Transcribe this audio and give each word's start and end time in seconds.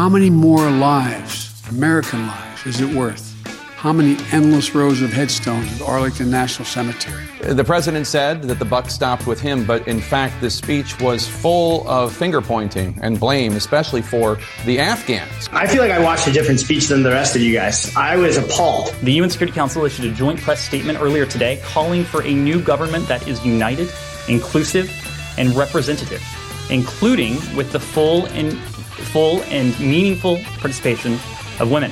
How 0.00 0.08
many 0.08 0.30
more 0.30 0.70
lives, 0.70 1.52
American 1.68 2.26
lives, 2.26 2.64
is 2.64 2.80
it 2.80 2.88
worth? 2.96 3.36
How 3.76 3.92
many 3.92 4.16
endless 4.32 4.74
rows 4.74 5.02
of 5.02 5.12
headstones 5.12 5.78
at 5.78 5.86
Arlington 5.86 6.30
National 6.30 6.64
Cemetery? 6.64 7.22
The 7.42 7.64
president 7.64 8.06
said 8.06 8.44
that 8.44 8.58
the 8.58 8.64
buck 8.64 8.88
stopped 8.88 9.26
with 9.26 9.42
him, 9.42 9.66
but 9.66 9.86
in 9.86 10.00
fact, 10.00 10.40
this 10.40 10.54
speech 10.54 10.98
was 11.02 11.28
full 11.28 11.86
of 11.86 12.16
finger 12.16 12.40
pointing 12.40 12.98
and 13.02 13.20
blame, 13.20 13.52
especially 13.56 14.00
for 14.00 14.38
the 14.64 14.78
Afghans. 14.78 15.50
I 15.52 15.66
feel 15.66 15.82
like 15.82 15.92
I 15.92 16.02
watched 16.02 16.26
a 16.26 16.32
different 16.32 16.60
speech 16.60 16.88
than 16.88 17.02
the 17.02 17.10
rest 17.10 17.36
of 17.36 17.42
you 17.42 17.52
guys. 17.52 17.94
I 17.94 18.16
was 18.16 18.38
appalled. 18.38 18.94
The 19.02 19.12
UN 19.12 19.28
Security 19.28 19.54
Council 19.54 19.84
issued 19.84 20.06
a 20.06 20.14
joint 20.14 20.40
press 20.40 20.62
statement 20.62 20.98
earlier 21.02 21.26
today 21.26 21.60
calling 21.62 22.04
for 22.04 22.22
a 22.22 22.32
new 22.32 22.62
government 22.62 23.06
that 23.08 23.28
is 23.28 23.44
united, 23.44 23.90
inclusive, 24.28 24.90
and 25.36 25.54
representative, 25.54 26.22
including 26.70 27.34
with 27.54 27.70
the 27.72 27.80
full 27.80 28.24
and 28.28 28.58
full 29.00 29.42
and 29.44 29.78
meaningful 29.80 30.38
participation 30.58 31.14
of 31.58 31.70
women. 31.70 31.90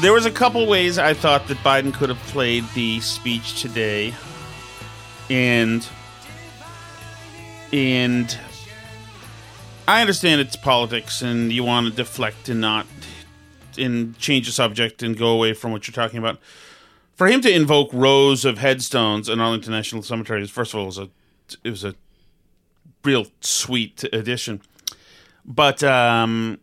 There 0.00 0.12
was 0.12 0.26
a 0.26 0.32
couple 0.32 0.66
ways 0.66 0.98
I 0.98 1.14
thought 1.14 1.46
that 1.46 1.58
Biden 1.58 1.94
could 1.94 2.08
have 2.08 2.18
played 2.24 2.64
the 2.74 2.98
speech 3.00 3.62
today, 3.62 4.12
and 5.30 5.86
and 7.72 8.36
I 9.86 10.00
understand 10.00 10.40
it's 10.40 10.56
politics, 10.56 11.22
and 11.22 11.52
you 11.52 11.62
want 11.62 11.86
to 11.86 11.92
deflect 11.92 12.48
and 12.48 12.60
not 12.60 12.86
and 13.78 14.18
change 14.18 14.46
the 14.46 14.52
subject 14.52 15.02
and 15.02 15.16
go 15.16 15.28
away 15.28 15.52
from 15.54 15.72
what 15.72 15.86
you're 15.86 15.92
talking 15.92 16.18
about. 16.18 16.38
For 17.14 17.26
him 17.26 17.40
to 17.42 17.54
invoke 17.54 17.90
rows 17.92 18.44
of 18.44 18.58
headstones 18.58 19.28
in 19.28 19.40
Arlington 19.40 19.72
National 19.72 20.02
Cemetery, 20.02 20.46
first 20.46 20.74
of 20.74 20.80
all, 20.80 20.86
was 20.86 20.98
a 20.98 21.08
it 21.62 21.70
was 21.70 21.84
a 21.84 21.94
real 23.04 23.26
sweet 23.40 24.04
addition. 24.12 24.62
But 25.44 25.82
um, 25.82 26.60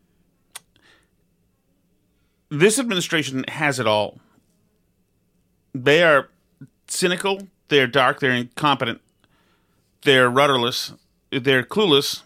this 2.50 2.80
administration 2.80 3.46
has 3.48 3.80
it 3.80 3.88
all. 3.88 4.20
They 5.74 6.04
are 6.04 6.30
cynical, 6.88 7.48
they're 7.68 7.88
dark, 7.88 8.20
they're 8.20 8.32
incompetent, 8.32 9.02
they're 10.04 10.30
rudderless, 10.30 10.94
they're 11.32 11.64
clueless. 11.64 12.24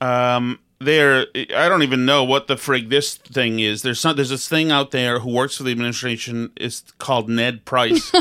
Um, 0.00 0.60
they're 0.78 1.26
I 1.54 1.68
don't 1.68 1.82
even 1.82 2.04
know 2.04 2.24
what 2.24 2.48
the 2.48 2.56
frig 2.56 2.90
this 2.90 3.16
thing 3.16 3.60
is. 3.60 3.82
There's 3.82 4.00
some 4.00 4.16
there's 4.16 4.30
this 4.30 4.48
thing 4.48 4.70
out 4.70 4.90
there 4.90 5.20
who 5.20 5.30
works 5.30 5.56
for 5.56 5.62
the 5.62 5.70
administration. 5.70 6.50
It's 6.56 6.82
called 6.98 7.28
Ned 7.28 7.64
Price, 7.64 8.12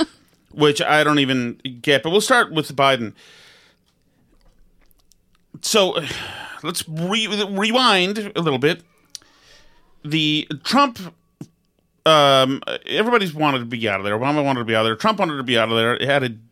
which 0.52 0.80
I 0.80 1.02
don't 1.02 1.18
even 1.18 1.60
get. 1.80 2.02
But 2.02 2.10
we'll 2.10 2.20
start 2.20 2.52
with 2.52 2.74
Biden. 2.76 3.14
So 5.62 5.98
let's 6.62 6.88
re- 6.88 7.46
rewind 7.48 8.32
a 8.36 8.40
little 8.40 8.58
bit. 8.58 8.82
The 10.04 10.46
Trump, 10.62 10.98
um, 12.04 12.60
everybody's 12.86 13.32
wanted 13.32 13.60
to 13.60 13.64
be 13.64 13.88
out 13.88 13.98
of 13.98 14.04
there. 14.04 14.18
Obama 14.18 14.44
wanted 14.44 14.60
to 14.60 14.64
be 14.66 14.76
out 14.76 14.80
of 14.80 14.86
there. 14.86 14.96
Trump 14.96 15.18
wanted 15.18 15.38
to 15.38 15.42
be 15.42 15.56
out 15.56 15.70
of 15.70 15.76
there. 15.76 15.94
It 15.94 16.02
had 16.02 16.22
an 16.22 16.42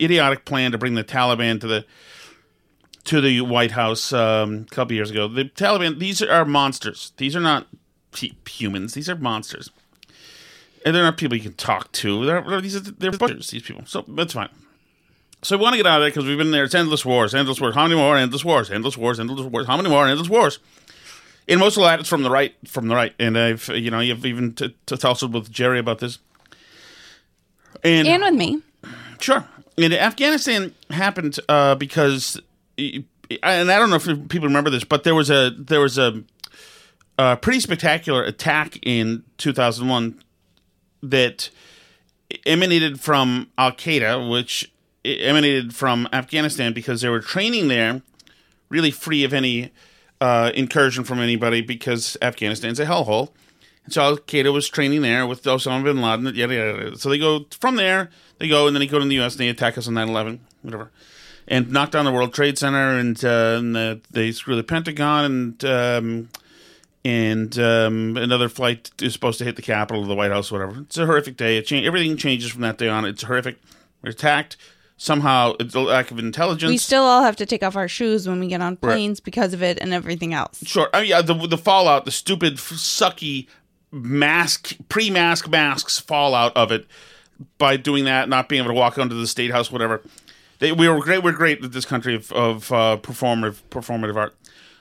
idiotic 0.00 0.44
plan 0.44 0.72
to 0.72 0.78
bring 0.78 0.94
the 0.94 1.04
Taliban 1.04 1.60
to 1.60 1.66
the 1.66 1.84
to 3.10 3.20
the 3.20 3.40
White 3.40 3.72
House 3.72 4.12
um, 4.12 4.66
a 4.70 4.74
couple 4.74 4.94
years 4.94 5.10
ago. 5.10 5.26
The 5.26 5.44
Taliban, 5.44 5.98
these 5.98 6.22
are 6.22 6.44
monsters. 6.44 7.12
These 7.16 7.34
are 7.34 7.40
not 7.40 7.66
humans. 8.48 8.94
These 8.94 9.08
are 9.08 9.16
monsters, 9.16 9.68
and 10.86 10.94
they're 10.94 11.02
not 11.02 11.16
people 11.16 11.36
you 11.36 11.42
can 11.42 11.54
talk 11.54 11.90
to. 11.92 12.24
They're 12.24 12.60
these 12.60 12.76
are 12.76 12.80
they're 12.80 13.10
butchers. 13.10 13.50
These 13.50 13.62
people. 13.62 13.84
So 13.84 14.04
that's 14.06 14.34
fine. 14.34 14.48
So 15.42 15.56
we 15.56 15.62
want 15.62 15.72
to 15.72 15.78
get 15.78 15.86
out 15.86 16.00
of 16.00 16.02
there 16.02 16.10
because 16.10 16.24
we've 16.24 16.38
been 16.38 16.52
there. 16.52 16.64
It's 16.64 16.74
endless 16.74 17.04
wars, 17.04 17.34
endless 17.34 17.60
wars. 17.60 17.74
How 17.74 17.82
many 17.82 17.96
more 17.96 18.16
endless 18.16 18.44
wars? 18.44 18.70
Endless 18.70 18.96
wars, 18.96 19.18
endless 19.18 19.44
wars. 19.44 19.66
How 19.66 19.76
many 19.76 19.88
more 19.88 20.06
endless 20.06 20.28
wars? 20.28 20.60
And 21.48 21.58
most 21.58 21.76
of 21.76 21.82
that 21.82 22.00
is 22.00 22.06
from 22.06 22.22
the 22.22 22.30
right, 22.30 22.54
from 22.68 22.86
the 22.86 22.94
right. 22.94 23.12
And 23.18 23.36
I've, 23.36 23.68
you 23.70 23.90
know, 23.90 23.98
you've 23.98 24.24
even 24.24 24.52
t- 24.52 24.76
t- 24.86 24.96
tussled 24.96 25.32
with 25.32 25.50
Jerry 25.50 25.80
about 25.80 25.98
this. 25.98 26.20
And, 27.82 28.06
and 28.06 28.22
with 28.22 28.34
me. 28.34 28.62
Sure. 29.18 29.44
And 29.76 29.92
Afghanistan 29.94 30.74
happened 30.90 31.40
uh, 31.48 31.74
because 31.74 32.38
and 33.42 33.70
I 33.70 33.78
don't 33.78 33.90
know 33.90 33.96
if 33.96 34.28
people 34.28 34.48
remember 34.48 34.70
this, 34.70 34.84
but 34.84 35.04
there 35.04 35.14
was 35.14 35.30
a 35.30 35.50
there 35.56 35.80
was 35.80 35.98
a, 35.98 36.22
a 37.18 37.36
pretty 37.36 37.60
spectacular 37.60 38.22
attack 38.22 38.78
in 38.82 39.24
2001 39.38 40.22
that 41.02 41.50
emanated 42.44 43.00
from 43.00 43.50
Al 43.56 43.72
Qaeda, 43.72 44.30
which 44.30 44.72
emanated 45.04 45.74
from 45.74 46.08
Afghanistan 46.12 46.72
because 46.72 47.00
they 47.00 47.08
were 47.08 47.20
training 47.20 47.68
there, 47.68 48.02
really 48.68 48.90
free 48.90 49.24
of 49.24 49.32
any 49.32 49.72
uh, 50.20 50.50
incursion 50.54 51.04
from 51.04 51.20
anybody 51.20 51.62
because 51.62 52.16
Afghanistan's 52.20 52.80
a 52.80 52.86
hellhole. 52.86 53.30
And 53.84 53.94
so 53.94 54.02
Al 54.02 54.16
Qaeda 54.18 54.52
was 54.52 54.68
training 54.68 55.02
there 55.02 55.26
with 55.26 55.42
Osama 55.44 55.84
bin 55.84 56.02
Laden, 56.02 56.34
yada, 56.34 56.54
yada, 56.54 56.84
yada. 56.84 56.98
So 56.98 57.08
they 57.08 57.18
go 57.18 57.46
from 57.60 57.76
there, 57.76 58.10
they 58.38 58.48
go, 58.48 58.66
and 58.66 58.74
then 58.74 58.80
they 58.80 58.86
go 58.86 58.98
to 58.98 59.04
the 59.04 59.14
U.S. 59.16 59.34
and 59.34 59.40
they 59.40 59.48
attack 59.48 59.78
us 59.78 59.88
on 59.88 59.94
9 59.94 60.08
11, 60.08 60.40
whatever 60.62 60.90
and 61.50 61.70
knock 61.72 61.90
down 61.90 62.04
the 62.04 62.12
World 62.12 62.32
Trade 62.32 62.56
Center, 62.56 62.96
and, 62.96 63.22
uh, 63.22 63.56
and 63.58 63.74
the, 63.74 64.00
they 64.10 64.30
screw 64.32 64.56
the 64.56 64.62
Pentagon, 64.62 65.24
and 65.24 65.64
um, 65.64 66.28
and 67.04 67.58
um, 67.58 68.16
another 68.16 68.48
flight 68.48 68.90
is 69.02 69.12
supposed 69.12 69.38
to 69.38 69.44
hit 69.44 69.56
the 69.56 69.62
Capitol 69.62 70.04
the 70.04 70.14
White 70.14 70.30
House, 70.30 70.52
whatever. 70.52 70.80
It's 70.80 70.96
a 70.96 71.06
horrific 71.06 71.36
day. 71.36 71.56
It 71.58 71.66
cha- 71.66 71.76
everything 71.76 72.16
changes 72.16 72.50
from 72.50 72.62
that 72.62 72.78
day 72.78 72.88
on. 72.88 73.04
It's 73.04 73.24
horrific. 73.24 73.58
We're 74.02 74.10
attacked. 74.10 74.56
Somehow, 74.96 75.54
it's 75.58 75.74
a 75.74 75.80
lack 75.80 76.10
of 76.10 76.18
intelligence. 76.18 76.68
We 76.68 76.76
still 76.76 77.04
all 77.04 77.22
have 77.22 77.36
to 77.36 77.46
take 77.46 77.62
off 77.62 77.74
our 77.74 77.88
shoes 77.88 78.28
when 78.28 78.38
we 78.38 78.48
get 78.48 78.60
on 78.60 78.76
planes 78.76 79.18
right. 79.18 79.24
because 79.24 79.54
of 79.54 79.62
it 79.62 79.78
and 79.80 79.94
everything 79.94 80.34
else. 80.34 80.62
Sure. 80.66 80.90
I 80.92 81.00
mean, 81.00 81.10
yeah, 81.10 81.22
the 81.22 81.34
the 81.34 81.56
fallout, 81.56 82.04
the 82.04 82.10
stupid, 82.10 82.56
sucky 82.56 83.48
mask 83.90 84.76
pre-mask 84.90 85.48
masks 85.48 85.98
fallout 85.98 86.54
of 86.54 86.70
it 86.70 86.86
by 87.56 87.78
doing 87.78 88.04
that, 88.04 88.28
not 88.28 88.48
being 88.48 88.62
able 88.62 88.74
to 88.74 88.78
walk 88.78 88.98
onto 88.98 89.18
the 89.18 89.26
state 89.26 89.50
house, 89.50 89.72
whatever. 89.72 90.02
They, 90.60 90.72
we 90.72 90.88
were 90.88 91.00
great. 91.00 91.24
We're 91.24 91.32
great 91.32 91.64
at 91.64 91.72
this 91.72 91.84
country 91.84 92.14
of, 92.14 92.30
of 92.32 92.70
uh, 92.70 92.98
performative 93.02 93.62
performative 93.70 94.16
art. 94.16 94.36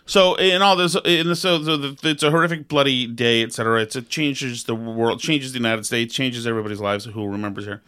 So 0.05 0.35
in 0.35 0.61
all 0.61 0.75
this, 0.75 0.95
in 1.05 1.27
this, 1.27 1.41
so 1.41 1.59
the, 1.59 1.97
it's 2.03 2.23
a 2.23 2.31
horrific, 2.31 2.67
bloody 2.67 3.07
day, 3.07 3.43
etc. 3.43 3.81
It 3.81 4.09
changes 4.09 4.63
the 4.63 4.75
world, 4.75 5.19
changes 5.19 5.53
the 5.53 5.59
United 5.59 5.85
States, 5.85 6.13
changes 6.13 6.45
everybody's 6.47 6.79
lives. 6.79 7.05
Who 7.05 7.27
remembers 7.27 7.65
here? 7.65 7.81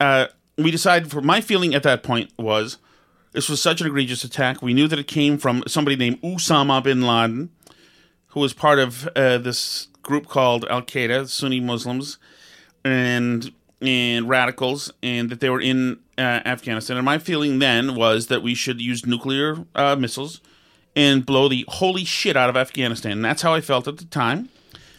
Uh, 0.00 0.26
we 0.58 0.70
decided. 0.70 1.10
For 1.10 1.20
my 1.20 1.40
feeling 1.40 1.74
at 1.74 1.82
that 1.84 2.02
point 2.02 2.32
was, 2.38 2.78
this 3.32 3.48
was 3.48 3.62
such 3.62 3.80
an 3.80 3.86
egregious 3.86 4.24
attack. 4.24 4.62
We 4.62 4.74
knew 4.74 4.88
that 4.88 4.98
it 4.98 5.06
came 5.06 5.38
from 5.38 5.62
somebody 5.66 5.96
named 5.96 6.20
Osama 6.22 6.82
bin 6.82 7.02
Laden, 7.02 7.50
who 8.28 8.40
was 8.40 8.52
part 8.52 8.78
of 8.78 9.06
uh, 9.08 9.38
this 9.38 9.88
group 10.02 10.26
called 10.26 10.64
Al 10.70 10.82
Qaeda, 10.82 11.28
Sunni 11.28 11.60
Muslims, 11.60 12.18
and 12.84 13.52
and 13.80 14.28
radicals, 14.28 14.92
and 15.02 15.30
that 15.30 15.40
they 15.40 15.50
were 15.50 15.60
in 15.60 15.98
uh, 16.16 16.20
Afghanistan. 16.44 16.96
And 16.96 17.04
my 17.04 17.18
feeling 17.18 17.58
then 17.58 17.94
was 17.94 18.28
that 18.28 18.42
we 18.42 18.54
should 18.54 18.80
use 18.80 19.04
nuclear 19.06 19.64
uh, 19.74 19.96
missiles 19.96 20.40
and 20.96 21.26
blow 21.26 21.48
the 21.48 21.64
holy 21.68 22.04
shit 22.04 22.36
out 22.36 22.48
of 22.48 22.56
Afghanistan. 22.56 23.12
And 23.12 23.24
that's 23.24 23.42
how 23.42 23.52
I 23.52 23.60
felt 23.60 23.88
at 23.88 23.98
the 23.98 24.04
time. 24.04 24.48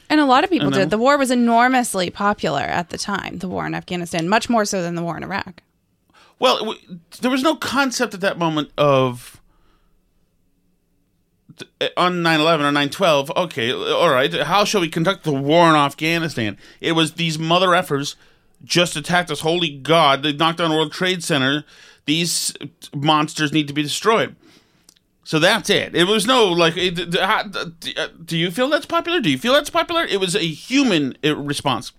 And 0.10 0.20
a 0.20 0.26
lot 0.26 0.44
of 0.44 0.50
people 0.50 0.70
did. 0.70 0.92
The 0.92 0.98
war 0.98 1.18
was 1.18 1.32
enormously 1.32 2.10
popular 2.10 2.62
at 2.62 2.90
the 2.90 2.98
time, 2.98 3.40
the 3.40 3.48
war 3.48 3.66
in 3.66 3.74
Afghanistan, 3.74 4.30
much 4.30 4.50
more 4.50 4.66
so 4.66 4.84
than 4.84 4.96
the 4.96 5.02
war 5.02 5.18
in 5.18 5.24
Iraq. 5.24 5.62
Well, 6.38 6.60
w- 6.60 6.80
there 7.22 7.32
was 7.32 7.42
no 7.42 7.56
concept 7.56 8.14
at 8.14 8.22
that 8.22 8.38
moment 8.38 8.70
of 8.78 9.42
th- 11.58 11.92
on 11.98 12.22
9/11 12.22 12.60
or 12.60 12.72
9/12. 12.72 13.32
Okay, 13.36 13.72
all 13.72 14.10
right. 14.10 14.32
How 14.34 14.64
shall 14.64 14.82
we 14.82 14.90
conduct 14.90 15.24
the 15.24 15.34
war 15.34 15.70
in 15.70 15.76
Afghanistan? 15.76 16.58
It 16.82 16.92
was 16.92 17.14
these 17.14 17.40
mother 17.40 17.70
effers 17.70 18.16
just 18.66 18.96
attacked 18.96 19.32
us. 19.32 19.40
Holy 19.40 19.70
God! 19.70 20.24
They 20.24 20.34
knocked 20.34 20.58
down 20.58 20.72
World 20.72 20.92
Trade 20.92 21.24
Center. 21.24 21.64
These 22.06 22.54
monsters 22.94 23.54
need 23.54 23.68
to 23.68 23.74
be 23.74 23.82
destroyed. 23.82 24.36
So 25.24 25.40
that's 25.40 25.72
it. 25.72 25.96
It 25.96 26.06
was 26.06 26.28
no 26.28 26.48
like. 26.48 26.78
Uh, 26.78 28.08
do 28.24 28.38
you 28.38 28.52
feel 28.52 28.70
that's 28.70 28.86
popular? 28.86 29.20
Do 29.20 29.30
you 29.30 29.38
feel 29.38 29.54
that's 29.54 29.72
popular? 29.72 30.04
It 30.04 30.20
was 30.20 30.36
a 30.36 30.40
human 30.40 31.18
uh, 31.24 31.36
response. 31.36 31.94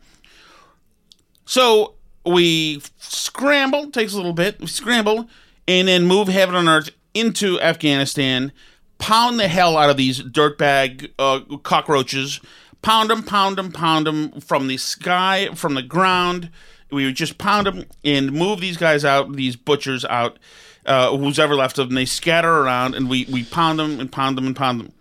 So 1.45 1.95
we 2.25 2.83
scramble, 2.99 3.91
takes 3.91 4.13
a 4.13 4.17
little 4.17 4.33
bit, 4.33 4.61
we 4.61 4.67
scramble, 4.67 5.29
and 5.67 5.89
then 5.89 6.05
move 6.05 6.29
heaven 6.29 6.55
and 6.55 6.69
earth 6.69 6.91
into 7.15 7.61
Afghanistan, 7.61 8.53
pound 8.99 9.39
the 9.39 9.49
hell 9.49 9.77
out 9.77 9.91
of 9.91 9.97
these 9.97 10.23
dirtbag 10.23 11.13
uh, 11.19 11.41
cockroaches, 11.63 12.41
pound 12.83 13.11
them, 13.11 13.23
pound 13.23 13.59
them, 13.59 13.73
pound 13.73 14.07
them 14.07 14.41
from 14.41 14.67
the 14.69 14.77
sky, 14.77 15.49
from 15.55 15.75
the 15.75 15.83
ground. 15.83 16.51
We 16.91 17.05
would 17.05 17.17
just 17.17 17.39
pound 17.39 17.67
them 17.67 17.85
and 18.05 18.33
move 18.33 18.61
these 18.61 18.77
guys 18.77 19.05
out, 19.05 19.33
these 19.33 19.57
butchers 19.57 20.05
out, 20.05 20.39
uh, 20.85 21.17
who's 21.17 21.39
ever 21.39 21.55
left 21.55 21.79
of 21.79 21.89
them. 21.89 21.97
They 21.97 22.05
scatter 22.05 22.59
around, 22.59 22.95
and 22.95 23.09
we, 23.11 23.27
we 23.31 23.45
pound 23.45 23.79
them 23.79 23.99
and 23.99 24.11
pound 24.11 24.39
them 24.39 24.47
and 24.47 24.55
pound 24.55 24.81
them. 24.81 24.93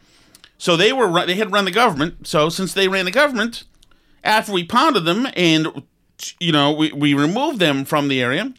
So 0.57 0.75
they 0.75 0.93
were 0.93 1.25
they 1.25 1.35
had 1.35 1.51
run 1.51 1.65
the 1.65 1.71
government. 1.71 2.27
So 2.27 2.49
since 2.49 2.73
they 2.73 2.87
ran 2.87 3.05
the 3.05 3.11
government, 3.11 3.65
after 4.23 4.51
we 4.51 4.63
pounded 4.63 5.05
them 5.05 5.27
and 5.35 5.83
you 6.39 6.51
know 6.51 6.71
we, 6.71 6.91
we 6.91 7.13
removed 7.13 7.59
them 7.59 7.85
from 7.85 8.07
the 8.07 8.21
area, 8.21 8.53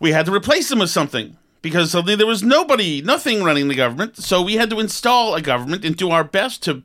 we 0.00 0.12
had 0.12 0.26
to 0.26 0.34
replace 0.34 0.68
them 0.68 0.78
with 0.78 0.90
something 0.90 1.36
because 1.62 1.90
suddenly 1.90 2.16
there 2.16 2.26
was 2.26 2.42
nobody, 2.42 3.02
nothing 3.02 3.44
running 3.44 3.68
the 3.68 3.74
government. 3.74 4.16
So 4.16 4.40
we 4.42 4.54
had 4.54 4.70
to 4.70 4.80
install 4.80 5.34
a 5.34 5.42
government 5.42 5.84
and 5.84 5.94
do 5.94 6.10
our 6.10 6.24
best 6.24 6.62
to 6.64 6.82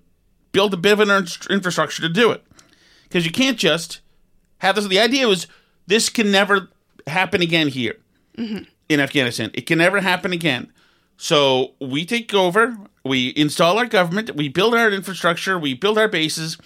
build 0.55 0.73
a 0.73 0.77
bit 0.77 0.93
of 0.93 1.01
an 1.01 1.09
infrastructure 1.49 2.01
to 2.01 2.07
do 2.07 2.31
it. 2.31 2.41
Because 3.03 3.25
you 3.25 3.31
can't 3.31 3.57
just 3.57 3.99
have 4.59 4.75
this. 4.75 4.87
The 4.87 5.01
idea 5.01 5.27
was 5.27 5.47
this 5.85 6.07
can 6.07 6.31
never 6.31 6.69
happen 7.05 7.41
again 7.41 7.67
here 7.67 7.97
mm-hmm. 8.37 8.63
in 8.87 8.99
Afghanistan. 9.01 9.51
It 9.53 9.65
can 9.65 9.79
never 9.79 9.99
happen 9.99 10.31
again. 10.31 10.71
So 11.17 11.73
we 11.81 12.05
take 12.05 12.33
over, 12.33 12.77
we 13.03 13.33
install 13.35 13.77
our 13.77 13.85
government, 13.85 14.33
we 14.37 14.47
build 14.47 14.73
our 14.73 14.89
infrastructure, 14.91 15.59
we 15.59 15.73
build 15.73 15.97
our 15.97 16.07
bases, 16.07 16.57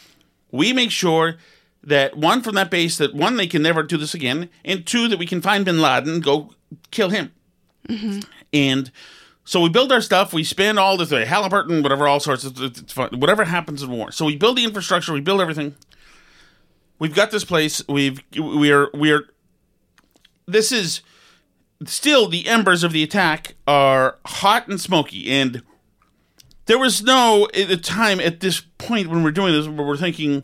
we 0.51 0.71
make 0.71 0.91
sure 0.91 1.37
that 1.83 2.15
one 2.15 2.43
from 2.43 2.53
that 2.55 2.69
base 2.69 2.95
that 2.99 3.15
one 3.15 3.37
they 3.37 3.47
can 3.47 3.63
never 3.63 3.81
do 3.81 3.97
this 3.97 4.13
again, 4.13 4.49
and 4.63 4.85
two 4.85 5.07
that 5.07 5.17
we 5.17 5.25
can 5.25 5.41
find 5.41 5.65
Bin 5.65 5.81
Laden 5.81 6.19
go 6.19 6.53
kill 6.91 7.09
him. 7.09 7.31
Mm-hmm. 7.87 8.19
And 8.53 8.91
so 9.49 9.59
we 9.61 9.69
build 9.69 9.91
our 9.91 9.99
stuff, 9.99 10.31
we 10.31 10.43
spend 10.43 10.77
all 10.77 10.95
this 10.95 11.11
uh, 11.11 11.25
Halliburton, 11.25 11.81
whatever, 11.81 12.07
all 12.07 12.19
sorts 12.19 12.43
of 12.43 12.55
whatever 13.13 13.45
happens 13.45 13.81
in 13.81 13.89
war. 13.89 14.11
So 14.11 14.25
we 14.25 14.35
build 14.35 14.59
the 14.59 14.63
infrastructure, 14.63 15.11
we 15.11 15.21
build 15.21 15.41
everything. 15.41 15.73
We've 16.99 17.15
got 17.15 17.31
this 17.31 17.43
place. 17.43 17.81
We've 17.89 18.21
we're 18.37 18.91
we're 18.93 19.27
this 20.45 20.71
is 20.71 21.01
still 21.87 22.27
the 22.27 22.47
embers 22.47 22.83
of 22.83 22.91
the 22.91 23.01
attack 23.01 23.55
are 23.67 24.19
hot 24.23 24.67
and 24.67 24.79
smoky 24.79 25.31
and 25.31 25.63
there 26.67 26.77
was 26.77 27.01
no 27.01 27.47
at 27.55 27.69
the 27.69 27.77
time 27.77 28.19
at 28.19 28.41
this 28.41 28.61
point 28.77 29.07
when 29.07 29.23
we're 29.23 29.31
doing 29.31 29.53
this 29.53 29.67
where 29.67 29.87
we're 29.87 29.97
thinking 29.97 30.43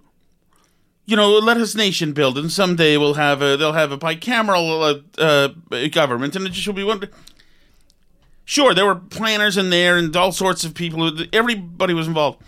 you 1.05 1.15
know 1.15 1.29
let 1.37 1.57
us 1.57 1.75
nation 1.75 2.11
build 2.13 2.39
and 2.39 2.51
someday 2.51 2.97
we'll 2.97 3.13
have 3.13 3.43
a 3.43 3.55
they'll 3.55 3.73
have 3.73 3.91
a 3.91 3.97
bicameral 3.99 5.03
uh, 5.19 5.75
uh, 5.75 5.87
government 5.89 6.35
and 6.35 6.47
it 6.47 6.53
just 6.53 6.65
will 6.65 6.73
be 6.73 6.83
one 6.83 6.99
sure 8.45 8.73
there 8.73 8.85
were 8.85 8.95
planners 8.95 9.57
in 9.57 9.69
there 9.69 9.97
and 9.97 10.15
all 10.15 10.31
sorts 10.31 10.63
of 10.63 10.73
people. 10.73 11.11
Everybody 11.33 11.93
was 11.93 12.07
involved. 12.07 12.41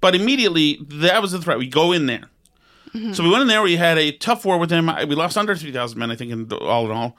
But 0.00 0.14
immediately 0.14 0.78
that 0.88 1.20
was 1.20 1.32
the 1.32 1.40
threat. 1.40 1.58
We 1.58 1.68
go 1.68 1.92
in 1.92 2.06
there. 2.06 2.30
Mm-hmm. 2.94 3.12
So 3.12 3.22
we 3.22 3.30
went 3.30 3.42
in 3.42 3.48
there. 3.48 3.62
We 3.62 3.76
had 3.76 3.98
a 3.98 4.12
tough 4.12 4.44
war 4.44 4.58
with 4.58 4.70
them. 4.70 4.86
We 5.08 5.14
lost 5.14 5.36
under 5.36 5.54
3000 5.54 5.98
men 5.98 6.10
i 6.10 6.16
think 6.16 6.32
in 6.32 6.50
all 6.52 6.86
in 6.86 6.92
all. 6.92 7.16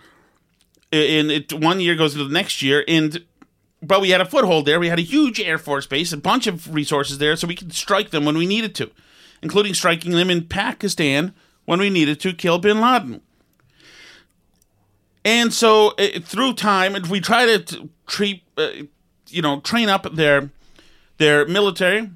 And 0.91 1.29
it 1.31 1.53
one 1.53 1.79
year 1.79 1.95
goes 1.95 2.13
to 2.13 2.23
the 2.23 2.33
next 2.33 2.61
year 2.61 2.83
and 2.87 3.23
but 3.83 4.01
we 4.01 4.09
had 4.09 4.21
a 4.21 4.25
foothold 4.25 4.65
there. 4.65 4.79
We 4.79 4.89
had 4.89 4.97
a 4.97 5.03
huge 5.03 5.39
air 5.39 5.57
force 5.57 5.85
base 5.85 6.13
a 6.13 6.17
bunch 6.17 6.47
of 6.47 6.73
resources 6.73 7.17
there 7.17 7.35
so 7.35 7.47
we 7.47 7.55
could 7.55 7.73
strike 7.73 8.09
them 8.09 8.25
when 8.25 8.37
we 8.37 8.45
needed 8.45 8.73
to 8.75 8.89
including 9.41 9.73
striking 9.73 10.11
them 10.11 10.29
in 10.29 10.45
pakistan 10.45 11.33
when 11.65 11.79
we 11.79 11.89
needed 11.89 12.19
to 12.19 12.33
kill 12.33 12.59
bin 12.59 12.79
laden 12.79 13.21
and 15.27 15.53
so 15.53 15.89
uh, 15.99 16.19
through 16.21 16.53
time 16.53 16.95
and 16.95 17.05
we 17.07 17.19
try 17.19 17.45
to 17.45 17.59
t- 17.59 17.89
treat 18.07 18.43
uh, 18.57 18.69
you 19.29 19.41
know 19.41 19.59
train 19.59 19.89
up 19.89 20.03
their 20.15 20.49
their 21.17 21.45
military 21.45 22.09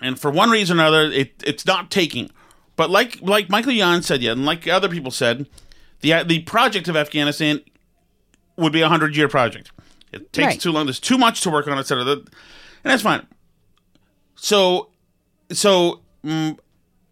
and 0.00 0.18
for 0.18 0.30
one 0.30 0.50
reason 0.50 0.78
or 0.78 0.82
another 0.82 1.10
it, 1.12 1.32
it's 1.46 1.64
not 1.64 1.90
taking 1.90 2.30
but 2.76 2.90
like 2.90 3.18
like 3.22 3.48
michael 3.48 3.72
Yon 3.72 4.02
said 4.02 4.20
yeah 4.22 4.32
and 4.32 4.44
like 4.44 4.66
other 4.68 4.88
people 4.88 5.10
said 5.10 5.46
the 6.00 6.22
the 6.24 6.40
project 6.40 6.88
of 6.88 6.96
Afghanistan 6.96 7.60
would 8.56 8.72
be 8.72 8.82
a 8.82 8.88
hundred 8.88 9.16
year 9.16 9.26
project. 9.28 9.72
It 10.12 10.32
takes 10.32 10.46
Right. 10.46 10.60
too 10.60 10.70
long. 10.70 10.86
There's 10.86 11.00
too 11.00 11.18
much 11.18 11.40
to 11.40 11.50
work 11.50 11.66
on, 11.66 11.78
etc. 11.78 12.04
And 12.12 12.28
that's 12.84 13.02
fine. 13.02 13.26
So, 14.36 14.90
so 15.50 16.02
mm, 16.24 16.56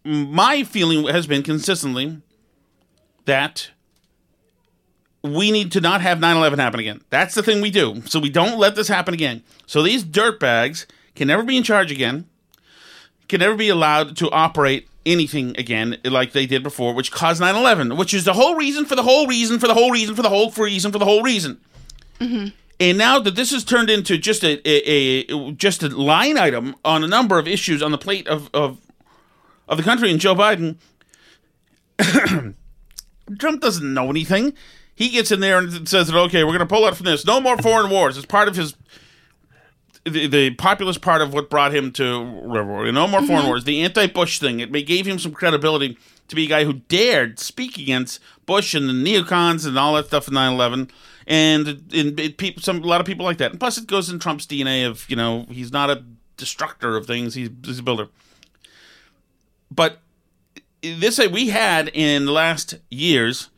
my 0.05 0.63
feeling 0.63 1.05
has 1.07 1.27
been 1.27 1.43
consistently 1.43 2.21
that 3.25 3.71
we 5.23 5.51
need 5.51 5.71
to 5.71 5.81
not 5.81 6.01
have 6.01 6.19
9/11 6.19 6.59
happen 6.59 6.79
again. 6.79 7.01
That's 7.09 7.33
the 7.33 7.43
thing 7.43 7.61
we 7.61 7.71
do. 7.71 8.03
So 8.05 8.19
we 8.19 8.29
don't 8.29 8.59
let 8.59 8.75
this 8.75 8.89
happen 8.89 9.13
again. 9.13 9.41
So 9.65 9.81
these 9.81 10.03
dirtbags 10.03 10.85
can 11.15 11.27
never 11.27 11.43
be 11.43 11.57
in 11.57 11.63
charge 11.63 11.91
again. 11.91 12.25
Can 13.29 13.39
never 13.39 13.55
be 13.55 13.69
allowed 13.69 14.17
to 14.17 14.29
operate 14.31 14.87
anything 15.05 15.55
again 15.57 15.97
like 16.03 16.33
they 16.33 16.45
did 16.45 16.63
before, 16.63 16.93
which 16.93 17.11
caused 17.11 17.41
9/11, 17.41 17.97
which 17.97 18.13
is 18.13 18.25
the 18.25 18.33
whole 18.33 18.55
reason 18.55 18.85
for 18.85 18.95
the 18.95 19.03
whole 19.03 19.27
reason 19.27 19.59
for 19.59 19.67
the 19.67 19.73
whole 19.73 19.91
reason 19.91 20.15
for 20.15 20.21
the 20.21 20.29
whole 20.29 20.51
reason 20.51 20.91
for 20.91 20.99
the 20.99 21.05
whole 21.05 21.23
reason. 21.23 21.59
Mm-hmm. 22.19 22.47
And 22.79 22.97
now 22.97 23.19
that 23.19 23.35
this 23.35 23.51
has 23.51 23.63
turned 23.63 23.89
into 23.89 24.17
just 24.17 24.43
a, 24.43 24.59
a, 24.67 25.25
a 25.31 25.51
just 25.53 25.83
a 25.83 25.89
line 25.89 26.37
item 26.37 26.75
on 26.83 27.03
a 27.03 27.07
number 27.07 27.39
of 27.39 27.47
issues 27.47 27.81
on 27.81 27.91
the 27.91 27.97
plate 27.97 28.27
of 28.27 28.49
of, 28.53 28.79
of 29.69 29.77
the 29.77 29.83
country, 29.83 30.11
and 30.11 30.19
Joe 30.19 30.35
Biden, 30.35 30.75
Trump 33.39 33.61
doesn't 33.61 33.93
know 33.93 34.09
anything. 34.09 34.53
He 34.95 35.09
gets 35.09 35.31
in 35.31 35.39
there 35.39 35.57
and 35.57 35.87
says 35.89 36.07
that 36.07 36.17
okay, 36.17 36.43
we're 36.43 36.51
going 36.51 36.59
to 36.59 36.65
pull 36.65 36.85
out 36.85 36.95
from 36.95 37.05
this. 37.05 37.25
No 37.25 37.41
more 37.41 37.57
foreign 37.57 37.89
wars. 37.89 38.17
It's 38.17 38.25
part 38.25 38.47
of 38.47 38.55
his 38.55 38.75
the, 40.05 40.27
the 40.27 40.49
populist 40.51 41.01
part 41.01 41.21
of 41.21 41.33
what 41.33 41.49
brought 41.49 41.73
him 41.73 41.91
to 41.93 42.41
River. 42.43 42.91
No 42.91 43.07
more 43.07 43.21
foreign 43.21 43.41
mm-hmm. 43.41 43.47
wars. 43.47 43.63
The 43.63 43.81
anti-Bush 43.81 44.39
thing. 44.39 44.59
It 44.59 44.71
gave 44.85 45.05
him 45.05 45.17
some 45.17 45.31
credibility 45.31 45.97
to 46.27 46.35
be 46.35 46.45
a 46.45 46.49
guy 46.49 46.63
who 46.65 46.73
dared 46.73 47.39
speak 47.39 47.77
against 47.77 48.19
Bush 48.45 48.73
and 48.73 48.89
the 48.89 48.93
neocons 48.93 49.65
and 49.65 49.77
all 49.77 49.93
that 49.95 50.07
stuff 50.07 50.27
in 50.27 50.33
9/11. 50.33 50.89
And, 51.25 51.67
and 51.93 52.19
it, 52.19 52.37
people, 52.37 52.61
some 52.61 52.83
a 52.83 52.85
lot 52.85 52.99
of 52.99 53.07
people 53.07 53.25
like 53.25 53.37
that. 53.37 53.51
And 53.51 53.59
plus, 53.59 53.77
it 53.77 53.87
goes 53.87 54.09
in 54.09 54.19
Trump's 54.19 54.45
DNA 54.45 54.85
of 54.85 55.09
you 55.09 55.15
know 55.15 55.45
he's 55.49 55.71
not 55.71 55.89
a 55.89 56.03
destructor 56.37 56.97
of 56.97 57.07
things. 57.07 57.33
He's, 57.35 57.49
he's 57.63 57.79
a 57.79 57.83
builder. 57.83 58.09
But 59.71 59.99
this 60.81 61.19
we 61.31 61.49
had 61.49 61.89
in 61.93 62.25
the 62.25 62.31
last 62.31 62.75
years 62.89 63.49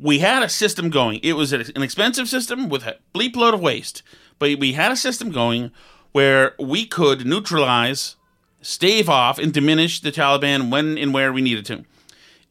we 0.00 0.20
had 0.20 0.42
a 0.42 0.48
system 0.48 0.90
going. 0.90 1.20
It 1.22 1.32
was 1.34 1.52
an 1.52 1.82
expensive 1.82 2.28
system 2.28 2.68
with 2.68 2.86
a 2.86 2.96
bleep 3.14 3.34
load 3.36 3.54
of 3.54 3.60
waste, 3.60 4.02
but 4.38 4.58
we 4.58 4.72
had 4.74 4.92
a 4.92 4.96
system 4.96 5.30
going 5.30 5.70
where 6.12 6.54
we 6.58 6.86
could 6.86 7.26
neutralize 7.26 8.16
stave 8.60 9.08
off 9.08 9.38
and 9.38 9.52
diminish 9.52 10.00
the 10.00 10.10
Taliban 10.12 10.70
when 10.70 10.96
and 10.98 11.12
where 11.14 11.32
we 11.32 11.40
needed 11.42 11.66
to, 11.66 11.84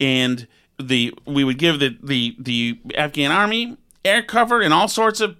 and 0.00 0.46
the 0.78 1.12
we 1.26 1.42
would 1.44 1.58
give 1.58 1.80
the 1.80 1.96
the 2.02 2.36
the 2.38 2.78
Afghan 2.94 3.30
army 3.30 3.76
air 4.04 4.22
cover 4.22 4.60
and 4.60 4.72
all 4.72 4.88
sorts 4.88 5.20
of 5.20 5.36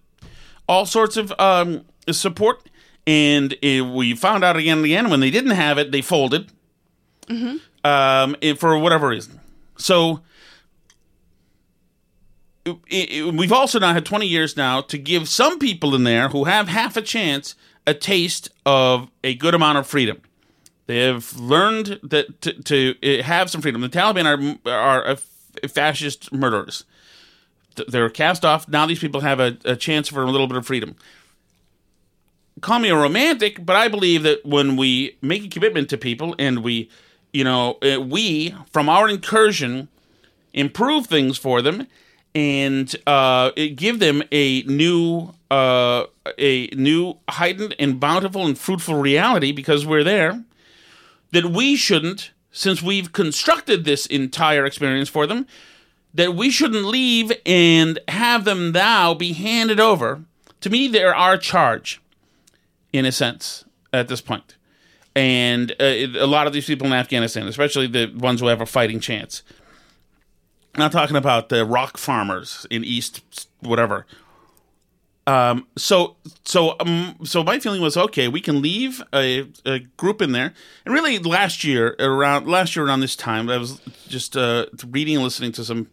all 0.69 0.85
sorts 0.87 1.17
of 1.17 1.33
um, 1.38 1.85
support. 2.11 2.69
And 3.07 3.55
it, 3.62 3.81
we 3.87 4.15
found 4.15 4.45
out 4.45 4.57
again 4.59 4.79
and 4.79 4.85
again 4.85 5.09
when 5.09 5.21
they 5.21 5.31
didn't 5.31 5.53
have 5.53 5.79
it, 5.79 5.93
they 5.93 6.03
folded 6.03 6.50
um, 7.85 8.37
it- 8.41 8.59
for 8.59 8.79
whatever 8.79 9.09
reason. 9.09 9.41
So 9.79 10.21
we've 12.91 13.53
also 13.53 13.79
now 13.79 13.93
had 13.93 14.05
20 14.05 14.27
years 14.27 14.57
now 14.57 14.81
to 14.83 14.99
give 14.99 15.29
some 15.29 15.59
people 15.59 15.95
in 15.95 16.05
there 16.05 16.29
who 16.29 16.45
have 16.45 16.69
half 16.69 16.97
a 16.97 17.03
chance 17.03 17.55
a 17.87 17.95
taste 17.95 18.51
of 18.67 19.11
a 19.25 19.35
good 19.35 19.55
amount 19.55 19.79
of 19.79 19.87
freedom. 19.87 20.21
They 20.87 21.01
have 21.01 21.37
learned 21.39 22.01
that 22.03 22.41
to, 22.41 22.53
to 22.63 23.21
uh, 23.21 23.23
have 23.23 23.51
some 23.51 23.61
freedom. 23.61 23.81
The 23.83 23.89
Taliban 23.89 24.59
are 24.67 25.05
are 25.05 25.17
fascist 25.69 26.33
murderers. 26.33 26.85
They're 27.87 28.09
cast 28.11 28.45
off. 28.45 28.69
Now 28.69 28.87
these 28.87 28.99
people 28.99 29.21
have 29.21 29.39
a, 29.39 29.57
a 29.65 29.77
chance 29.77 30.09
for 30.09 30.23
a 30.23 30.31
little 30.31 30.47
bit 30.47 30.57
of 30.57 30.67
freedom. 30.67 30.97
Call 32.61 32.79
me 32.81 32.89
a 32.89 32.97
romantic, 32.97 33.65
but 33.65 33.77
I 33.77 33.89
believe 33.89 34.23
that 34.25 34.45
when 34.45 34.77
we 34.77 35.17
make 35.23 35.45
a 35.45 35.49
commitment 35.49 35.89
to 35.91 35.99
people 35.99 36.35
and 36.39 36.63
we, 36.65 36.91
you 37.33 37.45
know, 37.45 37.79
uh, 37.83 38.01
we 38.01 38.55
from 38.73 38.89
our 38.89 39.09
incursion 39.09 39.89
improve 40.53 41.07
things 41.07 41.39
for 41.39 41.63
them 41.63 41.87
and 42.38 42.95
uh, 43.04 43.50
give 43.75 43.99
them 43.99 44.23
a 44.30 44.62
new 44.62 45.35
uh, 45.50 46.04
a 46.38 46.68
new 46.68 47.18
heightened 47.28 47.75
and 47.80 47.99
bountiful 47.99 48.47
and 48.47 48.57
fruitful 48.57 48.95
reality 48.95 49.50
because 49.50 49.85
we're 49.85 50.04
there 50.04 50.45
that 51.33 51.47
we 51.47 51.75
shouldn't 51.75 52.30
since 52.52 52.80
we've 52.80 53.12
constructed 53.12 53.85
this 53.85 54.07
entire 54.07 54.64
experience 54.64 55.09
for 55.09 55.26
them 55.26 55.49
that 56.14 56.37
we 56.37 56.49
shouldn't 56.49 56.85
leave 56.85 57.33
and 57.45 57.99
have 58.07 58.45
them 58.45 58.71
now 58.71 59.14
be 59.14 59.33
handed 59.33 59.80
over. 59.80 60.23
To 60.61 60.71
me 60.71 60.87
they're 60.87 61.14
our 61.14 61.37
charge 61.38 62.00
in 62.92 63.04
a 63.04 63.11
sense 63.11 63.64
at 63.92 64.07
this 64.07 64.21
point. 64.21 64.54
And 65.16 65.73
uh, 65.80 65.85
a 65.85 66.26
lot 66.26 66.47
of 66.47 66.52
these 66.52 66.66
people 66.66 66.87
in 66.87 66.92
afghanistan 66.92 67.49
especially 67.49 67.88
the 67.88 68.14
ones 68.16 68.38
who 68.38 68.47
have 68.47 68.61
a 68.61 68.66
fighting 68.66 69.00
chance 69.00 69.42
not 70.78 70.92
talking 70.92 71.16
about 71.16 71.49
the 71.49 71.64
rock 71.64 71.99
farmers 71.99 72.66
in 72.70 72.85
East 72.85 73.49
whatever. 73.61 74.06
Um, 75.28 75.66
so 75.76 76.16
so 76.47 76.75
um, 76.80 77.18
so 77.23 77.44
my 77.44 77.58
feeling 77.58 77.82
was 77.82 77.99
okay. 77.99 78.28
We 78.28 78.40
can 78.40 78.62
leave 78.62 79.02
a, 79.12 79.47
a 79.66 79.80
group 79.99 80.23
in 80.23 80.32
there, 80.32 80.54
and 80.87 80.94
really 80.94 81.18
last 81.18 81.64
year 81.64 81.94
around 81.99 82.47
last 82.47 82.75
year 82.75 82.87
around 82.87 83.00
this 83.00 83.14
time, 83.14 83.50
I 83.50 83.58
was 83.58 83.78
just 84.08 84.38
uh, 84.38 84.66
reading 84.87 85.16
and 85.16 85.25
listening 85.25 85.52
to 85.52 85.64
some 85.64 85.88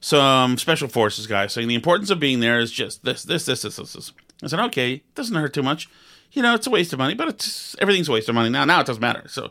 some 0.00 0.58
special 0.58 0.88
forces 0.88 1.26
guys 1.26 1.54
saying 1.54 1.68
the 1.68 1.74
importance 1.74 2.10
of 2.10 2.20
being 2.20 2.40
there 2.40 2.58
is 2.58 2.70
just 2.70 3.06
this 3.06 3.22
this 3.22 3.46
this 3.46 3.62
this 3.62 3.76
this. 3.76 3.94
this. 3.94 4.12
I 4.42 4.48
said 4.48 4.60
okay, 4.60 4.94
it 4.96 5.14
doesn't 5.14 5.34
hurt 5.34 5.54
too 5.54 5.62
much. 5.62 5.88
You 6.32 6.42
know, 6.42 6.54
it's 6.54 6.66
a 6.66 6.70
waste 6.70 6.92
of 6.92 6.98
money, 6.98 7.14
but 7.14 7.28
it's 7.28 7.74
everything's 7.80 8.10
a 8.10 8.12
waste 8.12 8.28
of 8.28 8.34
money 8.34 8.50
now. 8.50 8.66
Now 8.66 8.80
it 8.80 8.86
doesn't 8.86 9.00
matter. 9.00 9.26
So, 9.28 9.50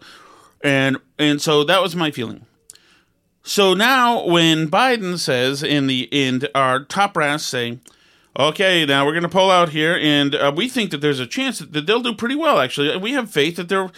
and 0.61 0.97
and 1.17 1.41
so 1.41 1.63
that 1.63 1.81
was 1.81 1.95
my 1.95 2.11
feeling. 2.11 2.45
So 3.43 3.73
now, 3.73 4.25
when 4.25 4.69
Biden 4.69 5.19
says 5.19 5.63
in 5.63 5.87
the 5.87 6.07
in 6.11 6.43
our 6.55 6.79
top 6.79 7.13
brass 7.13 7.45
say, 7.45 7.79
"Okay, 8.39 8.85
now 8.85 9.05
we're 9.05 9.11
going 9.11 9.23
to 9.23 9.29
pull 9.29 9.51
out 9.51 9.69
here, 9.69 9.97
and 10.01 10.33
uh, 10.33 10.51
we 10.55 10.69
think 10.69 10.91
that 10.91 11.01
there's 11.01 11.19
a 11.19 11.27
chance 11.27 11.59
that, 11.59 11.85
they'll 11.85 12.01
do 12.01 12.13
pretty 12.13 12.35
well. 12.35 12.59
Actually, 12.59 12.95
we 12.97 13.11
have 13.11 13.29
faith 13.29 13.57
that 13.57 13.67
they're 13.67 13.91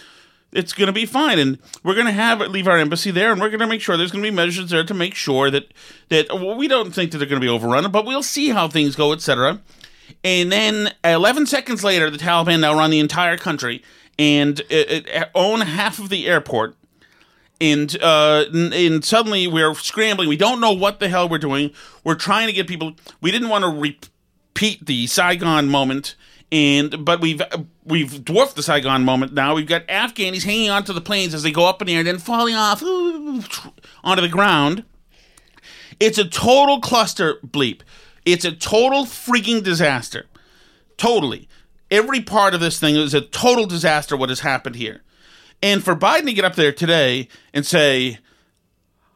it's 0.52 0.72
going 0.72 0.88
to 0.88 0.92
be 0.92 1.06
fine, 1.06 1.38
and 1.38 1.58
we're 1.84 1.94
going 1.94 2.06
to 2.06 2.12
have 2.12 2.40
leave 2.40 2.66
our 2.66 2.76
embassy 2.76 3.12
there, 3.12 3.30
and 3.30 3.40
we're 3.40 3.48
going 3.48 3.60
to 3.60 3.68
make 3.68 3.80
sure 3.80 3.96
there's 3.96 4.10
going 4.10 4.24
to 4.24 4.30
be 4.30 4.34
measures 4.34 4.70
there 4.70 4.84
to 4.84 4.94
make 4.94 5.14
sure 5.14 5.48
that 5.50 5.72
that 6.08 6.26
well, 6.34 6.56
we 6.56 6.66
don't 6.66 6.92
think 6.92 7.12
that 7.12 7.18
they're 7.18 7.28
going 7.28 7.40
to 7.40 7.46
be 7.46 7.50
overrun, 7.50 7.88
but 7.92 8.04
we'll 8.04 8.24
see 8.24 8.48
how 8.48 8.66
things 8.66 8.96
go, 8.96 9.12
etc." 9.12 9.60
And 10.24 10.50
then 10.50 10.92
11 11.04 11.46
seconds 11.46 11.84
later, 11.84 12.10
the 12.10 12.18
Taliban 12.18 12.60
now 12.60 12.74
run 12.74 12.90
the 12.90 13.00
entire 13.00 13.36
country 13.36 13.82
and 14.18 14.60
uh, 14.70 15.00
uh, 15.14 15.24
own 15.34 15.60
half 15.60 15.98
of 15.98 16.08
the 16.08 16.26
airport 16.26 16.76
and 17.60 17.96
uh, 18.02 18.44
and 18.52 19.04
suddenly 19.04 19.46
we're 19.46 19.74
scrambling. 19.74 20.28
We 20.28 20.36
don't 20.36 20.60
know 20.60 20.72
what 20.72 21.00
the 21.00 21.08
hell 21.08 21.28
we're 21.28 21.38
doing. 21.38 21.70
We're 22.04 22.14
trying 22.14 22.46
to 22.48 22.52
get 22.52 22.66
people. 22.66 22.94
We 23.20 23.30
didn't 23.30 23.48
want 23.48 23.64
to 23.64 23.70
repeat 23.70 24.86
the 24.86 25.06
Saigon 25.06 25.68
moment, 25.68 26.16
and 26.52 27.04
but 27.04 27.20
we've 27.20 27.42
we've 27.84 28.24
dwarfed 28.24 28.56
the 28.56 28.62
Saigon 28.62 29.04
moment 29.04 29.32
now. 29.32 29.54
We've 29.54 29.66
got 29.66 29.86
Afghanis 29.88 30.44
hanging 30.44 30.70
onto 30.70 30.92
the 30.92 31.00
planes 31.00 31.34
as 31.34 31.42
they 31.42 31.52
go 31.52 31.66
up 31.66 31.80
in 31.80 31.86
the 31.86 31.94
air, 31.94 32.00
and 32.00 32.08
then 32.08 32.18
falling 32.18 32.54
off 32.54 32.82
ooh, 32.82 33.42
onto 34.04 34.22
the 34.22 34.28
ground. 34.28 34.84
It's 35.98 36.18
a 36.18 36.28
total 36.28 36.80
cluster 36.80 37.36
bleep. 37.46 37.80
It's 38.26 38.44
a 38.44 38.52
total 38.52 39.04
freaking 39.04 39.62
disaster. 39.62 40.26
Totally. 40.96 41.48
Every 41.90 42.20
part 42.20 42.52
of 42.52 42.60
this 42.60 42.80
thing 42.80 42.96
is 42.96 43.14
a 43.14 43.20
total 43.20 43.66
disaster 43.66 44.16
what 44.16 44.28
has 44.28 44.40
happened 44.40 44.76
here. 44.76 45.02
And 45.62 45.82
for 45.82 45.96
Biden 45.96 46.26
to 46.26 46.32
get 46.32 46.44
up 46.44 46.54
there 46.54 46.72
today 46.72 47.28
and 47.54 47.64
say, 47.66 48.18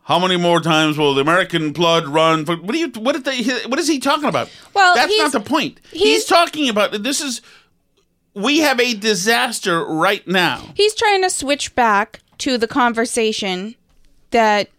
"How 0.04 0.18
many 0.18 0.36
more 0.36 0.60
times 0.60 0.96
will 0.98 1.14
the 1.14 1.20
American 1.20 1.72
blood 1.72 2.06
run?" 2.08 2.44
For, 2.44 2.56
what 2.56 2.72
do 2.72 2.78
you? 2.78 2.88
What 2.88 3.12
did 3.12 3.24
they? 3.24 3.42
What 3.68 3.78
is 3.78 3.86
he 3.88 3.98
talking 3.98 4.24
about? 4.28 4.50
Well, 4.74 4.94
that's 4.94 5.16
not 5.18 5.32
the 5.32 5.40
point. 5.40 5.80
He's, 5.90 6.02
he's- 6.02 6.24
talking 6.26 6.68
about 6.68 7.02
this 7.02 7.20
is. 7.20 7.40
We 8.32 8.60
have 8.60 8.78
a 8.78 8.94
disaster 8.94 9.84
right 9.84 10.26
now. 10.26 10.62
He's 10.74 10.94
trying 10.94 11.22
to 11.22 11.30
switch 11.30 11.74
back 11.74 12.20
to 12.38 12.56
the 12.58 12.68
conversation 12.68 13.74
that 14.30 14.70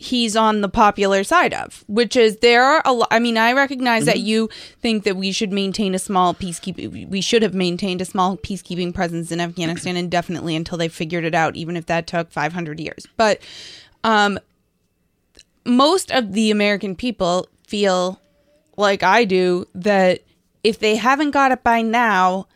he's 0.00 0.34
on 0.34 0.62
the 0.62 0.68
popular 0.68 1.22
side 1.22 1.52
of, 1.52 1.84
which 1.86 2.16
is 2.16 2.38
there 2.38 2.64
are 2.64 2.80
a 2.86 2.92
lot. 2.92 3.08
I 3.10 3.18
mean, 3.18 3.36
I 3.36 3.52
recognize 3.52 4.06
that 4.06 4.20
you 4.20 4.48
think 4.80 5.04
that 5.04 5.14
we 5.16 5.30
should 5.30 5.52
maintain 5.52 5.94
a 5.94 5.98
small 5.98 6.32
peacekeeping. 6.32 7.08
We 7.10 7.20
should 7.20 7.42
have 7.42 7.52
maintained 7.52 8.00
a 8.00 8.06
small 8.06 8.38
peacekeeping 8.38 8.94
presence 8.94 9.30
in 9.30 9.40
Afghanistan 9.40 9.98
indefinitely 9.98 10.56
until 10.56 10.78
they 10.78 10.88
figured 10.88 11.24
it 11.24 11.34
out, 11.34 11.54
even 11.54 11.76
if 11.76 11.84
that 11.86 12.06
took 12.06 12.32
500 12.32 12.80
years. 12.80 13.06
But 13.18 13.42
um, 14.02 14.38
most 15.66 16.10
of 16.10 16.32
the 16.32 16.50
American 16.50 16.96
people 16.96 17.46
feel 17.66 18.20
like 18.78 19.02
I 19.02 19.26
do 19.26 19.66
that 19.74 20.20
if 20.64 20.78
they 20.78 20.96
haven't 20.96 21.32
got 21.32 21.52
it 21.52 21.62
by 21.62 21.82
now, 21.82 22.46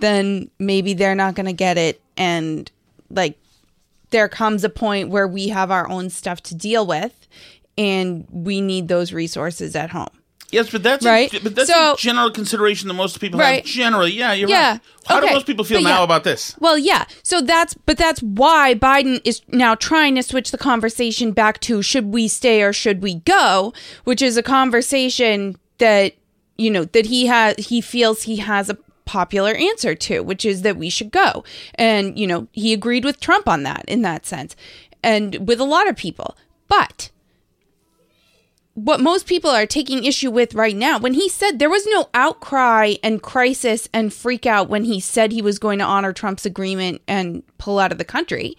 then 0.00 0.50
maybe 0.58 0.92
they're 0.92 1.14
not 1.14 1.34
going 1.34 1.46
to 1.46 1.54
get 1.54 1.78
it. 1.78 2.02
And 2.18 2.70
like, 3.08 3.38
there 4.10 4.28
comes 4.28 4.64
a 4.64 4.68
point 4.68 5.08
where 5.08 5.26
we 5.28 5.48
have 5.48 5.70
our 5.70 5.88
own 5.88 6.10
stuff 6.10 6.42
to 6.44 6.54
deal 6.54 6.86
with 6.86 7.26
and 7.78 8.26
we 8.30 8.60
need 8.60 8.88
those 8.88 9.12
resources 9.12 9.74
at 9.76 9.90
home. 9.90 10.08
Yes, 10.52 10.68
but 10.70 10.82
that's 10.82 11.06
Right. 11.06 11.32
A, 11.32 11.38
but 11.40 11.54
that's 11.54 11.70
So- 11.70 11.92
a 11.92 11.96
general 11.96 12.28
consideration 12.32 12.88
that 12.88 12.94
most 12.94 13.20
people 13.20 13.38
Right. 13.38 13.64
have. 13.64 13.64
Generally, 13.64 14.12
yeah, 14.14 14.32
you're 14.32 14.48
Yeah. 14.48 14.70
right. 14.72 14.80
How 15.06 15.20
do 15.20 15.28
most 15.28 15.46
people 15.46 15.64
feel 15.64 15.78
But 15.80 15.88
now 15.88 15.98
yeah. 15.98 16.04
about 16.04 16.24
this? 16.24 16.56
Well, 16.58 16.76
yeah. 16.76 17.04
So 17.22 17.40
that's, 17.40 17.74
but 17.86 17.96
that's 17.96 18.20
why 18.20 18.74
Biden 18.74 19.20
is 19.24 19.42
now 19.48 19.76
trying 19.76 20.16
to 20.16 20.24
switch 20.24 20.50
the 20.50 20.58
conversation 20.58 21.30
back 21.30 21.60
to 21.60 21.82
should 21.82 22.12
we 22.12 22.26
stay 22.26 22.62
or 22.62 22.72
should 22.72 23.00
we 23.00 23.14
go, 23.20 23.72
which 24.02 24.20
is 24.20 24.36
a 24.36 24.42
conversation 24.42 25.56
that, 25.78 26.14
you 26.58 26.68
know, 26.70 26.84
that 26.84 27.06
he 27.06 27.26
has, 27.26 27.54
he 27.56 27.80
feels 27.80 28.22
he 28.24 28.36
has 28.38 28.68
a 28.68 28.76
popular 29.10 29.54
answer 29.54 29.96
to, 29.96 30.20
which 30.20 30.44
is 30.44 30.62
that 30.62 30.76
we 30.76 30.88
should 30.88 31.10
go. 31.10 31.42
And, 31.74 32.16
you 32.16 32.28
know, 32.28 32.46
he 32.52 32.72
agreed 32.72 33.04
with 33.04 33.18
Trump 33.18 33.48
on 33.48 33.64
that 33.64 33.84
in 33.88 34.02
that 34.02 34.24
sense 34.24 34.54
and 35.02 35.48
with 35.48 35.58
a 35.58 35.64
lot 35.64 35.88
of 35.88 35.96
people. 35.96 36.36
But 36.68 37.10
what 38.74 39.00
most 39.00 39.26
people 39.26 39.50
are 39.50 39.66
taking 39.66 40.04
issue 40.04 40.30
with 40.30 40.54
right 40.54 40.76
now 40.76 40.96
when 40.96 41.14
he 41.14 41.28
said 41.28 41.58
there 41.58 41.68
was 41.68 41.88
no 41.88 42.08
outcry 42.14 42.94
and 43.02 43.20
crisis 43.20 43.88
and 43.92 44.14
freak 44.14 44.46
out 44.46 44.68
when 44.68 44.84
he 44.84 45.00
said 45.00 45.32
he 45.32 45.42
was 45.42 45.58
going 45.58 45.80
to 45.80 45.84
honor 45.84 46.12
Trump's 46.12 46.46
agreement 46.46 47.02
and 47.08 47.42
pull 47.58 47.80
out 47.80 47.90
of 47.90 47.98
the 47.98 48.04
country. 48.04 48.56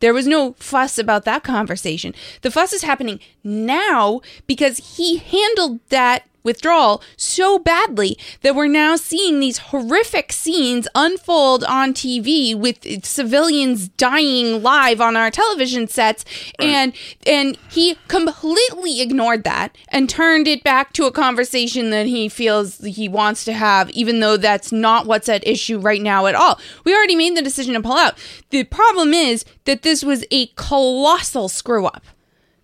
There 0.00 0.12
was 0.12 0.26
no 0.26 0.52
fuss 0.58 0.98
about 0.98 1.24
that 1.24 1.42
conversation. 1.42 2.14
The 2.42 2.50
fuss 2.50 2.74
is 2.74 2.82
happening 2.82 3.18
now 3.42 4.20
because 4.46 4.98
he 4.98 5.16
handled 5.16 5.80
that 5.88 6.28
withdrawal 6.46 7.02
so 7.16 7.58
badly 7.58 8.16
that 8.40 8.54
we're 8.54 8.66
now 8.66 8.96
seeing 8.96 9.40
these 9.40 9.58
horrific 9.58 10.32
scenes 10.32 10.88
unfold 10.94 11.62
on 11.64 11.92
TV 11.92 12.54
with 12.54 13.04
civilians 13.04 13.88
dying 13.88 14.62
live 14.62 15.00
on 15.02 15.16
our 15.16 15.30
television 15.30 15.86
sets 15.86 16.24
and 16.58 16.94
and 17.26 17.58
he 17.70 17.98
completely 18.08 19.02
ignored 19.02 19.44
that 19.44 19.76
and 19.88 20.08
turned 20.08 20.48
it 20.48 20.64
back 20.64 20.94
to 20.94 21.04
a 21.04 21.12
conversation 21.12 21.90
that 21.90 22.06
he 22.06 22.28
feels 22.28 22.78
he 22.78 23.08
wants 23.08 23.44
to 23.44 23.52
have 23.52 23.90
even 23.90 24.20
though 24.20 24.38
that's 24.38 24.72
not 24.72 25.06
what's 25.06 25.28
at 25.28 25.46
issue 25.46 25.78
right 25.78 26.00
now 26.00 26.26
at 26.26 26.34
all. 26.34 26.58
We 26.84 26.94
already 26.94 27.16
made 27.16 27.36
the 27.36 27.42
decision 27.42 27.74
to 27.74 27.80
pull 27.80 27.96
out. 27.96 28.16
The 28.50 28.64
problem 28.64 29.12
is 29.12 29.44
that 29.64 29.82
this 29.82 30.04
was 30.04 30.24
a 30.30 30.46
colossal 30.54 31.48
screw 31.48 31.86
up. 31.86 32.04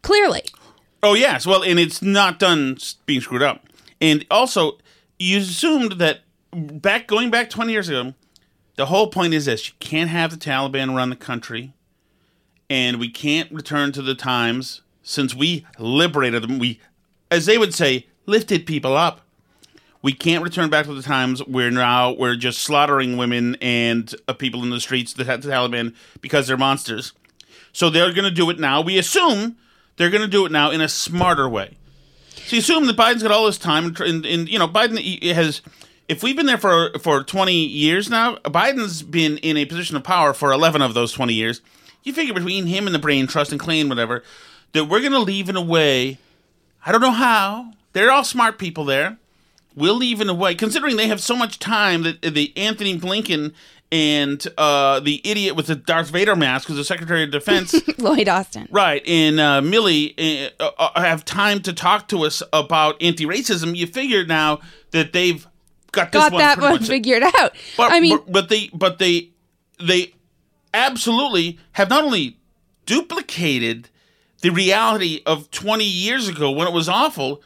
Clearly. 0.03 0.43
Oh 1.03 1.15
yes, 1.15 1.47
well, 1.47 1.65
and 1.65 1.79
it's 1.81 2.01
not 2.01 2.39
done 2.39 2.79
being 3.07 3.21
screwed 3.21 3.43
up. 3.43 3.67
And 4.03 4.27
also, 4.31 4.79
you 5.19 5.39
assumed 5.39 5.93
that 5.93 6.21
back 6.53 7.07
going 7.07 7.31
back 7.31 7.49
twenty 7.49 7.73
years 7.73 7.89
ago, 7.89 8.15
the 8.77 8.87
whole 8.87 9.07
point 9.07 9.33
is 9.33 9.47
this: 9.47 9.69
you 9.69 9.75
can't 9.79 10.11
have 10.11 10.33
the 10.33 10.37
Taliban 10.37 10.95
run 10.95 11.09
the 11.09 11.17
country, 11.17 11.73
and 12.69 12.99
we 12.99 13.09
can't 13.09 13.51
return 13.53 13.93
to 13.93 14.03
the 14.03 14.17
times 14.17 14.83
since 15.03 15.35
we 15.35 15.65
liberated 15.79 16.43
them. 16.43 16.59
We, 16.59 16.81
as 17.31 17.47
they 17.47 17.57
would 17.57 17.73
say, 17.73 18.09
lifted 18.27 18.67
people 18.67 18.97
up. 18.97 19.21
We 20.03 20.13
can't 20.13 20.43
return 20.43 20.69
back 20.69 20.87
to 20.87 20.95
the 20.95 21.03
times 21.03 21.47
where 21.47 21.71
now 21.71 22.11
we're 22.11 22.35
just 22.35 22.61
slaughtering 22.61 23.17
women 23.17 23.57
and 23.61 24.13
uh, 24.27 24.33
people 24.33 24.65
in 24.65 24.71
the 24.71 24.81
streets, 24.81 25.13
the, 25.13 25.23
the 25.23 25.37
Taliban, 25.37 25.95
because 26.21 26.49
they're 26.49 26.57
monsters. 26.57 27.13
So 27.73 27.89
they're 27.89 28.13
going 28.13 28.25
to 28.25 28.33
do 28.33 28.51
it 28.51 28.59
now. 28.59 28.81
We 28.81 28.99
assume 28.99 29.59
they're 29.97 30.11
going 30.11 30.23
to 30.23 30.29
do 30.29 30.45
it 30.45 30.51
now 30.51 30.73
in 30.73 30.81
a 30.81 30.89
smarter 30.89 31.49
way. 31.49 31.77
So 32.47 32.57
you 32.57 32.61
assume 32.61 32.87
that 32.87 32.97
Biden's 32.97 33.23
got 33.23 33.33
all 33.33 33.47
this 33.47 33.59
time, 33.59 33.95
and, 34.01 34.27
and, 34.27 34.49
you 34.49 34.59
know 34.59 34.69
Biden 34.69 35.23
has. 35.35 35.63
If 36.09 36.23
we've 36.23 36.37
been 36.37 36.47
there 36.47 36.59
for 36.59 36.91
for 36.99 37.23
twenty 37.23 37.65
years 37.65 38.11
now, 38.11 38.37
Biden's 38.45 39.03
been 39.03 39.39
in 39.39 39.57
a 39.57 39.65
position 39.65 39.97
of 39.97 40.05
power 40.05 40.33
for 40.35 40.53
eleven 40.53 40.83
of 40.83 40.95
those 40.95 41.13
twenty 41.13 41.35
years. 41.35 41.63
You 42.03 42.13
figure 42.13 42.35
between 42.35 42.67
him 42.67 42.87
and 42.87 42.95
the 42.95 42.99
brain 42.99 43.27
trust 43.27 43.53
and 43.53 43.61
Klain, 43.61 43.89
whatever, 43.89 44.25
that 44.73 44.87
we're 44.87 45.01
going 45.01 45.13
to 45.13 45.21
leave 45.21 45.49
in 45.49 45.57
a 45.57 45.63
way. 45.63 46.19
I 46.85 46.91
don't 46.91 47.01
know 47.01 47.13
how. 47.13 47.73
They're 47.93 48.11
all 48.11 48.25
smart 48.25 48.59
people 48.59 48.85
there. 48.85 49.19
We'll 49.77 49.97
leave 49.97 50.21
in 50.21 50.29
a 50.29 50.35
way, 50.35 50.55
considering 50.55 50.97
they 50.97 51.07
have 51.07 51.23
so 51.23 51.37
much 51.37 51.59
time 51.59 52.03
that 52.03 52.21
the 52.23 52.53
Anthony 52.57 52.99
Blinken 52.99 53.55
and 53.93 54.45
uh, 54.57 55.01
the 55.01 55.21
idiot 55.23 55.55
with 55.55 55.67
the 55.67 55.77
Darth 55.77 56.11
Vader 56.11 56.35
mask, 56.35 56.67
who's 56.67 56.79
the 56.79 56.85
Secretary 56.85 57.23
of 57.23 57.31
Defense, 57.31 57.75
Lloyd 57.99 58.29
Austin. 58.29 58.67
Right, 58.71 59.07
and 59.07 59.39
uh, 59.39 59.61
Milley 59.61 60.51
uh, 60.59 60.71
uh, 60.79 61.01
have 61.01 61.25
time 61.25 61.61
to 61.61 61.75
talk 61.75 62.09
to 62.09 62.25
us 62.25 62.43
about 62.53 63.01
anti-racism. 63.03 63.77
You 63.77 63.87
figure 63.87 64.25
now 64.25 64.61
that 64.93 65.13
they've 65.13 65.47
got 65.93 66.11
this 66.11 66.23
Got 66.23 66.33
one 66.33 66.41
that 66.41 66.59
one 66.59 66.83
figured 66.83 67.23
out. 67.23 67.55
But, 67.77 67.93
I 67.93 68.01
mean, 68.01 68.17
but, 68.17 68.33
but 68.33 68.49
they 68.49 68.71
but 68.73 68.99
they 68.99 69.31
they 69.79 70.15
absolutely 70.73 71.59
have 71.73 71.91
not 71.91 72.05
only 72.05 72.39
duplicated 72.87 73.91
the 74.41 74.51
reality 74.51 75.23
of 75.27 75.51
20 75.51 75.85
years 75.85 76.29
ago 76.29 76.51
when 76.51 76.67
it 76.67 76.73
was 76.73 76.89
awful, 76.89 77.43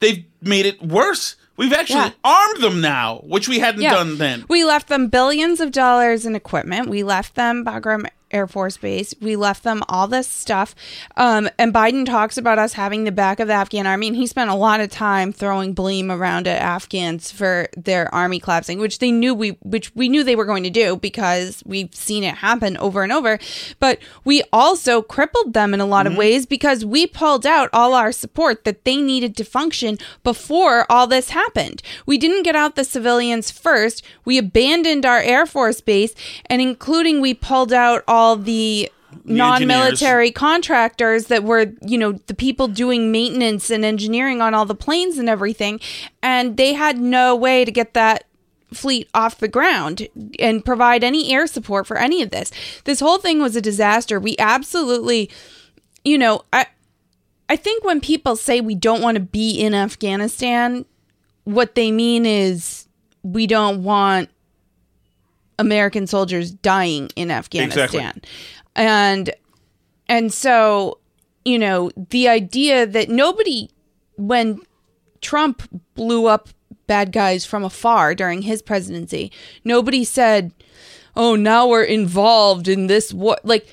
they've 0.00 0.24
made 0.42 0.66
it 0.66 0.82
worse. 0.82 1.36
We've 1.56 1.72
actually 1.72 2.00
Yeah. 2.00 2.10
armed 2.24 2.62
them 2.62 2.80
now, 2.80 3.20
which 3.24 3.48
we 3.48 3.58
hadn't 3.58 3.80
Yeah. 3.82 3.94
done 3.94 4.18
then. 4.18 4.44
We 4.48 4.64
left 4.64 4.88
them 4.88 5.08
billions 5.08 5.60
of 5.60 5.72
dollars 5.72 6.26
in 6.26 6.34
equipment. 6.36 6.88
We 6.88 7.02
left 7.02 7.34
them 7.34 7.64
Bagram 7.64 8.06
Air 8.36 8.46
Force 8.46 8.76
Base. 8.76 9.14
We 9.20 9.34
left 9.34 9.62
them 9.62 9.82
all 9.88 10.06
this 10.06 10.28
stuff. 10.28 10.74
Um, 11.16 11.48
and 11.58 11.72
Biden 11.72 12.04
talks 12.04 12.36
about 12.36 12.58
us 12.58 12.74
having 12.74 13.04
the 13.04 13.12
back 13.12 13.40
of 13.40 13.48
the 13.48 13.54
Afghan 13.54 13.86
army. 13.86 14.08
And 14.08 14.16
he 14.16 14.26
spent 14.26 14.50
a 14.50 14.54
lot 14.54 14.80
of 14.80 14.90
time 14.90 15.32
throwing 15.32 15.72
blame 15.72 16.10
around 16.10 16.46
at 16.46 16.60
Afghans 16.60 17.30
for 17.30 17.68
their 17.76 18.14
army 18.14 18.38
collapsing, 18.38 18.78
which 18.78 18.98
they 18.98 19.10
knew 19.10 19.34
we, 19.34 19.50
which 19.62 19.94
we 19.94 20.08
knew 20.08 20.22
they 20.22 20.36
were 20.36 20.44
going 20.44 20.64
to 20.64 20.70
do 20.70 20.96
because 20.96 21.62
we've 21.64 21.94
seen 21.94 22.24
it 22.24 22.36
happen 22.36 22.76
over 22.76 23.02
and 23.02 23.12
over. 23.12 23.38
But 23.80 23.98
we 24.24 24.42
also 24.52 25.00
crippled 25.00 25.54
them 25.54 25.72
in 25.72 25.80
a 25.80 25.86
lot 25.86 26.06
of 26.06 26.16
ways 26.16 26.46
because 26.46 26.84
we 26.84 27.06
pulled 27.06 27.46
out 27.46 27.70
all 27.72 27.94
our 27.94 28.12
support 28.12 28.64
that 28.64 28.84
they 28.84 28.96
needed 28.96 29.36
to 29.36 29.44
function 29.44 29.98
before 30.24 30.84
all 30.90 31.06
this 31.06 31.30
happened. 31.30 31.82
We 32.04 32.18
didn't 32.18 32.42
get 32.42 32.56
out 32.56 32.74
the 32.74 32.84
civilians 32.84 33.50
first. 33.50 34.04
We 34.24 34.38
abandoned 34.38 35.06
our 35.06 35.20
Air 35.20 35.46
Force 35.46 35.80
base, 35.80 36.14
and 36.46 36.60
including 36.60 37.20
we 37.20 37.32
pulled 37.34 37.72
out 37.72 38.02
all 38.08 38.25
the 38.34 38.90
non-military 39.24 40.30
contractors 40.30 41.26
that 41.26 41.44
were 41.44 41.72
you 41.82 41.96
know 41.96 42.12
the 42.12 42.34
people 42.34 42.68
doing 42.68 43.12
maintenance 43.12 43.70
and 43.70 43.84
engineering 43.84 44.42
on 44.42 44.52
all 44.52 44.66
the 44.66 44.74
planes 44.74 45.16
and 45.16 45.28
everything 45.28 45.80
and 46.22 46.56
they 46.56 46.72
had 46.72 46.98
no 46.98 47.34
way 47.34 47.64
to 47.64 47.70
get 47.70 47.94
that 47.94 48.24
fleet 48.74 49.08
off 49.14 49.38
the 49.38 49.48
ground 49.48 50.08
and 50.40 50.64
provide 50.64 51.04
any 51.04 51.32
air 51.32 51.46
support 51.46 51.86
for 51.86 51.96
any 51.96 52.20
of 52.20 52.30
this. 52.30 52.50
This 52.82 52.98
whole 52.98 53.18
thing 53.18 53.40
was 53.40 53.54
a 53.54 53.60
disaster. 53.60 54.18
We 54.18 54.34
absolutely 54.40 55.30
you 56.06 56.16
know 56.16 56.42
i 56.52 56.64
i 57.50 57.56
think 57.56 57.84
when 57.84 58.00
people 58.00 58.36
say 58.36 58.60
we 58.60 58.74
don't 58.74 59.02
want 59.02 59.16
to 59.16 59.20
be 59.20 59.50
in 59.60 59.74
afghanistan 59.74 60.86
what 61.44 61.74
they 61.74 61.90
mean 61.90 62.24
is 62.24 62.86
we 63.22 63.46
don't 63.46 63.82
want 63.82 64.30
American 65.58 66.06
soldiers 66.06 66.50
dying 66.50 67.08
in 67.16 67.30
Afghanistan. 67.30 68.20
And 68.74 69.30
and 70.08 70.32
so, 70.32 70.98
you 71.44 71.58
know, 71.58 71.90
the 72.10 72.28
idea 72.28 72.86
that 72.86 73.08
nobody 73.08 73.70
when 74.16 74.60
Trump 75.20 75.62
blew 75.94 76.26
up 76.26 76.48
bad 76.86 77.10
guys 77.12 77.44
from 77.44 77.64
afar 77.64 78.14
during 78.14 78.42
his 78.42 78.62
presidency, 78.62 79.32
nobody 79.64 80.04
said, 80.04 80.52
"Oh, 81.16 81.34
now 81.34 81.66
we're 81.66 81.82
involved 81.82 82.68
in 82.68 82.86
this 82.86 83.12
war." 83.12 83.38
Like 83.42 83.68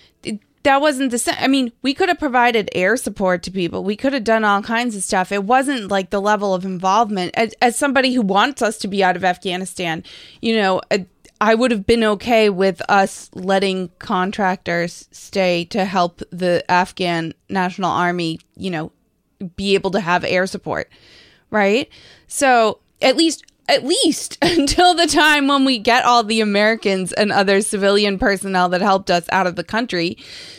that 0.64 0.80
wasn't 0.82 1.12
the 1.12 1.20
same. 1.20 1.36
I 1.40 1.48
mean, 1.48 1.72
we 1.82 1.94
could 1.94 2.10
have 2.10 2.20
provided 2.20 2.70
air 2.74 2.96
support 2.98 3.44
to 3.44 3.52
people. 3.52 3.84
We 3.84 3.96
could 3.96 4.14
have 4.14 4.24
done 4.24 4.44
all 4.44 4.62
kinds 4.62 4.96
of 4.96 5.04
stuff. 5.04 5.32
It 5.32 5.44
wasn't 5.44 5.92
like 5.92 6.10
the 6.10 6.22
level 6.22 6.54
of 6.54 6.66
involvement. 6.66 7.34
As, 7.36 7.54
as 7.62 7.76
somebody 7.76 8.14
who 8.14 8.22
wants 8.22 8.62
us 8.62 8.78
to 8.80 8.88
be 8.88 9.04
out 9.04 9.18
of 9.18 9.26
Afghanistan, 9.26 10.04
you 10.42 10.56
know, 10.56 10.82
I, 11.48 11.56
would 11.56 11.72
have 11.72 11.86
been 11.86 12.04
okay 12.04 12.50
with 12.50 12.82
us 12.90 13.30
letting 13.34 13.90
contractors 14.00 15.08
stay 15.12 15.66
to 15.66 15.86
help 15.86 16.22
the 16.32 16.64
Afghan 16.70 17.34
National 17.50 17.92
Army, 17.92 18.40
you 18.56 18.72
know, 18.72 18.92
be 19.56 19.74
able 19.74 19.92
to 19.92 20.00
have 20.00 20.24
air 20.24 20.48
support, 20.48 20.90
right? 21.50 21.90
So 22.28 22.80
at 23.02 23.18
least 23.18 23.46
at 23.70 23.84
least 23.84 24.38
until 24.42 24.94
the 24.94 25.08
time 25.08 25.48
when 25.48 25.66
we 25.66 25.80
get 25.80 26.06
all 26.06 26.24
the 26.24 26.42
Americans 26.42 27.14
and 27.14 27.32
other 27.32 27.62
civilian 27.62 28.20
personnel 28.20 28.70
that 28.70 28.82
helped 28.82 29.10
us 29.10 29.26
out 29.32 29.48
of 29.48 29.56
the 29.56 29.64
country, 29.64 30.18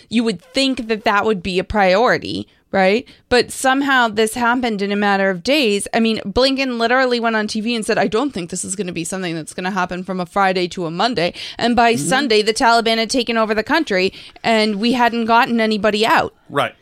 you 0.09 0.25
would 0.25 0.41
think 0.41 0.89
that 0.89 1.05
that 1.05 1.25
would 1.25 1.43
be 1.43 1.59
a 1.59 1.65
priority, 1.65 2.49
right? 2.75 3.09
But 3.29 3.53
somehow 3.53 4.09
this 4.09 4.35
happened 4.35 4.83
in 4.83 4.91
a 4.91 4.97
matter 4.97 5.31
of 5.31 5.45
days. 5.45 5.87
I 5.95 6.01
mean, 6.01 6.19
Blinken 6.27 6.77
literally 6.77 7.21
went 7.21 7.37
on 7.37 7.47
TV 7.47 7.75
and 7.77 7.87
said, 7.87 7.99
I 7.99 8.09
don't 8.09 8.33
think 8.33 8.51
this 8.51 8.65
is 8.65 8.75
going 8.75 8.89
to 8.89 8.93
be 8.93 9.05
something 9.05 9.33
that's 9.37 9.55
going 9.55 9.65
to 9.65 9.71
happen 9.71 10.03
from 10.03 10.19
a 10.19 10.27
Friday 10.27 10.67
to 10.69 10.85
a 10.87 10.91
Monday. 10.91 11.35
And 11.57 11.77
by 11.77 11.95
Sunday, 11.95 12.43
the 12.43 12.53
Taliban 12.53 12.99
had 12.99 13.11
taken 13.11 13.37
over 13.39 13.55
the 13.55 13.63
country 13.63 14.13
and 14.43 14.81
we 14.81 14.93
hadn't 14.93 15.27
gotten 15.27 15.61
anybody 15.61 16.05
out. 16.05 16.35
Right, 16.51 16.75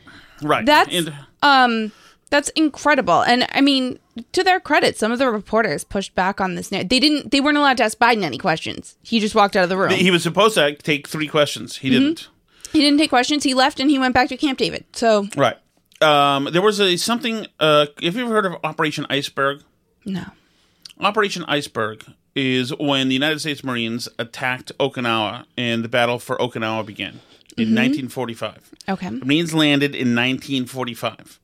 right. 0.43 0.65
That's 0.65 0.93
And- 0.95 1.13
um 1.43 1.93
that's 2.31 2.49
incredible. 2.51 3.21
And 3.21 3.47
I 3.53 3.61
mean, 3.61 3.99
to 4.33 4.43
their 4.43 4.59
credit, 4.59 4.97
some 4.97 5.13
of 5.13 5.19
the 5.19 5.29
reporters 5.31 5.85
pushed 5.85 6.15
back 6.15 6.41
on 6.41 6.55
this. 6.55 6.71
They 6.71 6.83
didn't. 6.85 7.31
They 7.31 7.43
weren't 7.43 7.59
allowed 7.59 7.77
to 7.77 7.85
ask 7.85 7.99
Biden 7.99 8.23
any 8.23 8.39
questions. 8.39 8.97
He 9.03 9.21
just 9.21 9.35
walked 9.35 9.55
out 9.55 9.65
of 9.65 9.69
the 9.69 9.77
room. 9.77 9.91
he 9.91 10.11
was 10.11 10.23
supposed 10.23 10.55
to 10.55 10.75
take 10.77 11.07
three 11.07 11.29
questions. 11.29 11.77
He 11.77 11.91
didn't. 11.91 12.29
He 12.73 12.81
didn't 12.81 12.99
take 12.99 13.11
questions. 13.11 13.45
He 13.45 13.53
left 13.53 13.79
and 13.81 13.91
he 13.91 13.99
went 13.99 14.15
back 14.15 14.31
to 14.31 14.39
Camp 14.39 14.57
David. 14.59 14.87
So 14.95 15.29
Right. 15.37 15.59
Um, 16.03 16.49
there 16.53 16.63
was 16.63 16.81
a 16.81 16.97
something. 16.97 17.47
Uh, 17.61 17.87
have 18.03 18.17
you 18.17 18.25
ever 18.25 18.33
heard 18.33 18.47
of 18.47 18.57
Operation 18.65 19.07
Iceberg? 19.09 19.63
no. 20.05 20.25
Operation 21.01 21.45
Iceberg 21.49 22.05
is 22.37 22.73
when 22.79 23.09
the 23.09 23.15
United 23.15 23.41
States 23.41 23.65
Marines 23.65 24.09
attacked 24.21 24.71
Okinawa 24.79 25.47
and 25.57 25.83
the 25.83 25.89
battle 25.89 26.19
for 26.21 26.37
Okinawa 26.37 26.87
began 26.87 27.21
in 27.57 27.75
1945. 27.75 28.71
Okay. 28.89 29.09
The 29.09 29.25
Marines 29.25 29.53
landed 29.53 29.95
in 29.97 30.15
1945. 30.15 31.41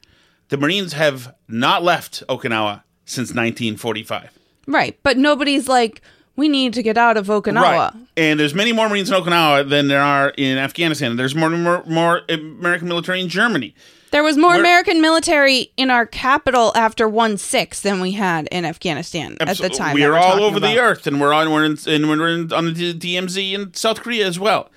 The 0.51 0.57
Marines 0.57 0.92
have 0.92 1.35
not 1.49 1.83
left 1.83 2.23
Okinawa 2.29 2.83
since 3.05 3.31
1945. 3.31 4.38
Right. 4.66 4.99
But 5.03 5.16
nobody's 5.18 5.66
like, 5.66 6.03
we 6.37 6.49
need 6.49 6.73
to 6.75 6.83
get 6.83 6.97
out 6.97 7.16
of 7.16 7.27
Okinawa. 7.27 7.62
Right. 7.62 7.92
And 8.16 8.38
there's 8.38 8.55
many 8.55 8.73
more 8.73 8.88
Marines 8.88 9.11
in 9.11 9.21
Okinawa 9.21 9.68
than 9.68 9.88
there 9.88 10.03
are 10.03 10.33
in 10.37 10.57
Afghanistan. 10.57 11.16
There's 11.16 11.35
more 11.35 11.51
more, 11.51 11.83
more 11.85 12.23
American 12.29 12.87
military 12.87 13.21
in 13.21 13.29
Germany. 13.29 13.75
There 14.11 14.23
was 14.23 14.37
more 14.37 14.51
We're- 14.51 14.61
American 14.61 15.01
military 15.01 15.73
in 15.77 15.90
our 15.90 16.07
capital 16.07 16.73
after 16.75 17.09
1 17.09 17.37
6 17.38 17.81
than 17.81 18.01
we 18.01 18.12
had 18.12 18.49
in 18.51 18.64
Afghanistan 18.64 19.37
at 19.40 19.59
the 19.59 19.68
time. 19.68 19.94
We 19.94 20.05
are 20.05 20.16
all 20.16 20.42
over 20.42 20.59
the 20.61 20.79
earth, 20.79 21.07
and 21.07 21.21
we're 21.21 21.33
on 21.33 21.51
we're 21.51 21.64
in, 21.64 21.79
and 21.87 22.09
we're 22.09 22.29
in, 22.29 22.53
on 22.53 22.73
the 22.73 22.94
DMZ 22.94 23.53
in 23.53 23.75
South 23.75 24.01
Korea 24.01 24.27
as 24.27 24.38
well. 24.38 24.71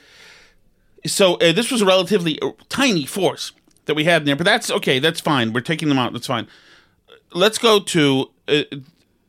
So 1.05 1.35
uh, 1.35 1.51
this 1.51 1.71
was 1.71 1.81
a 1.81 1.85
relatively 1.85 2.39
uh, 2.41 2.51
tiny 2.69 3.05
force 3.05 3.53
that 3.85 3.95
we 3.95 4.03
had 4.03 4.21
in 4.21 4.25
there, 4.25 4.35
but 4.35 4.45
that's 4.45 4.69
okay. 4.69 4.99
That's 4.99 5.19
fine. 5.19 5.53
We're 5.53 5.61
taking 5.61 5.89
them 5.89 5.97
out. 5.97 6.13
That's 6.13 6.27
fine. 6.27 6.47
Let's 7.33 7.57
go 7.57 7.79
to 7.79 8.29
uh, 8.47 8.63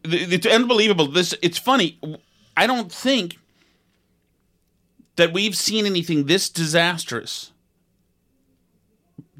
it's 0.04 0.46
unbelievable. 0.46 1.06
This 1.06 1.34
it's 1.42 1.58
funny. 1.58 1.98
I 2.56 2.66
don't 2.66 2.92
think 2.92 3.38
that 5.16 5.32
we've 5.32 5.56
seen 5.56 5.86
anything 5.86 6.26
this 6.26 6.48
disastrous 6.48 7.51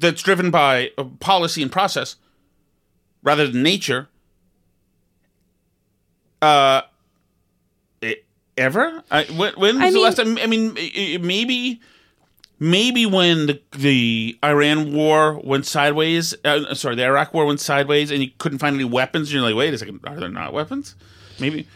that's 0.03 0.21
driven 0.21 0.51
by 0.51 0.91
policy 1.19 1.61
and 1.63 1.71
process 1.71 2.15
rather 3.23 3.47
than 3.47 3.63
nature 3.63 4.07
uh 6.41 6.81
ever? 8.55 9.01
I, 9.09 9.23
when, 9.23 9.53
when 9.55 9.75
was 9.75 9.83
I 9.83 9.89
the 9.89 9.93
mean- 9.95 10.03
last 10.03 10.17
time 10.17 10.37
i 10.37 10.45
mean 10.45 10.73
maybe 11.25 11.81
maybe 12.59 13.05
when 13.07 13.47
the, 13.47 13.61
the 13.71 14.37
iran 14.43 14.93
war 14.93 15.39
went 15.43 15.65
sideways 15.65 16.35
uh, 16.45 16.75
sorry 16.75 16.95
the 16.95 17.03
iraq 17.05 17.33
war 17.33 17.45
went 17.47 17.59
sideways 17.59 18.11
and 18.11 18.21
you 18.21 18.29
couldn't 18.37 18.59
find 18.59 18.75
any 18.75 18.83
weapons 18.83 19.33
you're 19.33 19.41
like 19.41 19.55
wait 19.55 19.73
a 19.73 19.77
second 19.79 19.99
are 20.05 20.19
there 20.19 20.29
not 20.29 20.53
weapons? 20.53 20.95
Maybe. 21.39 21.67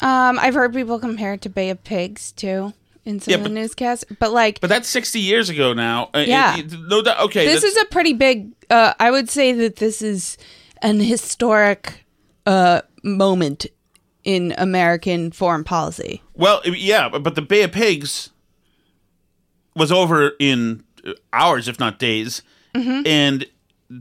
Um, 0.00 0.38
I've 0.38 0.54
heard 0.54 0.72
people 0.72 1.00
compare 1.00 1.32
it 1.32 1.40
to 1.42 1.48
Bay 1.48 1.70
of 1.70 1.82
Pigs 1.82 2.30
too 2.30 2.72
in 3.06 3.20
some 3.20 3.30
Yeah, 3.32 3.38
of 3.38 3.44
the 3.44 3.48
but- 3.48 3.54
newscasts, 3.54 4.04
but 4.18 4.32
like 4.32 4.60
But 4.60 4.68
that's 4.68 4.88
60 4.88 5.20
years 5.20 5.48
ago 5.48 5.72
now. 5.72 6.10
Uh, 6.12 6.24
Yeah. 6.26 6.58
it- 6.58 6.72
it- 6.72 6.80
no 6.88 7.00
doubt. 7.02 7.20
Okay. 7.26 7.46
this 7.46 7.62
is 7.64 7.76
a 7.78 7.84
pretty 7.86 8.12
big. 8.12 8.50
Uh, 8.68 8.92
I 9.00 9.10
would 9.10 9.30
say 9.30 9.52
that 9.52 9.76
this 9.76 10.02
is 10.02 10.36
an 10.82 11.00
historic 11.00 12.04
uh, 12.46 12.82
moment 13.02 13.66
in 14.24 14.54
American 14.58 15.30
foreign 15.32 15.64
policy. 15.64 16.22
Well, 16.34 16.60
yeah, 16.64 17.08
but- 17.08 17.34
the 17.34 17.42
Bay 17.42 17.62
of 17.62 17.72
Pigs 17.72 18.30
was 19.74 19.90
over 19.92 20.32
in 20.38 20.84
hours, 21.32 21.68
if 21.68 21.78
not 21.78 21.98
days, 21.98 22.42
Mhm. 22.74 23.06
and 23.06 23.46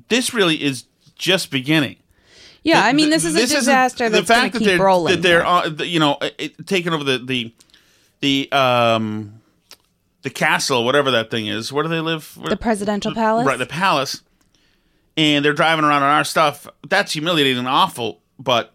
this 0.10 0.34
really 0.34 0.64
is 0.64 0.86
just 1.16 1.52
beginning. 1.52 1.98
Yeah, 2.64 2.82
The- 2.82 2.88
I 2.88 2.94
mean, 2.94 3.10
this 3.10 3.26
is 3.26 3.36
a 3.36 3.46
disaster 3.46 4.10
the 4.10 4.18
that's 4.18 4.30
going 4.30 4.42
fact 4.42 4.54
that 4.56 4.64
they're, 4.64 4.80
rolling. 4.80 5.16
That 5.16 5.22
they're, 5.22 5.46
uh, 5.46 5.70
you 5.84 6.00
know, 6.00 6.18
taking 6.66 6.94
over 6.94 7.04
the 7.04 7.20
the 7.20 7.52
the 8.22 8.52
um 8.52 9.42
the 10.22 10.30
castle, 10.30 10.84
whatever 10.86 11.12
that 11.12 11.30
thing 11.30 11.48
is. 11.48 11.72
Where 11.72 11.84
do 11.84 11.90
they 11.90 12.00
live? 12.00 12.36
Where- 12.38 12.50
the 12.50 12.58
presidential 12.58 13.14
palace. 13.14 13.46
Right, 13.46 13.60
the 13.60 13.66
palace. 13.66 14.22
And 15.18 15.46
they're 15.46 15.54
driving 15.54 15.86
around 15.86 16.04
on 16.04 16.10
our 16.10 16.24
stuff. 16.26 16.68
That's 16.90 17.14
humiliating 17.14 17.58
and 17.58 17.68
awful, 17.68 18.22
but 18.38 18.74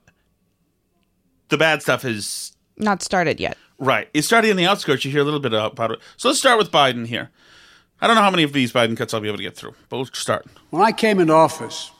the 1.48 1.58
bad 1.58 1.82
stuff 1.82 2.04
is 2.04 2.52
Not 2.78 3.02
started 3.02 3.40
yet. 3.40 3.58
right. 3.78 4.08
It's 4.14 4.26
starting 4.26 4.50
in 4.50 4.56
the 4.56 4.64
outskirts. 4.66 5.04
You 5.04 5.10
hear 5.10 5.20
a 5.20 5.24
little 5.24 5.40
bit 5.40 5.52
about 5.52 5.90
it. 5.90 5.98
So 6.16 6.28
let's 6.28 6.38
start 6.38 6.56
with 6.56 6.70
Biden 6.70 7.06
here. 7.06 7.30
I 8.00 8.06
don't 8.06 8.16
know 8.16 8.22
how 8.22 8.30
many 8.30 8.42
of 8.44 8.54
these 8.54 8.72
Biden 8.72 8.96
cuts 8.96 9.12
I'll 9.12 9.20
be 9.20 9.28
able 9.28 9.36
to 9.36 9.42
get 9.42 9.54
through, 9.56 9.74
but 9.90 9.96
we'll 9.98 10.06
start. 10.06 10.46
When 10.70 10.80
I 10.82 10.92
came 10.92 11.20
into 11.20 11.34
office, 11.34 11.90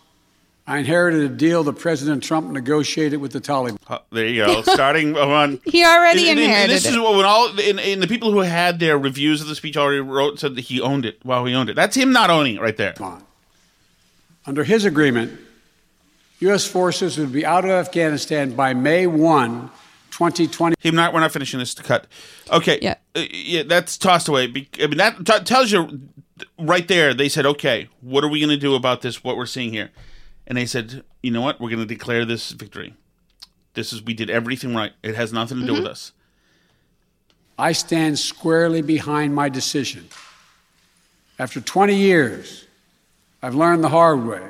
I 0.70 0.78
inherited 0.78 1.22
a 1.22 1.28
deal 1.28 1.64
that 1.64 1.72
President 1.80 2.22
Trump 2.22 2.48
negotiated 2.52 3.20
with 3.20 3.32
the 3.32 3.40
Taliban. 3.40 3.76
Uh, 3.88 3.98
there 4.12 4.28
you 4.28 4.46
go. 4.46 4.62
Starting 4.62 5.16
on. 5.18 5.58
He 5.64 5.84
already 5.84 6.30
And- 6.30 6.38
and- 6.38 6.52
and 6.52 6.70
this 6.70 6.86
is 6.86 6.96
what 6.96 7.16
when 7.16 7.24
all 7.26 7.48
and, 7.58 7.80
and 7.80 8.00
the 8.00 8.06
people 8.06 8.30
who 8.30 8.38
had 8.38 8.78
their 8.78 8.96
reviews 8.96 9.40
of 9.40 9.48
the 9.48 9.56
speech 9.56 9.76
already 9.76 9.98
wrote 10.00 10.38
said 10.38 10.54
that 10.54 10.60
he 10.62 10.80
owned 10.80 11.04
it. 11.04 11.18
Wow, 11.24 11.44
he 11.44 11.54
owned 11.56 11.70
it. 11.70 11.74
That's 11.74 11.96
him 11.96 12.12
not 12.12 12.30
owning 12.30 12.54
it 12.54 12.60
right 12.62 12.76
there. 12.76 12.94
Under 14.46 14.62
his 14.62 14.84
agreement, 14.84 15.38
U.S. 16.40 16.66
forces 16.66 17.18
would 17.18 17.32
be 17.32 17.44
out 17.44 17.64
of 17.64 17.70
Afghanistan 17.72 18.52
by 18.54 18.72
May 18.72 19.06
1, 19.08 19.70
2020. 20.12 20.76
Him 20.78 20.94
not. 20.94 21.12
We're 21.12 21.18
not 21.20 21.32
finishing 21.32 21.58
this 21.58 21.74
to 21.74 21.82
cut. 21.82 22.06
Okay. 22.52 22.78
Yeah. 22.80 22.94
yeah. 23.16 23.64
That's 23.64 23.98
tossed 23.98 24.28
away. 24.28 24.46
Be- 24.46 24.68
I 24.80 24.86
mean, 24.86 24.98
that 24.98 25.26
t- 25.26 25.40
tells 25.44 25.72
you 25.72 26.00
right 26.60 26.86
there. 26.86 27.12
They 27.12 27.28
said, 27.28 27.44
"Okay, 27.44 27.88
what 28.00 28.22
are 28.24 28.28
we 28.28 28.38
going 28.40 28.50
to 28.50 28.56
do 28.56 28.76
about 28.76 29.02
this? 29.02 29.22
What 29.24 29.36
we're 29.36 29.46
seeing 29.46 29.72
here?" 29.72 29.90
And 30.50 30.58
they 30.58 30.66
said, 30.66 31.04
"You 31.22 31.30
know 31.30 31.40
what? 31.40 31.60
We're 31.60 31.70
going 31.70 31.80
to 31.80 31.86
declare 31.86 32.24
this 32.24 32.50
victory. 32.50 32.94
This 33.74 33.92
is 33.92 34.02
we 34.02 34.14
did 34.14 34.28
everything 34.28 34.74
right. 34.74 34.92
It 35.00 35.14
has 35.14 35.32
nothing 35.32 35.60
to 35.60 35.66
do 35.66 35.72
with 35.74 35.82
mm-hmm. 35.82 35.92
us." 35.92 36.12
I 37.56 37.70
stand 37.70 38.18
squarely 38.18 38.82
behind 38.82 39.32
my 39.34 39.48
decision. 39.48 40.08
After 41.38 41.60
20 41.60 41.94
years, 41.94 42.66
I've 43.42 43.54
learned 43.54 43.84
the 43.84 43.90
hard 43.90 44.26
way 44.26 44.42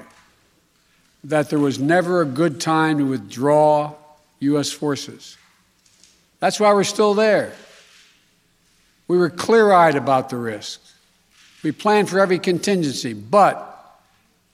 that 1.25 1.51
there 1.51 1.59
was 1.59 1.79
never 1.79 2.23
a 2.23 2.25
good 2.25 2.61
time 2.61 2.99
to 2.99 3.05
withdraw 3.05 3.95
U.S. 4.39 4.73
forces. 4.73 5.37
That's 6.39 6.59
why 6.59 6.73
we're 6.73 6.85
still 6.85 7.13
there. 7.13 7.53
We 9.07 9.19
were 9.19 9.29
clear 9.29 9.71
eyed 9.71 9.97
about 9.97 10.31
the 10.31 10.37
risks. 10.37 10.95
We 11.63 11.73
planned 11.73 12.09
for 12.09 12.21
every 12.21 12.39
contingency, 12.39 13.13
but 13.13 13.69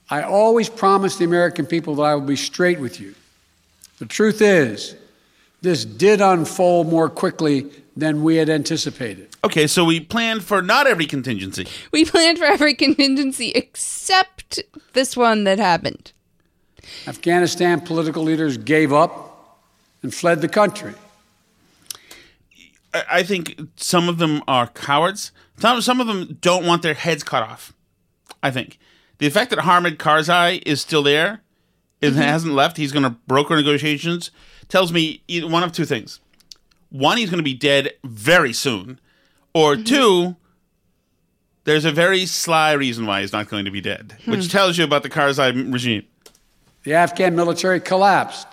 I 0.09 0.21
always 0.21 0.69
promised 0.69 1.19
the 1.19 1.25
American 1.25 1.65
people 1.65 1.95
that 1.95 2.03
I 2.03 2.15
would 2.15 2.27
be 2.27 2.35
straight 2.35 2.79
with 2.79 2.99
you. 2.99 3.13
The 3.99 4.05
truth 4.05 4.41
is, 4.41 4.95
this 5.61 5.83
did 5.83 6.21
unfold 6.21 6.87
more 6.87 7.09
quickly 7.09 7.69
than 7.95 8.23
we 8.23 8.35
had 8.35 8.49
anticipated. 8.49 9.35
Okay, 9.43 9.67
so 9.67 9.83
we 9.83 9.99
planned 9.99 10.43
for 10.43 10.61
not 10.61 10.87
every 10.87 11.07
contingency. 11.07 11.67
We 11.91 12.05
planned 12.05 12.37
for 12.37 12.45
every 12.45 12.75
contingency 12.75 13.51
except 13.51 14.61
this 14.93 15.17
one 15.17 15.43
that 15.45 15.57
happened. 15.57 16.11
Afghanistan 17.07 17.81
political 17.81 18.23
leaders 18.23 18.57
gave 18.57 18.93
up 18.93 19.59
and 20.03 20.13
fled 20.13 20.41
the 20.41 20.47
country. 20.47 20.93
I 22.93 23.03
I 23.09 23.23
think 23.23 23.59
some 23.75 24.09
of 24.09 24.17
them 24.19 24.41
are 24.47 24.67
cowards. 24.67 25.31
Some 25.59 25.81
some 25.81 25.99
of 25.99 26.07
them 26.07 26.37
don't 26.39 26.65
want 26.65 26.81
their 26.81 26.93
heads 26.93 27.23
cut 27.23 27.43
off. 27.43 27.73
I 28.41 28.51
think 28.51 28.79
the 29.19 29.29
fact 29.29 29.49
that 29.49 29.59
Hamid 29.59 29.97
Karzai 29.97 30.61
is 30.65 30.81
still 30.81 31.03
there, 31.03 31.41
and 32.01 32.13
Mm-hmm. 32.13 32.21
hasn't 32.21 32.53
left, 32.53 32.77
he's 32.77 32.91
going 32.91 33.03
to 33.03 33.09
broker 33.27 33.55
negotiations, 33.55 34.29
tells 34.69 34.91
me 34.93 35.23
one 35.29 35.63
of 35.63 35.71
two 35.71 35.85
things: 35.85 36.19
one, 36.89 37.17
he's 37.17 37.29
going 37.29 37.39
to 37.39 37.43
be 37.43 37.53
dead 37.55 37.93
very 38.03 38.53
soon, 38.53 38.99
or 39.53 39.73
Mm-hmm. 39.75 39.83
two, 39.83 40.35
there's 41.63 41.85
a 41.85 41.91
very 41.91 42.25
sly 42.25 42.71
reason 42.73 43.05
why 43.05 43.21
he's 43.21 43.33
not 43.33 43.49
going 43.49 43.65
to 43.65 43.71
be 43.71 43.81
dead, 43.81 44.15
which 44.25 44.43
Hmm. 44.45 44.49
tells 44.49 44.77
you 44.77 44.83
about 44.85 45.03
the 45.03 45.09
Karzai 45.09 45.71
regime. 45.73 46.05
The 46.83 46.93
Afghan 46.93 47.35
military 47.35 47.79
collapsed, 47.81 48.47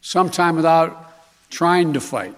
sometime 0.00 0.56
without 0.56 1.12
trying 1.50 1.92
to 1.92 2.00
fight. 2.00 2.34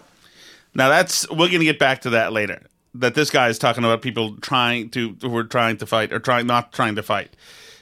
Now 0.74 0.88
that's 0.88 1.28
we're 1.30 1.48
going 1.48 1.60
to 1.60 1.64
get 1.64 1.78
back 1.78 2.02
to 2.02 2.10
that 2.10 2.32
later. 2.32 2.62
That 2.94 3.14
this 3.14 3.30
guy 3.30 3.48
is 3.48 3.58
talking 3.58 3.84
about 3.84 4.02
people 4.02 4.36
trying 4.36 4.90
to 4.90 5.16
who 5.22 5.34
are 5.36 5.44
trying 5.44 5.78
to 5.78 5.86
fight 5.86 6.12
or 6.12 6.18
trying 6.18 6.46
not 6.46 6.72
trying 6.72 6.94
to 6.96 7.02
fight. 7.02 7.34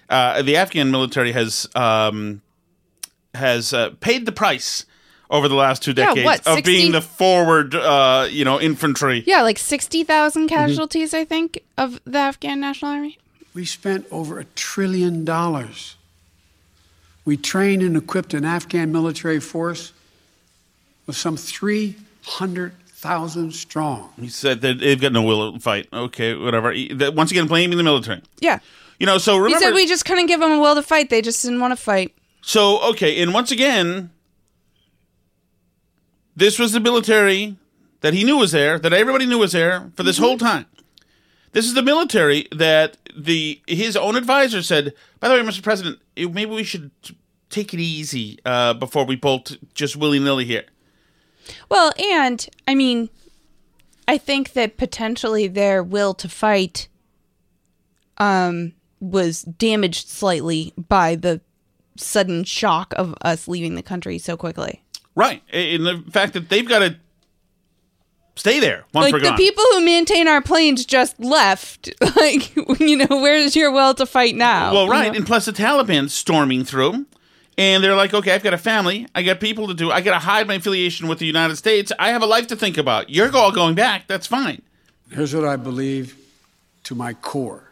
Uh, 0.08 0.42
the 0.42 0.56
Afghan 0.56 0.90
military 0.90 1.32
has 1.32 1.66
um, 1.74 2.42
has 3.34 3.72
uh, 3.74 3.90
paid 4.00 4.24
the 4.26 4.32
price 4.32 4.86
over 5.30 5.48
the 5.48 5.54
last 5.54 5.82
two 5.82 5.92
Yeah, 5.92 6.06
decades 6.14 6.24
what, 6.24 6.46
of 6.58 6.64
being 6.64 6.90
the 6.92 7.00
forward, 7.00 7.74
uh, 7.74 8.26
you 8.30 8.44
know, 8.44 8.60
infantry. 8.60 9.22
Yeah, 9.26 9.42
like 9.42 9.58
60,000 9.58 10.42
Mm-hmm. 10.42 10.48
casualties, 10.48 11.14
I 11.14 11.24
think, 11.24 11.60
of 11.78 12.00
the 12.04 12.18
Afghan 12.18 12.58
National 12.60 12.90
Army. 12.92 13.16
We 13.54 13.64
spent 13.64 14.06
over 14.10 14.40
a 14.40 14.44
trillion 14.56 15.24
dollars. 15.24 15.96
We 17.24 17.36
trained 17.36 17.82
and 17.82 17.96
equipped 17.96 18.34
an 18.34 18.44
Afghan 18.44 18.90
military 18.90 19.38
force 19.38 19.92
with 21.06 21.16
some 21.16 21.36
300,000 23.00 23.52
strong. 23.52 24.12
He 24.20 24.28
said 24.28 24.60
that 24.60 24.78
they've 24.78 25.00
got 25.00 25.12
no 25.12 25.22
will 25.22 25.52
to 25.54 25.58
fight. 25.58 25.88
Okay, 25.92 26.34
whatever. 26.34 26.70
He- 26.72 26.92
that- 26.94 27.14
Once 27.14 27.30
again, 27.30 27.46
blaming 27.46 27.78
the 27.78 27.84
military. 27.84 28.22
Yeah. 28.40 28.58
You 28.98 29.06
know, 29.06 29.18
so 29.18 29.36
remember. 29.36 29.56
he 29.58 29.64
said 29.64 29.74
we 29.74 29.86
just 29.86 30.04
couldn't 30.04 30.26
give 30.26 30.40
them 30.40 30.52
a 30.52 30.58
will 30.58 30.74
to 30.74 30.82
fight. 30.82 31.08
They 31.08 31.22
just 31.22 31.42
didn't 31.42 31.60
want 31.60 31.72
to 31.72 31.76
fight. 31.76 32.14
So 32.42 32.80
okay, 32.90 33.22
and 33.22 33.32
once 33.32 33.50
again, 33.50 34.10
this 36.36 36.58
was 36.58 36.72
the 36.72 36.80
military 36.80 37.56
that 38.02 38.12
he 38.12 38.24
knew 38.24 38.36
was 38.36 38.52
there, 38.52 38.78
that 38.78 38.92
everybody 38.92 39.24
knew 39.26 39.38
was 39.38 39.52
there 39.52 39.90
for 39.96 40.02
this 40.02 40.18
whole 40.18 40.36
time. 40.38 40.66
This 41.52 41.64
is 41.66 41.74
the 41.74 41.82
military 41.82 42.46
that 42.52 42.96
the 43.16 43.60
his 43.66 43.96
own 43.96 44.16
advisor 44.16 44.62
said. 44.62 44.92
By 45.18 45.28
the 45.28 45.34
way, 45.34 45.40
Mr. 45.40 45.62
President, 45.62 45.98
maybe 46.16 46.46
we 46.46 46.64
should 46.64 46.90
take 47.48 47.72
it 47.72 47.80
easy 47.80 48.38
uh, 48.44 48.74
before 48.74 49.04
we 49.04 49.16
bolt 49.16 49.56
just 49.74 49.96
willy 49.96 50.18
nilly 50.18 50.44
here. 50.44 50.64
Well, 51.68 51.92
and 51.98 52.46
I 52.68 52.74
mean, 52.74 53.08
I 54.08 54.18
think 54.18 54.52
that 54.54 54.76
potentially 54.76 55.46
their 55.48 55.82
will 55.82 56.14
to 56.14 56.28
fight 56.28 56.88
um, 58.18 58.72
was 59.00 59.42
damaged 59.42 60.08
slightly 60.08 60.72
by 60.76 61.16
the 61.16 61.40
sudden 61.96 62.44
shock 62.44 62.92
of 62.96 63.14
us 63.22 63.48
leaving 63.48 63.74
the 63.74 63.82
country 63.82 64.18
so 64.18 64.36
quickly. 64.36 64.82
Right, 65.14 65.42
And 65.52 65.84
the 65.86 66.04
fact 66.10 66.34
that 66.34 66.48
they've 66.48 66.68
got 66.68 66.78
to 66.80 66.96
stay 68.36 68.58
there 68.60 68.84
like 68.94 69.12
the 69.12 69.34
people 69.36 69.64
who 69.72 69.84
maintain 69.84 70.26
our 70.28 70.40
planes 70.40 70.84
just 70.86 71.18
left. 71.20 71.90
Like, 72.16 72.54
you 72.80 72.96
know, 72.96 73.06
where's 73.08 73.54
your 73.56 73.70
will 73.70 73.94
to 73.94 74.04
fight 74.06 74.34
now? 74.34 74.72
Well, 74.72 74.84
You 74.86 74.90
right, 74.90 75.12
know? 75.12 75.16
and 75.18 75.26
plus 75.26 75.46
the 75.46 75.52
Taliban 75.52 76.10
storming 76.10 76.64
through, 76.64 77.06
and 77.60 77.84
they're 77.84 77.94
like, 77.94 78.14
"Okay, 78.14 78.32
I've 78.32 78.42
got 78.42 78.54
a 78.54 78.58
family, 78.58 79.06
I 79.14 79.22
got 79.22 79.38
people 79.38 79.68
to 79.68 79.74
do, 79.74 79.90
I 79.90 80.00
got 80.00 80.12
to 80.12 80.18
hide 80.18 80.48
my 80.48 80.54
affiliation 80.54 81.08
with 81.08 81.18
the 81.18 81.26
United 81.26 81.56
States. 81.56 81.92
I 81.98 82.10
have 82.10 82.22
a 82.22 82.26
life 82.26 82.46
to 82.48 82.56
think 82.56 82.78
about. 82.78 83.10
You're 83.10 83.36
all 83.36 83.52
going 83.52 83.74
back. 83.74 84.06
That's 84.06 84.26
fine." 84.26 84.62
Here's 85.10 85.34
what 85.34 85.44
I 85.44 85.56
believe 85.56 86.16
to 86.84 86.94
my 86.94 87.12
core 87.12 87.64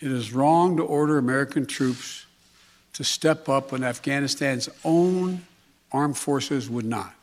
it 0.00 0.10
is 0.10 0.32
wrong 0.32 0.78
to 0.78 0.82
order 0.82 1.18
American 1.18 1.66
troops 1.66 2.26
to 2.94 3.04
step 3.04 3.48
up 3.48 3.70
when 3.70 3.84
Afghanistan's 3.84 4.68
own 4.82 5.46
armed 5.92 6.16
forces 6.16 6.68
would 6.70 6.86
not. 6.86 7.14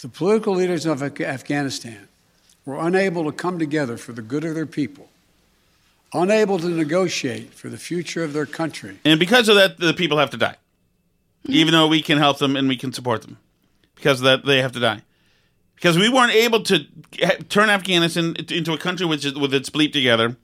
The 0.00 0.08
political 0.08 0.54
leaders 0.54 0.86
of 0.86 1.02
Afghanistan 1.02 2.08
were 2.64 2.78
unable 2.78 3.24
to 3.24 3.32
come 3.32 3.58
together 3.58 3.96
for 3.96 4.12
the 4.12 4.22
good 4.22 4.44
of 4.44 4.54
their 4.54 4.66
people, 4.66 5.08
unable 6.12 6.58
to 6.58 6.68
negotiate 6.68 7.52
for 7.54 7.68
the 7.68 7.76
future 7.76 8.24
of 8.24 8.32
their 8.32 8.46
country. 8.46 8.98
And 9.04 9.20
because 9.20 9.48
of 9.48 9.56
that, 9.56 9.78
the 9.78 9.94
people 9.94 10.18
have 10.18 10.30
to 10.30 10.36
die, 10.36 10.56
hmm. 11.46 11.52
even 11.52 11.72
though 11.72 11.88
we 11.88 12.02
can 12.02 12.18
help 12.18 12.38
them 12.38 12.56
and 12.56 12.68
we 12.68 12.76
can 12.76 12.92
support 12.92 13.22
them. 13.22 13.38
Because 13.94 14.20
of 14.20 14.24
that, 14.24 14.44
they 14.44 14.62
have 14.62 14.72
to 14.72 14.80
die. 14.80 15.02
Because 15.74 15.96
we 15.96 16.08
weren't 16.08 16.32
able 16.32 16.62
to 16.64 16.86
turn 17.48 17.70
Afghanistan 17.70 18.34
into 18.36 18.72
a 18.72 18.78
country 18.78 19.06
which 19.06 19.24
is, 19.24 19.34
with 19.34 19.54
its 19.54 19.70
bleep 19.70 19.92
together. 19.92 20.36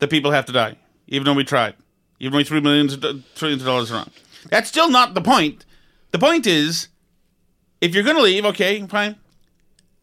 The 0.00 0.08
people 0.08 0.30
have 0.30 0.46
to 0.46 0.52
die, 0.52 0.76
even 1.06 1.24
though 1.24 1.34
we 1.34 1.44
tried, 1.44 1.74
even 2.20 2.32
though 2.32 2.38
we 2.38 2.44
threw 2.44 2.60
millions 2.60 2.92
of 2.92 3.00
trillions 3.34 3.62
of 3.62 3.66
dollars 3.66 3.90
around. 3.90 4.10
That's 4.48 4.68
still 4.68 4.90
not 4.90 5.14
the 5.14 5.20
point. 5.20 5.64
The 6.12 6.18
point 6.18 6.46
is, 6.46 6.88
if 7.80 7.94
you're 7.94 8.04
going 8.04 8.16
to 8.16 8.22
leave, 8.22 8.44
okay, 8.46 8.84
fine. 8.86 9.16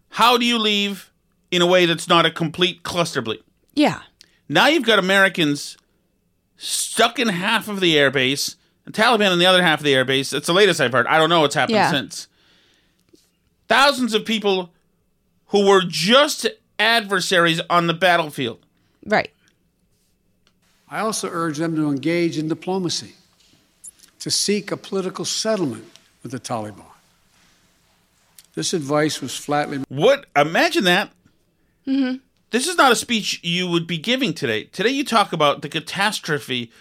How 0.09 0.37
do 0.37 0.45
you 0.45 0.57
leave 0.57 1.11
in 1.51 1.61
a 1.61 1.65
way 1.65 1.85
that's 1.85 2.07
not 2.07 2.25
a 2.25 2.31
complete 2.31 2.83
cluster 2.83 3.21
bleep? 3.21 3.41
Yeah. 3.73 4.01
Now 4.47 4.67
you've 4.67 4.83
got 4.85 4.99
Americans 4.99 5.77
stuck 6.57 7.19
in 7.19 7.27
half 7.27 7.67
of 7.67 7.79
the 7.79 7.95
airbase, 7.95 8.55
and 8.85 8.93
Taliban 8.93 9.33
in 9.33 9.39
the 9.39 9.45
other 9.45 9.63
half 9.63 9.79
of 9.79 9.83
the 9.85 9.93
airbase. 9.93 10.33
It's 10.33 10.47
the 10.47 10.53
latest 10.53 10.79
I've 10.79 10.91
heard. 10.91 11.07
I 11.07 11.17
don't 11.17 11.29
know 11.29 11.41
what's 11.41 11.55
happened 11.55 11.75
Yeah. 11.75 11.91
since. 11.91 12.27
Thousands 13.67 14.13
of 14.13 14.25
people 14.25 14.71
who 15.47 15.65
were 15.67 15.81
just 15.81 16.45
adversaries 16.77 17.61
on 17.69 17.87
the 17.87 17.93
battlefield. 17.93 18.59
Right. 19.05 19.31
I 20.89 20.99
also 20.99 21.29
urge 21.31 21.57
them 21.57 21.75
to 21.75 21.89
engage 21.89 22.37
in 22.37 22.47
diplomacy, 22.47 23.15
to 24.19 24.29
seek 24.29 24.71
a 24.71 24.77
political 24.77 25.25
settlement 25.25 25.85
with 26.21 26.31
the 26.31 26.39
Taliban. 26.39 26.85
This 28.53 28.73
advice 28.73 29.19
was 29.19 29.35
flatly 29.35 29.79
What? 29.89 30.27
Imagine 30.35 30.83
that. 30.85 31.11
Mm-hmm. 31.87 32.17
This 32.55 32.67
is 32.69 32.77
not 32.77 32.93
a 32.93 32.95
speech 32.95 33.41
you 33.43 33.67
would 33.67 33.85
be 33.85 33.97
giving 33.97 34.33
today. 34.33 34.63
Today 34.63 34.91
you 34.91 35.03
talk 35.03 35.33
about 35.33 35.61
the 35.61 35.67
catastrophe 35.67 36.71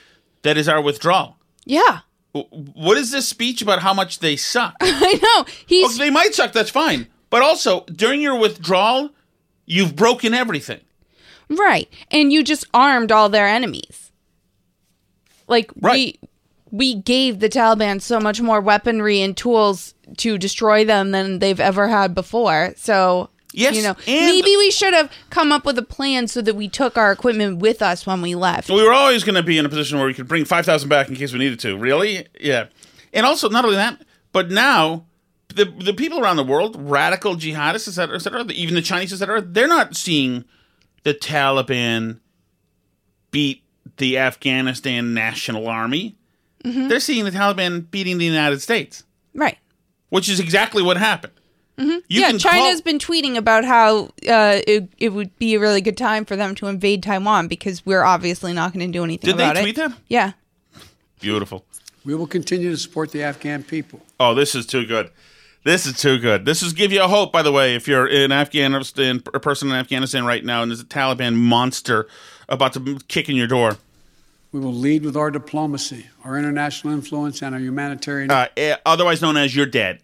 that 0.43 0.57
is 0.57 0.69
our 0.69 0.81
withdrawal. 0.81 1.37
Yeah. 1.65 2.03
What 2.31 2.97
is 2.97 3.11
this 3.11 3.27
speech 3.29 3.61
about 3.61 3.81
how 3.81 3.93
much 3.93 4.21
they 4.21 4.37
suck? 4.37 4.77
I 4.81 5.19
know. 5.21 5.53
He's 5.67 5.97
Oh, 5.97 5.99
they 5.99 6.11
might 6.11 6.33
suck, 6.33 6.53
that's 6.53 6.71
fine. 6.71 7.09
But 7.29 7.43
also, 7.43 7.81
during 7.87 8.21
your 8.21 8.39
withdrawal, 8.39 9.11
you've 9.67 9.97
broken 9.97 10.33
everything. 10.33 10.79
right. 11.51 11.89
And 12.09 12.33
you 12.33 12.45
just 12.45 12.67
armed 12.73 13.11
all 13.11 13.29
their 13.29 13.49
enemies. 13.49 14.13
Like 15.49 15.73
Right. 15.81 16.17
we 16.23 16.29
we 16.71 16.95
gave 16.95 17.41
the 17.41 17.49
Taliban 17.49 18.01
so 18.01 18.21
much 18.21 18.41
more 18.41 18.61
weaponry 18.61 19.21
and 19.23 19.37
tools 19.37 19.95
to 20.19 20.39
destroy 20.39 20.85
them 20.85 21.11
than 21.11 21.41
they've 21.41 21.59
ever 21.59 21.89
had 21.89 22.15
before. 22.15 22.75
So 22.77 23.31
Yes, 23.57 23.77
you 23.77 23.83
know, 23.83 23.95
maybe 24.07 24.57
we 24.57 24.71
should 24.71 24.93
have 24.95 25.11
come 25.31 25.53
up 25.53 25.65
with 25.65 25.79
a 25.79 25.83
plan 25.83 26.27
so 26.29 26.43
that 26.43 26.55
we 26.57 26.69
took 26.69 26.99
our 26.99 27.13
equipment 27.13 27.59
with 27.59 27.83
us 27.83 28.05
when 28.07 28.21
we 28.21 28.35
left. 28.35 28.69
We 28.69 28.83
were 28.83 28.93
always 28.93 29.23
going 29.23 29.37
to 29.37 29.43
be 29.43 29.59
in 29.59 29.65
a 29.65 29.69
position 29.69 29.97
where 29.99 30.07
we 30.09 30.15
could 30.15 30.27
bring 30.27 30.45
5,000 30.45 30.89
back 30.89 31.09
in 31.09 31.15
case 31.15 31.33
we 31.33 31.39
needed 31.39 31.61
to. 31.61 31.79
Really? 31.79 32.27
Yeah. 32.41 32.67
And 33.13 33.25
also, 33.25 33.49
not 33.49 33.65
only 33.65 33.77
that, 33.77 34.03
but 34.33 34.51
now 34.51 35.07
the 35.55 35.65
the 35.67 35.95
people 35.95 36.21
around 36.21 36.37
the 36.37 36.43
world, 36.45 36.77
radical 36.81 37.37
jihadists, 37.37 37.87
et 37.87 37.93
cetera, 37.93 38.17
et 38.17 38.19
cetera, 38.19 38.45
even 38.47 38.75
the 38.75 38.83
Chinese, 38.83 39.13
et 39.13 39.19
cetera, 39.19 39.41
they're 39.41 39.69
not 39.69 39.95
seeing 39.95 40.45
the 41.05 41.15
Taliban 41.15 42.19
beat 43.31 43.63
the 43.99 44.19
Afghanistan 44.19 45.15
National 45.15 45.69
Army. 45.69 46.17
Mm-hmm. 46.65 46.89
They're 46.89 46.99
seeing 47.01 47.25
the 47.25 47.31
Taliban 47.31 47.89
beating 47.91 48.19
the 48.19 48.25
United 48.25 48.61
States, 48.63 49.05
Right. 49.35 49.59
which 50.09 50.29
is 50.29 50.41
exactly 50.41 50.83
what 50.83 50.97
happened. 50.97 51.35
You 51.77 51.85
Mm-hmm. 51.85 51.99
yeah, 52.09 52.31
can 52.31 52.39
China's 52.39 52.81
call- 52.81 52.83
been 52.83 52.99
tweeting 52.99 53.37
about 53.37 53.65
how 53.65 54.05
uh, 54.29 54.61
it, 54.67 54.89
it 54.99 55.09
would 55.09 55.37
be 55.39 55.55
a 55.55 55.59
really 55.61 55.81
good 55.81 55.97
time 55.97 56.25
for 56.25 56.37
them 56.37 56.55
to 56.57 56.69
invade 56.69 57.03
Taiwan 57.03 57.49
because 57.49 57.85
we're 57.85 58.05
obviously 58.05 58.53
not 58.53 58.73
going 58.73 58.87
to 58.87 58.93
do 58.97 59.03
anything 59.03 59.31
Did 59.31 59.39
they 59.39 59.45
about 59.45 59.57
it. 59.57 59.63
tweet 59.63 59.77
that? 59.77 59.93
Yeah. 60.09 60.33
Beautiful. 61.21 61.65
We 62.05 62.15
will 62.15 62.27
continue 62.27 62.71
to 62.71 62.77
support 62.77 63.11
the 63.13 63.23
Afghan 63.23 63.63
people. 63.65 64.01
Oh, 64.21 64.35
this 64.35 64.55
is 64.55 64.67
too 64.67 64.85
good. 64.87 65.11
This 65.65 65.87
is 65.87 65.99
too 65.99 66.19
good. 66.19 66.45
This 66.45 66.63
is 66.63 66.75
give 66.75 66.93
you 66.93 67.03
a 67.03 67.09
hope, 67.09 67.33
by 67.33 67.41
the 67.43 67.51
way, 67.51 67.75
if 67.75 67.89
you're 67.89 68.07
in 68.07 68.31
Afghanistan, 68.31 69.23
a 69.33 69.41
person 69.41 69.69
in 69.71 69.75
Afghanistan 69.75 70.25
right 70.27 70.45
now, 70.45 70.61
and 70.63 70.71
there's 70.71 70.81
a 70.81 70.85
Taliban 70.85 71.35
monster 71.35 72.07
about 72.51 72.75
to 72.75 72.99
kick 73.09 73.29
in 73.31 73.35
your 73.37 73.47
door. 73.47 73.79
We 74.53 74.61
will 74.61 74.75
lead 74.75 75.05
with 75.05 75.17
our 75.17 75.31
diplomacy, 75.31 76.07
our 76.23 76.37
international 76.39 76.93
influence, 76.93 77.43
and 77.43 77.55
our 77.55 77.61
humanitarian 77.61 78.31
Uh, 78.31 78.47
eh, 78.57 78.77
otherwise 78.85 79.23
known 79.23 79.37
as 79.39 79.57
you're 79.57 79.65
dead. 79.67 80.01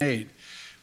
aid. 0.00 0.28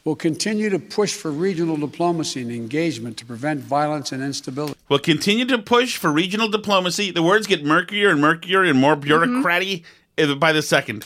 We'll 0.04 0.16
continue 0.16 0.68
to 0.70 0.80
push 0.80 1.14
for 1.14 1.30
regional 1.30 1.76
diplomacy 1.76 2.42
and 2.42 2.50
engagement 2.50 3.16
to 3.18 3.26
prevent 3.26 3.60
violence 3.60 4.10
and 4.10 4.20
instability. 4.22 4.74
We'll 4.88 4.98
continue 4.98 5.44
to 5.46 5.58
push 5.58 5.96
for 5.96 6.10
regional 6.10 6.48
diplomacy. 6.48 7.12
The 7.12 7.22
words 7.22 7.46
get 7.46 7.64
murkier 7.64 8.10
and 8.10 8.20
murkier 8.20 8.64
and 8.64 8.78
more 8.80 8.96
bureaucratic 8.96 9.84
eh, 10.18 10.34
by 10.34 10.52
the 10.52 10.62
second. 10.62 11.04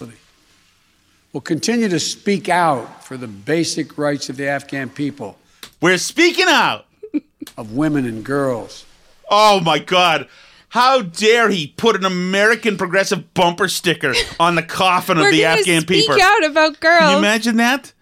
We'll 1.33 1.43
continue 1.43 1.89
to 1.91 2.01
speak 2.01 2.49
out 2.49 3.05
for 3.05 3.19
the 3.19 3.29
basic 3.29 3.99
rights 3.99 4.31
of 4.31 4.39
the 4.39 4.49
Afghan 4.49 4.89
people, 4.89 5.37
We're 5.83 5.99
speaking 5.99 6.47
out. 6.49 6.87
of 7.59 7.73
women 7.73 8.07
and 8.07 8.25
girls. 8.25 8.87
Oh 9.31 9.61
my 9.61 9.79
God. 9.79 10.29
How 10.71 11.03
dare 11.03 11.49
he 11.51 11.69
put 11.69 11.97
an 11.97 12.05
American 12.05 12.77
progressive 12.77 13.35
bumper 13.35 13.69
sticker 13.69 14.15
on 14.41 14.55
the 14.57 14.63
coffin 14.63 15.19
of 15.19 15.25
the 15.25 15.43
gonna 15.43 15.59
Afghan 15.61 15.83
speak 15.83 16.07
people? 16.07 16.21
out 16.21 16.45
about 16.45 16.81
girls. 16.81 17.01
Can 17.01 17.11
you 17.13 17.19
imagine 17.19 17.57
that? 17.57 17.93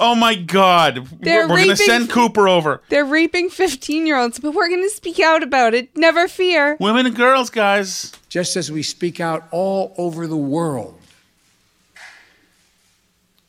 Oh 0.00 0.14
my 0.14 0.34
God. 0.34 1.06
They're 1.20 1.46
we're 1.46 1.54
we're 1.54 1.64
going 1.64 1.68
to 1.70 1.76
send 1.76 2.10
Cooper 2.10 2.48
over. 2.48 2.82
They're 2.88 3.04
raping 3.04 3.48
15 3.50 4.06
year 4.06 4.18
olds, 4.18 4.38
but 4.40 4.52
we're 4.54 4.68
going 4.68 4.82
to 4.82 4.90
speak 4.90 5.20
out 5.20 5.42
about 5.42 5.74
it. 5.74 5.96
Never 5.96 6.28
fear. 6.28 6.76
Women 6.80 7.06
and 7.06 7.14
girls, 7.14 7.50
guys. 7.50 8.12
just 8.28 8.56
as 8.56 8.70
we 8.72 8.82
speak 8.82 9.20
out 9.20 9.44
all 9.50 9.94
over 9.96 10.26
the 10.26 10.36
world. 10.36 10.98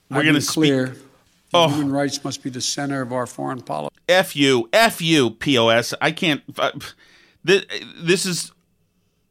We're 0.09 0.17
gonna 0.21 0.33
been 0.33 0.41
speak- 0.41 0.53
clear. 0.53 0.95
Oh. 1.53 1.69
Human 1.69 1.91
rights 1.91 2.23
must 2.23 2.43
be 2.43 2.49
the 2.49 2.61
center 2.61 3.01
of 3.01 3.13
our 3.13 3.25
foreign 3.25 3.61
policy. 3.61 3.95
F 4.09 4.35
you, 4.35 4.69
F 4.73 5.01
you, 5.01 5.31
POS. 5.31 5.93
I 6.01 6.11
can't. 6.11 6.41
Uh, 6.57 6.71
this, 7.43 7.65
this 7.97 8.25
is 8.25 8.51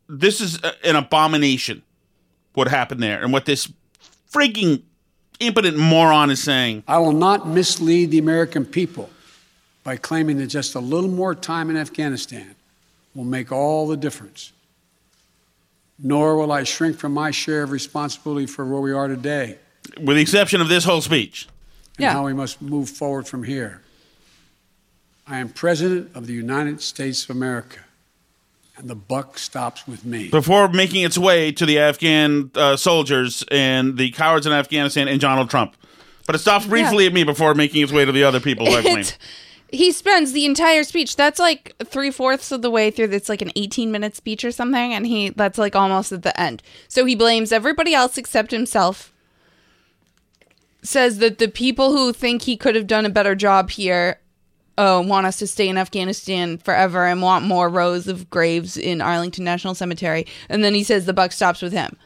this 0.08 0.40
is 0.40 0.58
an 0.82 0.96
abomination. 0.96 1.82
What 2.54 2.68
happened 2.68 3.02
there, 3.02 3.22
and 3.22 3.32
what 3.32 3.44
this 3.46 3.70
freaking 4.32 4.82
impotent 5.40 5.76
moron 5.76 6.30
is 6.30 6.42
saying. 6.42 6.82
I 6.88 6.98
will 6.98 7.12
not 7.12 7.46
mislead 7.48 8.10
the 8.10 8.18
American 8.18 8.64
people 8.64 9.10
by 9.82 9.96
claiming 9.96 10.38
that 10.38 10.46
just 10.46 10.74
a 10.74 10.80
little 10.80 11.10
more 11.10 11.34
time 11.34 11.70
in 11.70 11.76
Afghanistan 11.76 12.54
will 13.14 13.24
make 13.24 13.52
all 13.52 13.86
the 13.86 13.96
difference. 13.96 14.52
Nor 15.98 16.36
will 16.36 16.50
I 16.50 16.64
shrink 16.64 16.96
from 16.98 17.12
my 17.12 17.30
share 17.30 17.62
of 17.62 17.70
responsibility 17.70 18.46
for 18.46 18.64
where 18.64 18.80
we 18.80 18.92
are 18.92 19.06
today 19.08 19.58
With 20.00 20.16
the 20.16 20.22
exception 20.22 20.60
of 20.60 20.68
this 20.68 20.84
whole 20.84 21.00
speech. 21.02 21.46
and 21.96 22.02
Yeah. 22.04 22.12
how 22.12 22.24
we 22.24 22.32
must 22.32 22.60
move 22.60 22.88
forward 22.90 23.28
from 23.28 23.44
here. 23.44 23.82
I 25.26 25.38
am 25.38 25.48
President 25.50 26.10
of 26.14 26.26
the 26.26 26.32
United 26.32 26.82
States 26.82 27.24
of 27.24 27.30
America, 27.30 27.78
and 28.76 28.88
the 28.88 28.94
buck 28.94 29.38
stops 29.38 29.86
with 29.86 30.04
me. 30.04 30.28
Before 30.28 30.68
making 30.68 31.04
its 31.04 31.16
way 31.16 31.52
to 31.52 31.66
the 31.66 31.78
Afghan 31.78 32.50
uh, 32.54 32.76
soldiers 32.76 33.44
and 33.50 33.96
the 33.96 34.10
cowards 34.10 34.46
in 34.46 34.52
Afghanistan 34.52 35.08
and 35.08 35.20
Donald 35.20 35.50
Trump. 35.50 35.76
But 36.26 36.34
it 36.34 36.38
stops 36.38 36.66
briefly 36.66 37.06
at 37.06 37.12
me 37.12 37.22
before 37.24 37.54
making 37.54 37.82
its 37.82 37.92
way 37.92 38.04
to 38.04 38.12
the 38.12 38.24
other 38.24 38.40
people. 38.40 38.68
I 38.68 38.82
blame. 38.82 39.04
He 39.70 39.90
spends 39.90 40.30
the 40.30 40.44
entire 40.44 40.84
speech. 40.84 41.16
That's 41.16 41.40
like 41.40 41.74
three 41.84 42.12
fourths 42.12 42.52
of 42.52 42.62
the 42.62 42.70
way 42.70 42.92
through. 42.92 43.06
It's 43.06 43.28
like 43.28 43.42
an 43.42 43.50
18 43.56 43.90
minute 43.90 44.14
speech 44.14 44.44
or 44.44 44.52
something, 44.52 44.94
and 44.94 45.04
he 45.04 45.30
that's 45.30 45.58
like 45.58 45.74
almost 45.74 46.12
at 46.12 46.22
the 46.22 46.38
end. 46.40 46.62
So 46.86 47.04
he 47.04 47.16
blames 47.16 47.50
everybody 47.50 47.92
else 47.92 48.16
except 48.16 48.52
himself. 48.52 49.12
Says 50.82 51.18
that 51.18 51.38
the 51.38 51.48
people 51.48 51.90
who 51.90 52.12
think 52.12 52.42
he 52.42 52.56
could 52.56 52.76
have 52.76 52.86
done 52.86 53.04
a 53.04 53.10
better 53.10 53.34
job 53.34 53.70
here 53.70 54.20
uh, 54.76 55.02
want 55.04 55.26
us 55.26 55.36
to 55.38 55.46
stay 55.46 55.68
in 55.68 55.78
Afghanistan 55.78 56.58
forever 56.58 57.04
and 57.06 57.22
want 57.22 57.44
more 57.44 57.68
rows 57.68 58.08
of 58.08 58.28
graves 58.30 58.76
in 58.76 59.00
Arlington 59.00 59.44
National 59.44 59.74
Cemetery. 59.74 60.26
And 60.48 60.64
then 60.64 60.74
he 60.74 60.82
says 60.84 61.06
the 61.06 61.12
buck 61.12 61.32
stops 61.32 61.62
with 61.62 61.72
him. 61.72 61.96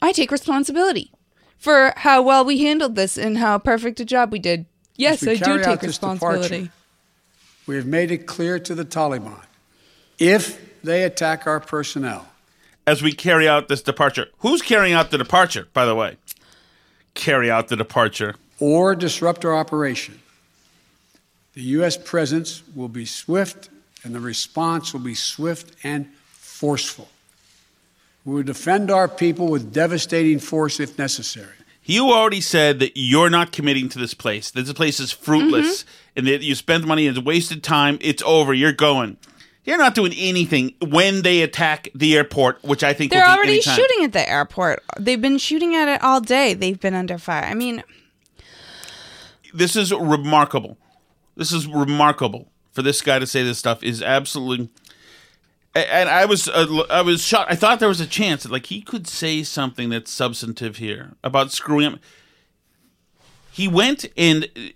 I 0.00 0.12
take 0.12 0.30
responsibility 0.30 1.10
for 1.58 1.92
how 1.96 2.22
well 2.22 2.44
we 2.44 2.58
handled 2.62 2.96
this 2.96 3.16
and 3.16 3.38
how 3.38 3.58
perfect 3.58 4.00
a 4.00 4.04
job 4.04 4.32
we 4.32 4.38
did. 4.38 4.66
Yes, 4.96 5.22
we 5.22 5.32
I 5.32 5.36
do 5.36 5.62
take 5.62 5.82
responsibility. 5.82 6.48
departure, 6.48 6.72
We 7.66 7.76
have 7.76 7.86
made 7.86 8.10
it 8.10 8.26
clear 8.26 8.58
to 8.60 8.74
the 8.74 8.84
Taliban 8.84 9.40
if 10.18 10.82
they 10.82 11.02
attack 11.02 11.46
our 11.46 11.60
personnel, 11.60 12.28
As 12.86 13.02
we 13.02 13.12
carry 13.12 13.48
out 13.48 13.68
this 13.68 13.82
departure. 13.82 14.28
Who's 14.38 14.62
carrying 14.62 14.94
out 14.94 15.10
the 15.10 15.18
departure, 15.18 15.66
by 15.72 15.84
the 15.84 15.94
way? 15.94 16.16
Carry 17.14 17.50
out 17.50 17.68
the 17.68 17.76
departure. 17.76 18.34
or 18.60 18.94
disrupt 18.94 19.44
our 19.44 19.54
operation, 19.54 20.20
the 21.56 21.62
U.S. 21.62 21.96
presence 21.96 22.62
will 22.74 22.88
be 22.88 23.06
swift 23.06 23.70
and 24.04 24.14
the 24.14 24.20
response 24.20 24.92
will 24.92 25.00
be 25.00 25.14
swift 25.14 25.74
and 25.82 26.06
forceful. 26.28 27.08
We 28.26 28.34
will 28.34 28.42
defend 28.42 28.90
our 28.90 29.08
people 29.08 29.48
with 29.48 29.72
devastating 29.72 30.38
force 30.38 30.80
if 30.80 30.98
necessary. 30.98 31.54
You 31.82 32.12
already 32.12 32.42
said 32.42 32.80
that 32.80 32.92
you're 32.96 33.30
not 33.30 33.52
committing 33.52 33.88
to 33.90 33.98
this 33.98 34.12
place. 34.12 34.50
This 34.50 34.70
place 34.74 35.00
is 35.00 35.12
fruitless, 35.12 35.84
mm-hmm. 35.84 36.18
and 36.18 36.26
that 36.26 36.42
you 36.42 36.54
spend 36.54 36.86
money 36.86 37.06
and 37.06 37.16
it's 37.16 37.24
wasted 37.24 37.62
time. 37.62 37.96
It's 38.02 38.22
over. 38.26 38.52
You're 38.52 38.72
going. 38.72 39.16
You're 39.64 39.78
not 39.78 39.94
doing 39.94 40.12
anything 40.12 40.74
when 40.80 41.22
they 41.22 41.40
attack 41.40 41.88
the 41.94 42.16
airport, 42.16 42.62
which 42.64 42.84
I 42.84 42.92
think 42.92 43.12
They're 43.12 43.20
will 43.20 43.28
be 43.28 43.38
already 43.38 43.52
anytime. 43.52 43.76
shooting 43.76 44.04
at 44.04 44.12
the 44.12 44.28
airport. 44.28 44.82
They've 44.98 45.20
been 45.20 45.38
shooting 45.38 45.74
at 45.74 45.88
it 45.88 46.02
all 46.02 46.20
day. 46.20 46.52
They've 46.52 46.78
been 46.78 46.94
under 46.94 47.16
fire. 47.16 47.44
I 47.44 47.54
mean, 47.54 47.82
This 49.54 49.74
is 49.74 49.90
remarkable. 49.92 50.76
This 51.36 51.52
is 51.52 51.66
remarkable 51.66 52.50
for 52.72 52.82
this 52.82 53.02
guy 53.02 53.18
to 53.18 53.26
say 53.26 53.42
this 53.42 53.58
stuff 53.58 53.82
is 53.82 54.02
absolutely. 54.02 54.70
And 55.74 56.08
I 56.08 56.24
was 56.24 56.48
uh, 56.48 56.84
I 56.88 57.02
was 57.02 57.22
shocked. 57.22 57.52
I 57.52 57.54
thought 57.54 57.80
there 57.80 57.88
was 57.88 58.00
a 58.00 58.06
chance 58.06 58.44
that 58.44 58.52
like 58.52 58.66
he 58.66 58.80
could 58.80 59.06
say 59.06 59.42
something 59.42 59.90
that's 59.90 60.10
substantive 60.10 60.76
here 60.78 61.12
about 61.22 61.52
screwing 61.52 61.94
up. 61.94 61.98
He 63.52 63.68
went 63.68 64.06
and 64.16 64.48
and 64.54 64.72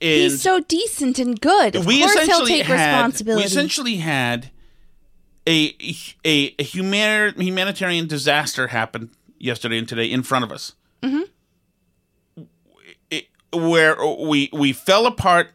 He's 0.00 0.40
so 0.42 0.60
decent 0.60 1.18
and 1.18 1.40
good. 1.40 1.74
Of 1.74 1.86
we 1.86 1.98
course, 2.00 2.12
he'll 2.12 2.22
essentially 2.22 2.50
take 2.52 2.66
had 2.66 2.92
responsibility. 2.94 3.42
we 3.42 3.46
essentially 3.46 3.96
had 3.96 4.50
a 5.48 5.74
a, 6.24 6.54
a 6.58 6.62
humanitarian 6.62 7.40
humanitarian 7.40 8.06
disaster 8.06 8.68
happen 8.68 9.10
yesterday 9.38 9.78
and 9.78 9.88
today 9.88 10.06
in 10.06 10.22
front 10.22 10.44
of 10.44 10.52
us. 10.52 10.74
It- 13.10 13.28
where 13.52 13.96
we 14.20 14.50
we 14.52 14.72
fell 14.72 15.06
apart 15.06 15.48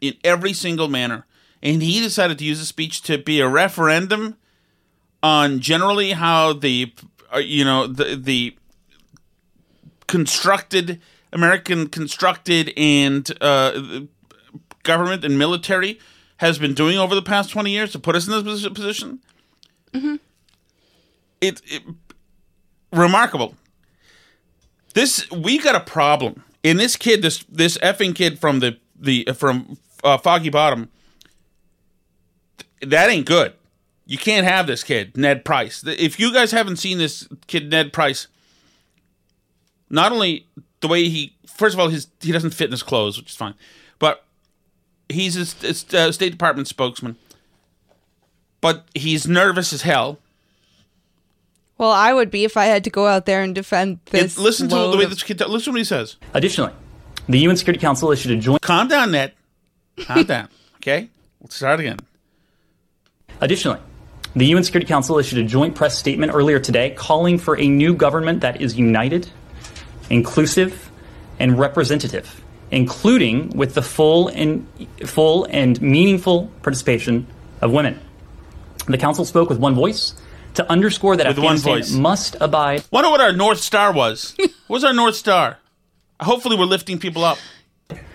in 0.00 0.14
every 0.24 0.52
single 0.52 0.88
manner, 0.88 1.26
and 1.62 1.82
he 1.82 2.00
decided 2.00 2.38
to 2.38 2.44
use 2.44 2.58
the 2.58 2.66
speech 2.66 3.02
to 3.02 3.18
be 3.18 3.40
a 3.40 3.48
referendum 3.48 4.36
on 5.22 5.60
generally 5.60 6.12
how 6.12 6.52
the 6.52 6.92
uh, 7.34 7.38
you 7.38 7.64
know 7.64 7.86
the 7.86 8.16
the 8.16 8.56
constructed 10.06 11.00
American 11.32 11.88
constructed 11.88 12.72
and 12.76 13.30
uh, 13.40 14.00
government 14.82 15.24
and 15.24 15.38
military 15.38 15.98
has 16.38 16.58
been 16.58 16.74
doing 16.74 16.98
over 16.98 17.14
the 17.14 17.22
past 17.22 17.50
20 17.50 17.70
years 17.70 17.92
to 17.92 17.98
put 17.98 18.14
us 18.14 18.26
in 18.26 18.32
this 18.32 18.42
posi- 18.42 18.74
position. 18.74 19.20
It, 21.40 21.60
it 21.66 21.82
remarkable. 22.92 23.54
This 24.94 25.30
we 25.30 25.58
got 25.58 25.74
a 25.74 25.80
problem. 25.80 26.42
And 26.64 26.80
this 26.80 26.96
kid, 26.96 27.22
this 27.22 27.44
this 27.48 27.76
effing 27.78 28.14
kid 28.14 28.38
from 28.38 28.60
the 28.60 28.78
the 28.98 29.28
from 29.36 29.78
uh, 30.06 30.18
Foggy 30.18 30.50
Bottom, 30.50 30.88
that 32.82 33.10
ain't 33.10 33.26
good. 33.26 33.52
You 34.06 34.18
can't 34.18 34.46
have 34.46 34.66
this 34.66 34.84
kid, 34.84 35.16
Ned 35.16 35.44
Price. 35.44 35.82
If 35.84 36.20
you 36.20 36.32
guys 36.32 36.52
haven't 36.52 36.76
seen 36.76 36.98
this 36.98 37.28
kid, 37.48 37.70
Ned 37.70 37.92
Price, 37.92 38.28
not 39.90 40.12
only 40.12 40.46
the 40.80 40.88
way 40.88 41.08
he, 41.08 41.34
first 41.46 41.74
of 41.74 41.80
all, 41.80 41.88
his 41.88 42.06
he 42.20 42.30
doesn't 42.30 42.54
fit 42.54 42.66
in 42.66 42.70
his 42.70 42.84
clothes, 42.84 43.18
which 43.18 43.30
is 43.30 43.36
fine, 43.36 43.54
but 43.98 44.24
he's 45.08 45.36
a, 45.36 45.46
st- 45.46 45.92
uh, 45.94 46.12
State 46.12 46.30
Department 46.30 46.68
spokesman. 46.68 47.16
But 48.60 48.84
he's 48.94 49.26
nervous 49.26 49.72
as 49.72 49.82
hell. 49.82 50.18
well, 51.78 51.90
I 51.90 52.12
would 52.12 52.30
be 52.30 52.44
if 52.44 52.56
I 52.56 52.66
had 52.66 52.84
to 52.84 52.90
go 52.90 53.06
out 53.06 53.26
there 53.26 53.42
and 53.42 53.54
defend 53.54 53.98
this. 54.06 54.36
And 54.36 54.44
listen 54.44 54.68
to 54.68 54.74
load 54.76 54.92
the 54.92 54.98
way 54.98 55.04
this 55.06 55.22
kid. 55.22 55.40
Listen 55.40 55.64
to 55.64 55.70
what 55.72 55.78
he 55.78 55.84
says. 55.84 56.16
Additionally, 56.32 56.72
the 57.28 57.38
UN 57.40 57.56
Security 57.56 57.80
Council 57.80 58.12
issued 58.12 58.32
a 58.32 58.40
joint. 58.40 58.62
Calm 58.62 58.86
down, 58.88 59.10
Ned. 59.10 59.32
Calm 60.02 60.24
down. 60.24 60.48
Okay, 60.76 61.08
let's 61.40 61.56
start 61.56 61.80
again. 61.80 61.98
Additionally, 63.40 63.80
the 64.34 64.46
UN 64.46 64.64
Security 64.64 64.86
Council 64.86 65.18
issued 65.18 65.38
a 65.38 65.44
joint 65.44 65.74
press 65.74 65.98
statement 65.98 66.32
earlier 66.34 66.58
today 66.58 66.90
calling 66.90 67.38
for 67.38 67.58
a 67.58 67.66
new 67.68 67.94
government 67.94 68.40
that 68.40 68.60
is 68.60 68.76
united, 68.78 69.28
inclusive, 70.10 70.90
and 71.38 71.58
representative, 71.58 72.42
including 72.70 73.50
with 73.50 73.74
the 73.74 73.82
full 73.82 74.28
and 74.28 74.66
full 75.04 75.46
and 75.50 75.80
meaningful 75.82 76.50
participation 76.62 77.26
of 77.60 77.72
women. 77.72 77.98
The 78.86 78.98
council 78.98 79.24
spoke 79.24 79.48
with 79.48 79.58
one 79.58 79.74
voice 79.74 80.14
to 80.54 80.70
underscore 80.70 81.16
that 81.16 81.26
With 81.26 81.38
one 81.38 81.56
Afghanistan 81.56 81.74
voice. 81.74 81.92
must 81.92 82.36
abide 82.40 82.84
Wonder 82.90 83.10
what 83.10 83.20
our 83.20 83.32
North 83.32 83.58
Star 83.60 83.92
was. 83.92 84.34
what 84.38 84.50
was 84.68 84.84
our 84.84 84.94
North 84.94 85.16
Star? 85.16 85.58
Hopefully, 86.20 86.56
we're 86.56 86.64
lifting 86.64 86.98
people 86.98 87.24
up. 87.24 87.38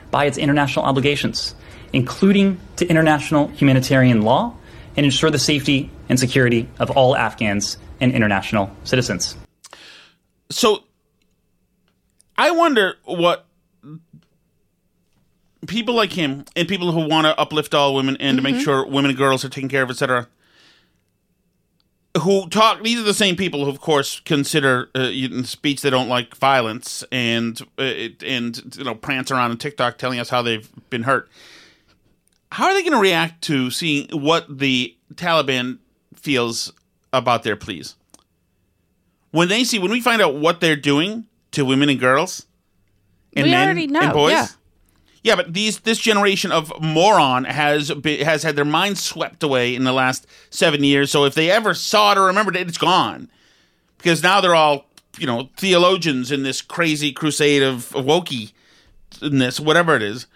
by 0.10 0.26
its 0.26 0.38
international 0.38 0.86
obligations, 0.86 1.54
including 1.93 2.60
to 2.77 2.88
international 2.88 3.47
humanitarian 3.47 4.21
law, 4.21 4.56
and 4.95 5.06
ensure 5.06 5.30
the 5.30 5.39
safety 5.39 5.89
and 6.10 6.19
security 6.19 6.67
of 6.80 6.91
all 6.91 7.15
Afghans 7.15 7.77
and 7.99 8.13
international 8.13 8.75
citizens. 8.84 9.38
So, 10.49 10.84
I 12.38 12.51
wonder 12.51 12.95
what 13.06 13.45
people 15.67 15.93
like 15.93 16.13
him 16.13 16.45
and 16.56 16.67
people 16.67 16.91
who 16.91 17.08
want 17.08 17.25
to 17.25 17.39
uplift 17.39 17.73
all 17.73 17.95
women 17.95 18.17
and 18.19 18.38
to 18.38 18.43
make 18.43 18.58
sure 18.58 18.86
women 18.86 19.12
and 19.12 19.17
girls 19.17 19.45
are 19.45 19.49
taken 19.49 19.69
care 19.69 19.84
of, 19.84 19.89
etc. 19.89 20.27
Who 22.21 22.49
talk? 22.49 22.84
These 22.84 22.99
are 22.99 23.04
the 23.04 23.13
same 23.13 23.36
people 23.36 23.63
who, 23.63 23.71
of 23.71 23.80
course, 23.80 24.19
consider 24.19 24.89
uh, 24.95 25.01
in 25.01 25.45
speech 25.45 25.82
they 25.82 25.89
don't 25.89 26.10
like 26.10 26.36
violence 26.36 27.06
and 27.12 27.62
uh, 27.77 28.10
and 28.25 28.75
you 28.75 28.84
know 28.84 28.95
prance 28.95 29.32
around 29.32 29.51
on 29.51 29.58
TikTok 29.58 29.97
telling 29.97 30.19
us 30.19 30.30
how 30.30 30.41
they've 30.41 30.69
been 30.89 31.04
hurt. 31.04 31.30
How 32.51 32.65
are 32.65 32.73
they 32.73 32.81
going 32.81 32.93
to 32.93 32.99
react 32.99 33.41
to 33.43 33.71
seeing 33.71 34.09
what 34.09 34.59
the 34.59 34.95
Taliban 35.15 35.79
feels 36.15 36.73
about 37.13 37.43
their 37.43 37.55
pleas? 37.55 37.95
When 39.31 39.47
they 39.47 39.63
see, 39.63 39.79
when 39.79 39.91
we 39.91 40.01
find 40.01 40.21
out 40.21 40.35
what 40.35 40.59
they're 40.59 40.75
doing 40.75 41.27
to 41.51 41.63
women 41.63 41.89
and 41.89 41.99
girls 41.99 42.45
and 43.33 43.45
We 43.45 43.51
men 43.51 43.65
already 43.65 43.87
know, 43.87 44.01
and 44.01 44.13
boys, 44.13 44.31
yeah. 44.31 44.47
yeah, 45.23 45.35
but 45.35 45.53
these 45.53 45.79
this 45.79 45.99
generation 45.99 46.51
of 46.51 46.73
moron 46.81 47.45
has 47.45 47.91
be, 47.91 48.23
has 48.23 48.43
had 48.43 48.55
their 48.57 48.65
minds 48.65 49.01
swept 49.01 49.43
away 49.43 49.73
in 49.73 49.85
the 49.85 49.93
last 49.93 50.27
seven 50.49 50.83
years. 50.83 51.11
So 51.11 51.23
if 51.25 51.33
they 51.33 51.49
ever 51.49 51.73
saw 51.73 52.11
it 52.11 52.17
or 52.17 52.25
remembered 52.25 52.57
it, 52.57 52.67
it's 52.67 52.77
gone 52.77 53.29
because 53.97 54.21
now 54.21 54.41
they're 54.41 54.55
all 54.55 54.85
you 55.17 55.27
know 55.27 55.49
theologians 55.55 56.31
in 56.31 56.43
this 56.43 56.61
crazy 56.61 57.13
crusade 57.13 57.63
of, 57.63 57.95
of 57.95 58.05
wokey 58.05 58.51
in 59.21 59.37
this 59.37 59.59
whatever 59.59 59.95
it 59.95 60.03
is. 60.03 60.27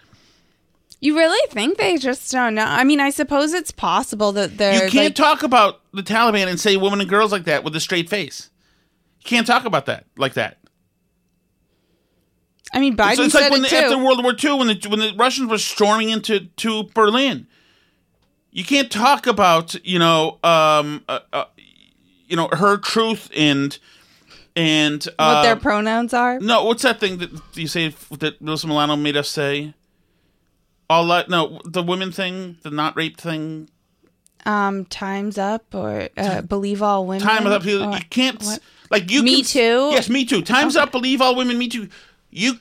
You 1.00 1.16
really 1.16 1.50
think 1.50 1.76
they 1.76 1.98
just 1.98 2.32
don't 2.32 2.54
know? 2.54 2.64
I 2.64 2.84
mean, 2.84 3.00
I 3.00 3.10
suppose 3.10 3.52
it's 3.52 3.70
possible 3.70 4.32
that 4.32 4.56
they're. 4.56 4.84
You 4.84 4.90
can't 4.90 5.06
like, 5.06 5.14
talk 5.14 5.42
about 5.42 5.80
the 5.92 6.02
Taliban 6.02 6.46
and 6.46 6.58
say 6.58 6.76
women 6.76 7.00
and 7.00 7.08
girls 7.08 7.32
like 7.32 7.44
that 7.44 7.64
with 7.64 7.76
a 7.76 7.80
straight 7.80 8.08
face. 8.08 8.50
You 9.20 9.28
can't 9.28 9.46
talk 9.46 9.64
about 9.64 9.86
that 9.86 10.06
like 10.16 10.34
that. 10.34 10.58
I 12.72 12.80
mean, 12.80 12.96
Biden 12.96 13.12
It's, 13.12 13.20
it's 13.20 13.32
said 13.32 13.40
like 13.42 13.52
when 13.52 13.64
it 13.64 13.70
the, 13.70 13.76
after 13.76 13.98
World 13.98 14.22
War 14.22 14.32
II, 14.32 14.58
when 14.58 14.66
the 14.68 14.88
when 14.88 14.98
the 14.98 15.14
Russians 15.16 15.50
were 15.50 15.58
storming 15.58 16.10
into 16.10 16.40
to 16.46 16.84
Berlin, 16.94 17.46
you 18.50 18.64
can't 18.64 18.90
talk 18.90 19.26
about 19.26 19.74
you 19.86 19.98
know 19.98 20.38
um 20.42 21.04
uh, 21.08 21.20
uh, 21.32 21.44
you 22.26 22.36
know 22.36 22.48
her 22.52 22.78
truth 22.78 23.30
and 23.36 23.78
and 24.56 25.04
what 25.04 25.14
uh, 25.18 25.42
their 25.42 25.56
pronouns 25.56 26.14
are. 26.14 26.40
no 26.40 26.64
what's 26.64 26.82
that 26.82 26.98
thing 26.98 27.18
that 27.18 27.30
you 27.54 27.68
say 27.68 27.94
that 28.18 28.40
Melissa 28.40 28.66
Milano 28.66 28.96
made 28.96 29.16
us 29.16 29.28
say? 29.28 29.74
All 30.88 31.06
that 31.08 31.28
no 31.28 31.60
the 31.64 31.82
women 31.82 32.12
thing, 32.12 32.58
the 32.62 32.70
not 32.70 32.96
rape 32.96 33.20
thing. 33.20 33.68
Um, 34.44 34.84
times 34.84 35.38
up 35.38 35.74
or 35.74 36.08
uh, 36.16 36.42
believe 36.42 36.80
all 36.80 37.04
women. 37.06 37.26
Time 37.26 37.46
up. 37.48 37.64
You, 37.64 37.82
or- 37.82 37.92
you 37.94 38.00
can't 38.10 38.40
what? 38.42 38.60
like 38.90 39.10
you. 39.10 39.22
Me 39.24 39.36
can- 39.42 39.44
Too? 39.44 39.88
Yes, 39.92 40.08
me 40.08 40.24
too. 40.24 40.42
Times 40.42 40.76
up. 40.76 40.92
Believe 40.92 41.20
all 41.20 41.34
women. 41.34 41.58
Me 41.58 41.68
too. 41.68 41.88
You, 42.30 42.58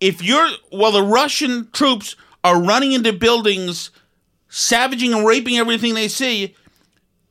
if 0.00 0.22
you're 0.22 0.48
well, 0.72 0.90
the 0.90 1.02
Russian 1.02 1.68
troops 1.72 2.16
are 2.42 2.60
running 2.60 2.92
into 2.92 3.12
buildings, 3.12 3.90
savaging 4.48 5.14
and 5.14 5.24
raping 5.26 5.56
everything 5.58 5.94
they 5.94 6.08
see. 6.08 6.56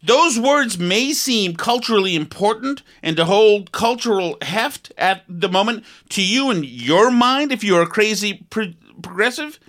Those 0.04 0.40
words 0.40 0.78
may 0.80 1.12
seem 1.12 1.56
culturally 1.56 2.16
important 2.16 2.84
and 3.04 3.18
to 3.18 3.26
hold 3.26 3.72
cultural 3.74 4.38
heft 4.42 4.94
at 4.98 5.24
the 5.28 5.50
moment 5.50 5.84
to 6.12 6.24
you 6.24 6.52
in 6.52 6.64
your 6.64 7.12
mind 7.12 7.52
if 7.52 7.64
you're 7.64 7.82
a 7.82 7.88
crazy 7.88 8.46
pro- 8.50 8.74
progressive. 9.02 9.60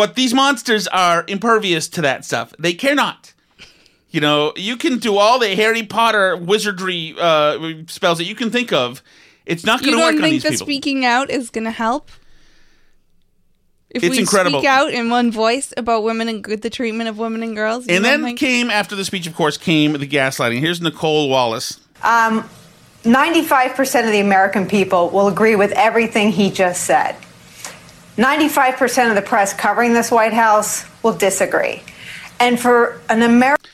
But 0.00 0.14
these 0.14 0.32
monsters 0.32 0.88
are 0.88 1.26
impervious 1.28 1.86
to 1.90 2.00
that 2.00 2.24
stuff. 2.24 2.54
They 2.58 2.72
care 2.72 2.94
not. 2.94 3.34
You 4.08 4.22
know, 4.22 4.54
you 4.56 4.78
can 4.78 4.96
do 4.98 5.18
all 5.18 5.38
the 5.38 5.54
Harry 5.54 5.82
Potter 5.82 6.38
wizardry 6.38 7.14
uh, 7.18 7.72
spells 7.86 8.16
that 8.16 8.24
you 8.24 8.34
can 8.34 8.50
think 8.50 8.72
of. 8.72 9.02
It's 9.44 9.62
not 9.62 9.82
going 9.82 9.92
to 9.92 9.98
work 9.98 10.06
on 10.06 10.12
don't 10.14 10.24
on 10.24 10.30
think 10.30 10.42
these 10.42 10.52
the 10.52 10.56
speaking 10.56 11.04
out 11.04 11.28
is 11.30 11.50
going 11.50 11.64
to 11.64 11.70
help? 11.70 12.10
If 13.90 14.02
It's 14.02 14.12
we 14.12 14.20
incredible. 14.20 14.60
speak 14.60 14.70
out 14.70 14.90
in 14.90 15.10
one 15.10 15.30
voice 15.30 15.74
about 15.76 16.02
women 16.02 16.28
and 16.30 16.42
the 16.44 16.70
treatment 16.70 17.10
of 17.10 17.18
women 17.18 17.42
and 17.42 17.54
girls, 17.54 17.86
you 17.86 17.96
and 17.96 18.02
then 18.04 18.24
think- 18.24 18.38
came 18.38 18.70
after 18.70 18.96
the 18.96 19.04
speech, 19.04 19.26
of 19.26 19.34
course, 19.34 19.58
came 19.58 19.92
the 19.92 20.08
gaslighting. 20.08 20.60
Here's 20.60 20.80
Nicolle 20.80 21.28
Wallace. 21.28 21.78
Um, 22.02 22.48
95% 23.04 24.06
of 24.06 24.12
the 24.12 24.20
American 24.20 24.66
people 24.66 25.10
will 25.10 25.28
agree 25.28 25.56
with 25.56 25.72
everything 25.72 26.30
he 26.32 26.50
just 26.50 26.84
said. 26.84 27.16
95% 28.20 29.08
of 29.08 29.14
the 29.14 29.22
press 29.22 29.52
covering 29.52 29.94
this 29.94 30.10
White 30.10 30.32
House 30.32 30.84
will 31.02 31.14
disagree. 31.14 31.82
And 32.38 32.60
for 32.60 33.00
an 33.08 33.22
American 33.22 33.70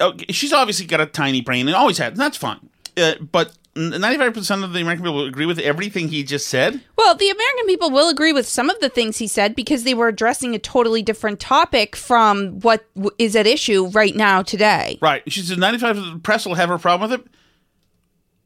Oh, 0.00 0.14
she's 0.30 0.52
obviously 0.52 0.86
got 0.86 1.00
a 1.00 1.06
tiny 1.06 1.40
brain 1.40 1.68
and 1.68 1.76
always 1.76 1.98
had. 1.98 2.14
And 2.14 2.20
that's 2.20 2.36
fine. 2.36 2.58
Uh, 2.96 3.14
but 3.20 3.52
95% 3.76 4.64
of 4.64 4.72
the 4.72 4.80
American 4.80 5.04
people 5.04 5.14
will 5.14 5.26
agree 5.26 5.46
with 5.46 5.58
everything 5.58 6.08
he 6.08 6.24
just 6.24 6.48
said. 6.48 6.80
Well, 6.96 7.14
the 7.14 7.30
American 7.30 7.66
people 7.66 7.90
will 7.90 8.08
agree 8.08 8.32
with 8.32 8.46
some 8.46 8.68
of 8.68 8.78
the 8.80 8.88
things 8.88 9.18
he 9.18 9.28
said 9.28 9.54
because 9.54 9.84
they 9.84 9.94
were 9.94 10.08
addressing 10.08 10.54
a 10.54 10.58
totally 10.58 11.02
different 11.02 11.40
topic 11.40 11.94
from 11.94 12.60
what 12.60 12.84
is 13.18 13.36
at 13.36 13.46
issue 13.46 13.86
right 13.88 14.14
now 14.14 14.42
today. 14.42 14.98
Right. 15.00 15.22
She 15.30 15.40
says 15.40 15.56
95% 15.56 15.90
of 15.90 16.12
the 16.12 16.18
press 16.18 16.44
will 16.44 16.54
have 16.54 16.70
a 16.70 16.78
problem 16.78 17.10
with 17.10 17.20
it. 17.20 17.26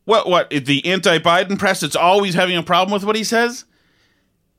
What, 0.05 0.29
what, 0.29 0.51
the 0.51 0.85
anti 0.87 1.19
Biden 1.19 1.59
press 1.59 1.81
that's 1.81 1.97
always 1.97 2.35
having 2.35 2.57
a 2.57 2.63
problem 2.63 2.93
with 2.93 3.05
what 3.05 3.17
he 3.17 3.25
says? 3.25 3.65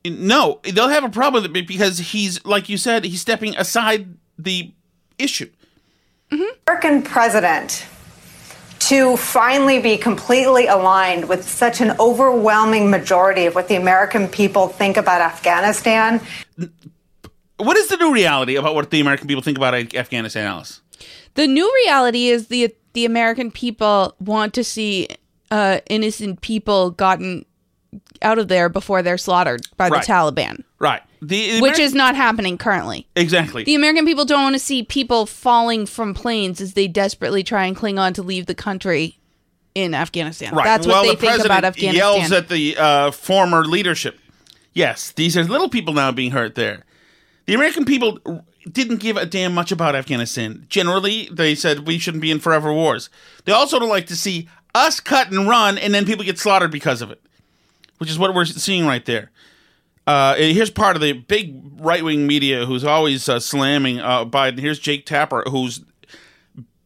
No, 0.04 0.60
they'll 0.62 0.88
have 0.88 1.04
a 1.04 1.08
problem 1.08 1.42
with 1.42 1.56
it 1.56 1.66
because 1.66 1.98
he's, 1.98 2.44
like 2.44 2.68
you 2.68 2.76
said, 2.76 3.04
he's 3.04 3.20
stepping 3.20 3.56
aside 3.56 4.14
the 4.38 4.72
issue. 5.18 5.50
American 6.30 7.02
president 7.02 7.86
to 8.80 9.16
finally 9.16 9.80
be 9.80 9.96
completely 9.96 10.66
aligned 10.66 11.28
with 11.28 11.46
such 11.46 11.80
an 11.80 11.94
overwhelming 11.98 12.90
majority 12.90 13.46
of 13.46 13.54
what 13.54 13.68
the 13.68 13.74
American 13.74 14.28
people 14.28 14.68
think 14.68 14.96
about 14.96 15.20
Afghanistan. 15.20 16.20
What 17.56 17.76
is 17.76 17.88
the 17.88 17.96
new 17.96 18.14
reality 18.14 18.56
about 18.56 18.74
what 18.74 18.90
the 18.90 19.00
American 19.00 19.26
people 19.26 19.42
think 19.42 19.58
about 19.58 19.74
Afghanistan, 19.74 20.46
Alice? 20.46 20.80
The 21.34 21.46
new 21.46 21.70
reality 21.84 22.28
is 22.28 22.48
the 22.48 22.74
the 22.94 23.04
American 23.04 23.50
people 23.50 24.14
want 24.20 24.54
to 24.54 24.64
see 24.64 25.08
uh, 25.50 25.80
innocent 25.88 26.40
people 26.40 26.90
gotten 26.90 27.44
out 28.22 28.38
of 28.38 28.48
there 28.48 28.68
before 28.68 29.02
they're 29.02 29.18
slaughtered 29.18 29.66
by 29.76 29.88
the 29.88 29.96
Taliban, 29.96 30.64
Right. 30.78 31.02
The, 31.20 31.56
the 31.56 31.60
which 31.60 31.74
Ameri- 31.74 31.80
is 31.80 31.94
not 31.94 32.14
happening 32.14 32.58
currently. 32.58 33.06
exactly. 33.16 33.64
The 33.64 33.74
American 33.74 34.04
people 34.04 34.24
don't 34.24 34.42
want 34.42 34.54
to 34.54 34.60
see 34.60 34.84
people 34.84 35.26
falling 35.26 35.86
from 35.86 36.14
planes 36.14 36.60
as 36.60 36.74
they 36.74 36.86
desperately 36.86 37.42
try 37.42 37.66
and 37.66 37.74
cling 37.74 37.98
on 37.98 38.12
to 38.14 38.22
leave 38.22 38.46
the 38.46 38.54
country 38.54 39.18
in 39.74 39.94
Afghanistan. 39.94 40.54
Right. 40.54 40.64
That's 40.64 40.86
well, 40.86 41.02
what 41.02 41.08
they 41.08 41.14
the 41.14 41.20
think 41.20 41.30
president 41.32 41.46
about 41.58 41.64
Afghanistan. 41.64 41.96
yells 42.20 42.32
at 42.32 42.48
the 42.48 42.76
uh, 42.76 43.10
former 43.10 43.64
leadership. 43.64 44.18
Yes, 44.72 45.10
these 45.12 45.36
are 45.36 45.42
little 45.42 45.68
people 45.68 45.92
now 45.94 46.12
being 46.12 46.30
hurt 46.30 46.54
there. 46.54 46.84
The 47.46 47.54
American 47.54 47.84
people 47.84 48.20
didn't 48.70 48.98
give 48.98 49.16
a 49.16 49.26
damn 49.26 49.54
much 49.54 49.72
about 49.72 49.96
Afghanistan. 49.96 50.66
Generally, 50.68 51.30
they 51.32 51.54
said 51.54 51.86
we 51.86 51.98
shouldn't 51.98 52.20
be 52.22 52.30
in 52.30 52.38
forever 52.38 52.72
wars. 52.72 53.10
They 53.44 53.52
also 53.52 53.78
don't 53.80 53.88
like 53.88 54.06
to 54.08 54.16
see 54.16 54.48
us 54.74 55.00
cut 55.00 55.32
and 55.32 55.48
run, 55.48 55.78
and 55.78 55.92
then 55.94 56.04
people 56.06 56.24
get 56.24 56.38
slaughtered 56.38 56.70
because 56.70 57.02
of 57.02 57.10
it, 57.10 57.20
which 57.98 58.10
is 58.10 58.18
what 58.18 58.34
we're 58.34 58.44
seeing 58.44 58.86
right 58.86 59.04
there. 59.04 59.30
Uh, 60.06 60.34
here's 60.36 60.70
part 60.70 60.96
of 60.96 61.02
the 61.02 61.12
big 61.12 61.60
right 61.80 62.02
wing 62.02 62.26
media 62.26 62.64
who's 62.64 62.82
always 62.82 63.28
uh, 63.28 63.38
slamming 63.38 64.00
uh, 64.00 64.24
Biden. 64.24 64.58
Here's 64.58 64.78
Jake 64.78 65.04
Tapper, 65.04 65.42
who's 65.50 65.84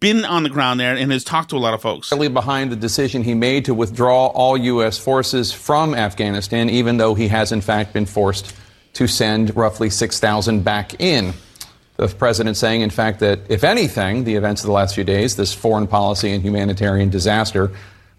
been 0.01 0.25
on 0.25 0.43
the 0.43 0.51
ground 0.51 0.81
there 0.81 0.97
and 0.97 1.13
has 1.13 1.23
talked 1.23 1.51
to 1.51 1.57
a 1.57 1.59
lot 1.61 1.73
of 1.73 1.81
folks. 1.81 2.11
Behind 2.11 2.73
the 2.73 2.77
decision 2.77 3.23
he 3.23 3.35
made 3.35 3.67
to 3.67 3.75
withdraw 3.75 4.27
all 4.27 4.57
U.S. 4.57 4.99
forces 4.99 5.53
from 5.53 5.95
Afghanistan, 5.95 6.69
even 6.69 6.97
though 6.97 7.15
he 7.15 7.29
has 7.29 7.53
in 7.53 7.61
fact 7.61 7.93
been 7.93 8.07
forced 8.07 8.53
to 8.95 9.07
send 9.07 9.55
roughly 9.57 9.89
6,000 9.89 10.65
back 10.65 11.01
in. 11.01 11.33
The 11.97 12.09
president 12.09 12.57
saying, 12.57 12.81
in 12.81 12.91
fact, 12.91 13.21
that 13.21 13.39
if 13.49 13.63
anything, 13.63 14.25
the 14.25 14.35
events 14.35 14.63
of 14.63 14.67
the 14.67 14.73
last 14.73 14.97
few 14.97 15.05
days, 15.05 15.37
this 15.37 15.55
foreign 15.55 15.87
policy 15.87 16.33
and 16.33 16.43
humanitarian 16.43 17.11
disaster, 17.11 17.71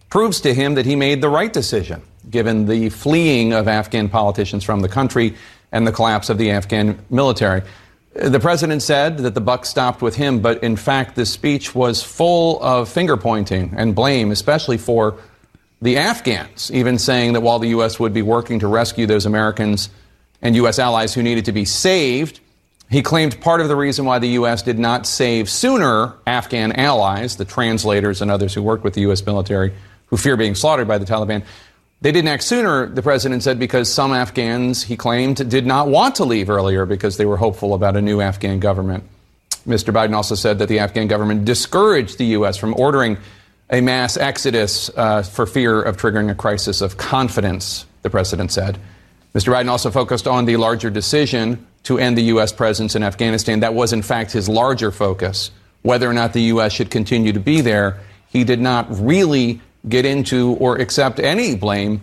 proves 0.09 0.39
to 0.41 0.53
him 0.53 0.75
that 0.75 0.85
he 0.85 0.95
made 0.95 1.21
the 1.21 1.29
right 1.29 1.51
decision, 1.51 2.01
given 2.33 2.65
the 2.65 2.89
fleeing 2.89 3.53
of 3.53 3.69
Afghan 3.69 4.09
politicians 4.09 4.65
from 4.65 4.81
the 4.81 4.89
country 4.89 5.35
and 5.71 5.87
the 5.87 5.91
collapse 5.93 6.29
of 6.29 6.37
the 6.37 6.51
Afghan 6.51 6.99
military. 7.09 7.61
The 8.13 8.39
president 8.39 8.81
said 8.83 9.19
that 9.19 9.33
the 9.33 9.41
buck 9.41 9.65
stopped 9.65 10.01
with 10.01 10.15
him, 10.15 10.41
but 10.41 10.61
in 10.61 10.75
fact, 10.75 11.15
this 11.15 11.31
speech 11.31 11.73
was 11.73 12.03
full 12.03 12.61
of 12.61 12.89
finger 12.89 13.15
pointing 13.15 13.73
and 13.77 13.95
blame, 13.95 14.31
especially 14.31 14.77
for 14.77 15.17
the 15.81 15.97
Afghans, 15.97 16.71
even 16.71 16.99
saying 16.99 17.33
that 17.33 17.41
while 17.41 17.59
the 17.59 17.69
U.S. 17.69 17.99
would 17.99 18.13
be 18.13 18.21
working 18.21 18.59
to 18.59 18.67
rescue 18.67 19.07
those 19.07 19.25
Americans 19.25 19.89
and 20.41 20.55
U.S. 20.57 20.77
allies 20.77 21.13
who 21.13 21.23
needed 21.23 21.45
to 21.45 21.51
be 21.51 21.65
saved, 21.65 22.39
he 22.89 23.01
claimed 23.01 23.39
part 23.41 23.61
of 23.61 23.67
the 23.67 23.75
reason 23.75 24.05
why 24.05 24.19
the 24.19 24.29
U.S. 24.29 24.61
did 24.61 24.77
not 24.77 25.07
save 25.07 25.49
sooner 25.49 26.13
Afghan 26.27 26.73
allies, 26.73 27.37
the 27.37 27.45
translators 27.45 28.21
and 28.21 28.29
others 28.29 28.53
who 28.53 28.61
worked 28.61 28.83
with 28.83 28.93
the 28.93 29.01
U.S. 29.01 29.25
military 29.25 29.73
who 30.13 30.17
fear 30.17 30.37
being 30.37 30.53
slaughtered 30.53 30.87
by 30.87 30.99
the 30.99 31.05
Taliban, 31.05 31.43
they 32.03 32.11
didn't 32.11 32.27
act 32.27 32.43
sooner, 32.43 32.85
the 32.85 33.01
president 33.01 33.43
said, 33.43 33.57
because 33.57 33.89
some 33.89 34.11
Afghans, 34.11 34.83
he 34.83 34.97
claimed, 34.97 35.49
did 35.49 35.65
not 35.65 35.87
want 35.87 36.15
to 36.15 36.25
leave 36.25 36.49
earlier 36.49 36.85
because 36.85 37.15
they 37.15 37.25
were 37.25 37.37
hopeful 37.37 37.73
about 37.73 37.95
a 37.95 38.01
new 38.01 38.19
Afghan 38.19 38.59
government. 38.59 39.05
Mr. 39.65 39.93
Biden 39.93 40.13
also 40.13 40.35
said 40.35 40.59
that 40.59 40.67
the 40.67 40.79
Afghan 40.79 41.07
government 41.07 41.45
discouraged 41.45 42.17
the 42.17 42.25
U.S. 42.37 42.57
from 42.57 42.73
ordering 42.77 43.17
a 43.69 43.79
mass 43.79 44.17
exodus 44.17 44.91
uh, 44.97 45.23
for 45.23 45.45
fear 45.45 45.81
of 45.81 45.95
triggering 45.95 46.29
a 46.29 46.35
crisis 46.35 46.81
of 46.81 46.97
confidence, 46.97 47.85
the 48.01 48.09
president 48.09 48.51
said. 48.51 48.77
Mr. 49.33 49.53
Biden 49.53 49.69
also 49.69 49.89
focused 49.89 50.27
on 50.27 50.43
the 50.43 50.57
larger 50.57 50.89
decision 50.89 51.65
to 51.83 51.99
end 51.99 52.17
the 52.17 52.23
U.S. 52.23 52.51
presence 52.51 52.97
in 52.97 53.03
Afghanistan. 53.03 53.61
That 53.61 53.75
was, 53.75 53.93
in 53.93 54.01
fact, 54.01 54.33
his 54.33 54.49
larger 54.49 54.91
focus. 54.91 55.51
Whether 55.83 56.09
or 56.09 56.13
not 56.13 56.33
the 56.33 56.41
U.S. 56.41 56.73
should 56.73 56.91
continue 56.91 57.31
to 57.31 57.39
be 57.39 57.61
there, 57.61 58.01
he 58.27 58.43
did 58.43 58.59
not 58.59 58.87
really 58.89 59.61
get 59.87 60.05
into 60.05 60.53
or 60.55 60.77
accept 60.77 61.19
any 61.19 61.55
blame 61.55 62.01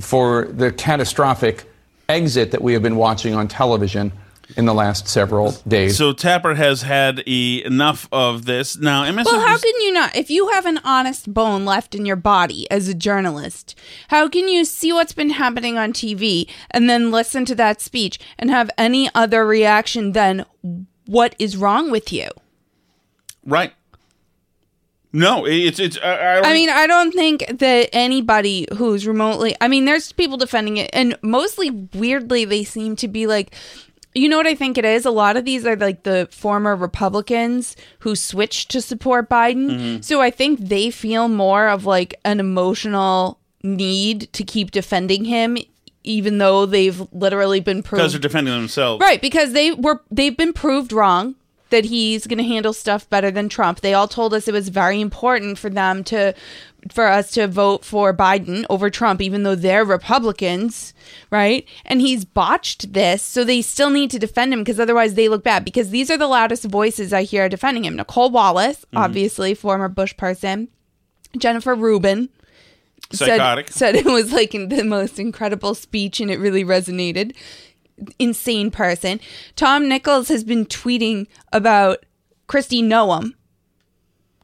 for 0.00 0.46
the 0.46 0.70
catastrophic 0.72 1.70
exit 2.08 2.50
that 2.52 2.62
we 2.62 2.72
have 2.72 2.82
been 2.82 2.96
watching 2.96 3.34
on 3.34 3.48
television 3.48 4.12
in 4.56 4.64
the 4.64 4.74
last 4.74 5.08
several 5.08 5.52
days. 5.66 5.98
So 5.98 6.12
Tapper 6.12 6.54
has 6.54 6.82
had 6.82 7.22
e- 7.26 7.62
enough 7.64 8.08
of 8.12 8.44
this. 8.44 8.76
Now, 8.78 9.02
MSNBC 9.04 9.24
Well, 9.24 9.40
how 9.40 9.58
can 9.58 9.80
you 9.80 9.92
not? 9.92 10.14
If 10.14 10.30
you 10.30 10.50
have 10.50 10.66
an 10.66 10.78
honest 10.84 11.34
bone 11.34 11.64
left 11.64 11.96
in 11.96 12.06
your 12.06 12.16
body 12.16 12.70
as 12.70 12.86
a 12.86 12.94
journalist, 12.94 13.74
how 14.08 14.28
can 14.28 14.46
you 14.46 14.64
see 14.64 14.92
what's 14.92 15.12
been 15.12 15.30
happening 15.30 15.76
on 15.76 15.92
TV 15.92 16.48
and 16.70 16.88
then 16.88 17.10
listen 17.10 17.44
to 17.46 17.56
that 17.56 17.80
speech 17.80 18.20
and 18.38 18.50
have 18.50 18.70
any 18.78 19.10
other 19.16 19.44
reaction 19.44 20.12
than 20.12 20.46
what 21.06 21.34
is 21.38 21.56
wrong 21.56 21.90
with 21.90 22.12
you? 22.12 22.28
right? 23.46 23.72
No, 25.16 25.46
it's 25.46 25.78
it's. 25.78 25.98
I, 26.02 26.14
I, 26.14 26.50
I 26.50 26.52
mean, 26.52 26.68
I 26.68 26.86
don't 26.86 27.10
think 27.12 27.46
that 27.58 27.88
anybody 27.94 28.68
who's 28.76 29.06
remotely, 29.06 29.56
I 29.62 29.68
mean, 29.68 29.86
there's 29.86 30.12
people 30.12 30.36
defending 30.36 30.76
it, 30.76 30.90
and 30.92 31.16
mostly 31.22 31.70
weirdly, 31.70 32.44
they 32.44 32.64
seem 32.64 32.96
to 32.96 33.08
be 33.08 33.26
like, 33.26 33.54
you 34.14 34.28
know 34.28 34.36
what 34.36 34.46
I 34.46 34.54
think 34.54 34.76
it 34.76 34.84
is? 34.84 35.06
A 35.06 35.10
lot 35.10 35.38
of 35.38 35.46
these 35.46 35.64
are 35.64 35.74
like 35.74 36.02
the 36.02 36.28
former 36.30 36.76
Republicans 36.76 37.76
who 38.00 38.14
switched 38.14 38.70
to 38.72 38.82
support 38.82 39.30
Biden. 39.30 39.70
Mm-hmm. 39.70 40.00
So 40.02 40.20
I 40.20 40.30
think 40.30 40.60
they 40.60 40.90
feel 40.90 41.28
more 41.28 41.68
of 41.68 41.86
like 41.86 42.20
an 42.24 42.38
emotional 42.38 43.40
need 43.62 44.30
to 44.34 44.44
keep 44.44 44.70
defending 44.70 45.24
him, 45.24 45.56
even 46.04 46.36
though 46.36 46.66
they've 46.66 47.00
literally 47.12 47.60
been 47.60 47.82
proved 47.82 48.00
because 48.00 48.12
they're 48.12 48.20
defending 48.20 48.52
themselves, 48.52 49.00
Right, 49.00 49.22
because 49.22 49.54
they 49.54 49.72
were 49.72 50.02
they've 50.10 50.36
been 50.36 50.52
proved 50.52 50.92
wrong 50.92 51.36
that 51.70 51.86
he's 51.86 52.26
going 52.26 52.38
to 52.38 52.44
handle 52.44 52.72
stuff 52.72 53.08
better 53.10 53.30
than 53.30 53.48
Trump. 53.48 53.80
They 53.80 53.94
all 53.94 54.08
told 54.08 54.34
us 54.34 54.46
it 54.46 54.52
was 54.52 54.68
very 54.68 55.00
important 55.00 55.58
for 55.58 55.70
them 55.70 56.04
to 56.04 56.34
for 56.92 57.08
us 57.08 57.32
to 57.32 57.48
vote 57.48 57.84
for 57.84 58.14
Biden 58.14 58.64
over 58.70 58.90
Trump 58.90 59.20
even 59.20 59.42
though 59.42 59.56
they're 59.56 59.84
Republicans, 59.84 60.94
right? 61.30 61.66
And 61.84 62.00
he's 62.00 62.24
botched 62.24 62.92
this, 62.92 63.22
so 63.22 63.42
they 63.42 63.60
still 63.62 63.90
need 63.90 64.10
to 64.12 64.20
defend 64.20 64.52
him 64.52 64.60
because 64.60 64.78
otherwise 64.78 65.14
they 65.14 65.28
look 65.28 65.42
bad 65.42 65.64
because 65.64 65.90
these 65.90 66.10
are 66.10 66.16
the 66.16 66.28
loudest 66.28 66.64
voices 66.64 67.12
I 67.12 67.22
hear 67.22 67.48
defending 67.48 67.84
him. 67.84 67.96
Nicolle 67.96 68.30
Wallace, 68.30 68.84
mm-hmm. 68.86 68.98
obviously 68.98 69.54
former 69.54 69.88
Bush 69.88 70.16
person, 70.16 70.68
Jennifer 71.36 71.74
Rubin, 71.74 72.28
Psychotic. 73.12 73.68
Said, 73.68 73.94
said 73.94 73.96
it 73.96 74.06
was 74.06 74.32
like 74.32 74.50
the 74.50 74.84
most 74.84 75.18
incredible 75.18 75.74
speech 75.74 76.20
and 76.20 76.30
it 76.30 76.38
really 76.38 76.64
resonated. 76.64 77.34
Insane 78.18 78.70
person. 78.70 79.20
Tom 79.54 79.88
Nichols 79.88 80.28
has 80.28 80.44
been 80.44 80.66
tweeting 80.66 81.26
about 81.52 82.04
Kristi 82.48 82.82
Noem. 82.82 83.32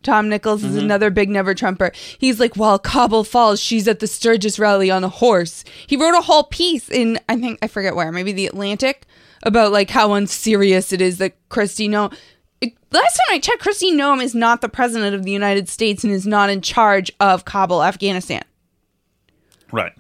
Tom 0.02 0.28
Nichols 0.28 0.64
is 0.64 0.72
mm-hmm. 0.72 0.84
another 0.84 1.10
big 1.10 1.28
never 1.28 1.54
Trumper. 1.54 1.92
He's 2.18 2.40
like, 2.40 2.56
while 2.56 2.78
Kabul 2.78 3.24
falls, 3.24 3.60
she's 3.60 3.86
at 3.86 4.00
the 4.00 4.06
Sturgis 4.06 4.58
rally 4.58 4.90
on 4.90 5.04
a 5.04 5.08
horse. 5.08 5.64
He 5.86 5.96
wrote 5.96 6.18
a 6.18 6.22
whole 6.22 6.44
piece 6.44 6.88
in, 6.88 7.20
I 7.28 7.36
think, 7.36 7.58
I 7.62 7.68
forget 7.68 7.94
where, 7.94 8.10
maybe 8.10 8.32
the 8.32 8.46
Atlantic, 8.46 9.06
about 9.44 9.70
like 9.70 9.90
how 9.90 10.12
unserious 10.14 10.92
it 10.92 11.00
is 11.00 11.18
that 11.18 11.36
Kristi 11.48 11.88
Noem. 11.88 12.16
Last 12.92 13.16
time 13.16 13.34
I 13.34 13.38
checked, 13.38 13.62
Kristi 13.62 13.92
Noem 13.92 14.22
is 14.22 14.34
not 14.34 14.60
the 14.60 14.68
president 14.68 15.14
of 15.14 15.24
the 15.24 15.32
United 15.32 15.68
States 15.68 16.04
and 16.04 16.12
is 16.12 16.26
not 16.26 16.50
in 16.50 16.60
charge 16.62 17.10
of 17.20 17.44
Kabul, 17.44 17.82
Afghanistan. 17.82 18.42
right? 19.72 19.92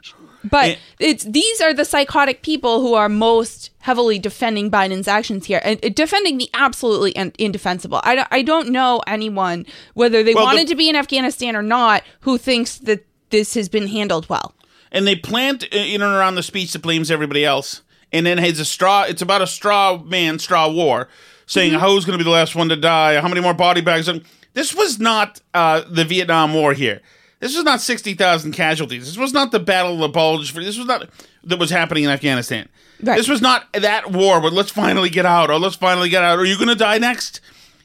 But 0.44 0.64
And- 0.70 0.78
it's 0.98 1.24
these 1.24 1.60
are 1.60 1.72
the 1.74 1.84
psychotic 1.84 2.42
people 2.42 2.80
who 2.80 2.94
are 2.94 3.08
most 3.08 3.70
heavily 3.80 4.18
defending 4.18 4.70
Biden's 4.70 5.08
actions 5.08 5.46
here 5.46 5.60
and 5.64 5.78
and 5.82 5.94
defending 5.94 6.38
the 6.38 6.48
absolutely 6.54 7.12
in- 7.12 7.32
indefensible. 7.38 8.00
I 8.04 8.14
don't, 8.16 8.28
I 8.30 8.42
don't 8.42 8.68
know 8.70 9.00
anyone 9.06 9.66
whether 9.94 10.22
they 10.22 10.34
Well, 10.34 10.44
the- 10.44 10.54
wanted 10.54 10.68
to 10.68 10.74
be 10.74 10.88
in 10.88 10.96
Afghanistan 10.96 11.54
or 11.56 11.62
not 11.62 12.02
who 12.20 12.38
thinks 12.38 12.78
that 12.78 13.04
this 13.30 13.54
has 13.54 13.68
been 13.68 13.86
handled 13.88 14.28
well. 14.28 14.54
and 14.90 15.06
they 15.06 15.16
plant 15.16 15.64
uh, 15.72 15.76
in 15.76 16.02
and 16.02 16.12
around 16.12 16.34
the 16.34 16.42
speech 16.42 16.72
that 16.72 16.82
blames 16.82 17.10
everybody 17.10 17.44
else, 17.44 17.80
and 18.12 18.26
then 18.26 18.36
has 18.38 18.60
a 18.60 18.64
straw. 18.64 19.04
It's 19.04 19.22
about 19.22 19.40
a 19.40 19.46
straw 19.46 19.96
man, 19.98 20.38
straw 20.38 20.68
war, 20.70 21.08
saying 21.46 21.72
Mm-hmm. 21.72 21.82
who's 21.86 22.04
going 22.04 22.18
to 22.18 22.22
be 22.22 22.28
the 22.28 22.30
last 22.30 22.54
one 22.54 22.68
to 22.68 22.76
die, 22.76 23.18
how 23.20 23.28
many 23.28 23.40
more 23.40 23.54
body 23.54 23.80
bags. 23.80 24.06
And 24.06 24.22
this 24.52 24.74
was 24.74 24.98
not 25.00 25.40
uh, 25.54 25.80
the 25.88 26.04
Vietnam 26.04 26.52
War 26.52 26.74
here. 26.74 27.00
This 27.42 27.56
was 27.56 27.64
not 27.64 27.80
sixty 27.80 28.14
thousand 28.14 28.52
casualties. 28.52 29.04
This 29.04 29.18
was 29.18 29.32
not 29.32 29.50
the 29.50 29.58
Battle 29.58 29.94
of 29.94 29.98
the 29.98 30.08
Bulge. 30.08 30.54
This 30.54 30.78
was 30.78 30.86
not 30.86 31.10
that 31.42 31.58
was 31.58 31.70
happening 31.70 32.04
in 32.04 32.10
Afghanistan. 32.10 32.68
Right. 33.02 33.16
This 33.16 33.28
was 33.28 33.42
not 33.42 33.66
that 33.72 34.12
war. 34.12 34.40
But 34.40 34.52
let's 34.52 34.70
finally 34.70 35.10
get 35.10 35.26
out. 35.26 35.50
Or 35.50 35.58
let's 35.58 35.74
finally 35.74 36.08
get 36.08 36.22
out. 36.22 36.38
Are 36.38 36.44
you 36.44 36.54
going 36.54 36.68
to 36.68 36.76
die 36.76 36.98
next? 36.98 37.40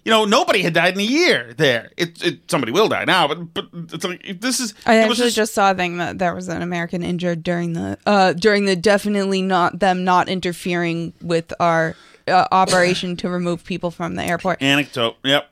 You 0.06 0.12
know, 0.12 0.26
nobody 0.26 0.62
had 0.62 0.76
died 0.76 0.94
in 0.94 1.00
a 1.00 1.04
year 1.04 1.56
there. 1.58 1.90
It, 1.98 2.24
it 2.24 2.52
somebody 2.52 2.72
will 2.72 2.88
die 2.88 3.06
now, 3.06 3.28
but 3.28 3.52
but 3.52 3.66
it's 3.92 4.06
like 4.06 4.40
this 4.40 4.60
is. 4.60 4.76
I 4.86 4.98
actually 4.98 5.32
just 5.32 5.56
saw 5.56 5.72
a 5.72 5.74
thing 5.74 5.98
that 5.98 6.20
there 6.20 6.36
was 6.36 6.50
an 6.50 6.62
American 6.62 7.02
injured 7.02 7.42
during 7.42 7.74
the 7.74 7.98
uh 8.06 8.34
during 8.34 8.66
the 8.66 8.76
definitely 8.76 9.42
not 9.42 9.80
them 9.80 10.04
not 10.04 10.30
interfering 10.30 11.14
with 11.24 11.52
our 11.60 11.96
uh, 12.28 12.46
operation 12.52 13.18
to 13.18 13.30
remove 13.30 13.64
people 13.64 13.90
from 13.90 14.14
the 14.14 14.24
airport. 14.24 14.62
Anecdote. 14.62 15.16
Yep. 15.24 15.50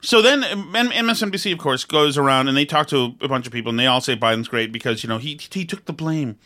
So 0.00 0.22
then 0.22 0.42
MSNBC, 0.42 1.52
of 1.52 1.58
course, 1.58 1.84
goes 1.84 2.16
around 2.16 2.48
and 2.48 2.56
they 2.56 2.64
talk 2.64 2.86
to 2.88 3.16
a 3.20 3.28
bunch 3.28 3.46
of 3.46 3.52
people, 3.52 3.70
and 3.70 3.78
they 3.78 3.86
all 3.86 4.00
say 4.00 4.14
Biden's 4.14 4.48
great 4.48 4.70
because 4.70 5.02
you 5.02 5.08
know 5.08 5.18
he 5.18 5.38
he 5.50 5.64
took 5.64 5.86
the 5.86 5.92
blame. 5.92 6.38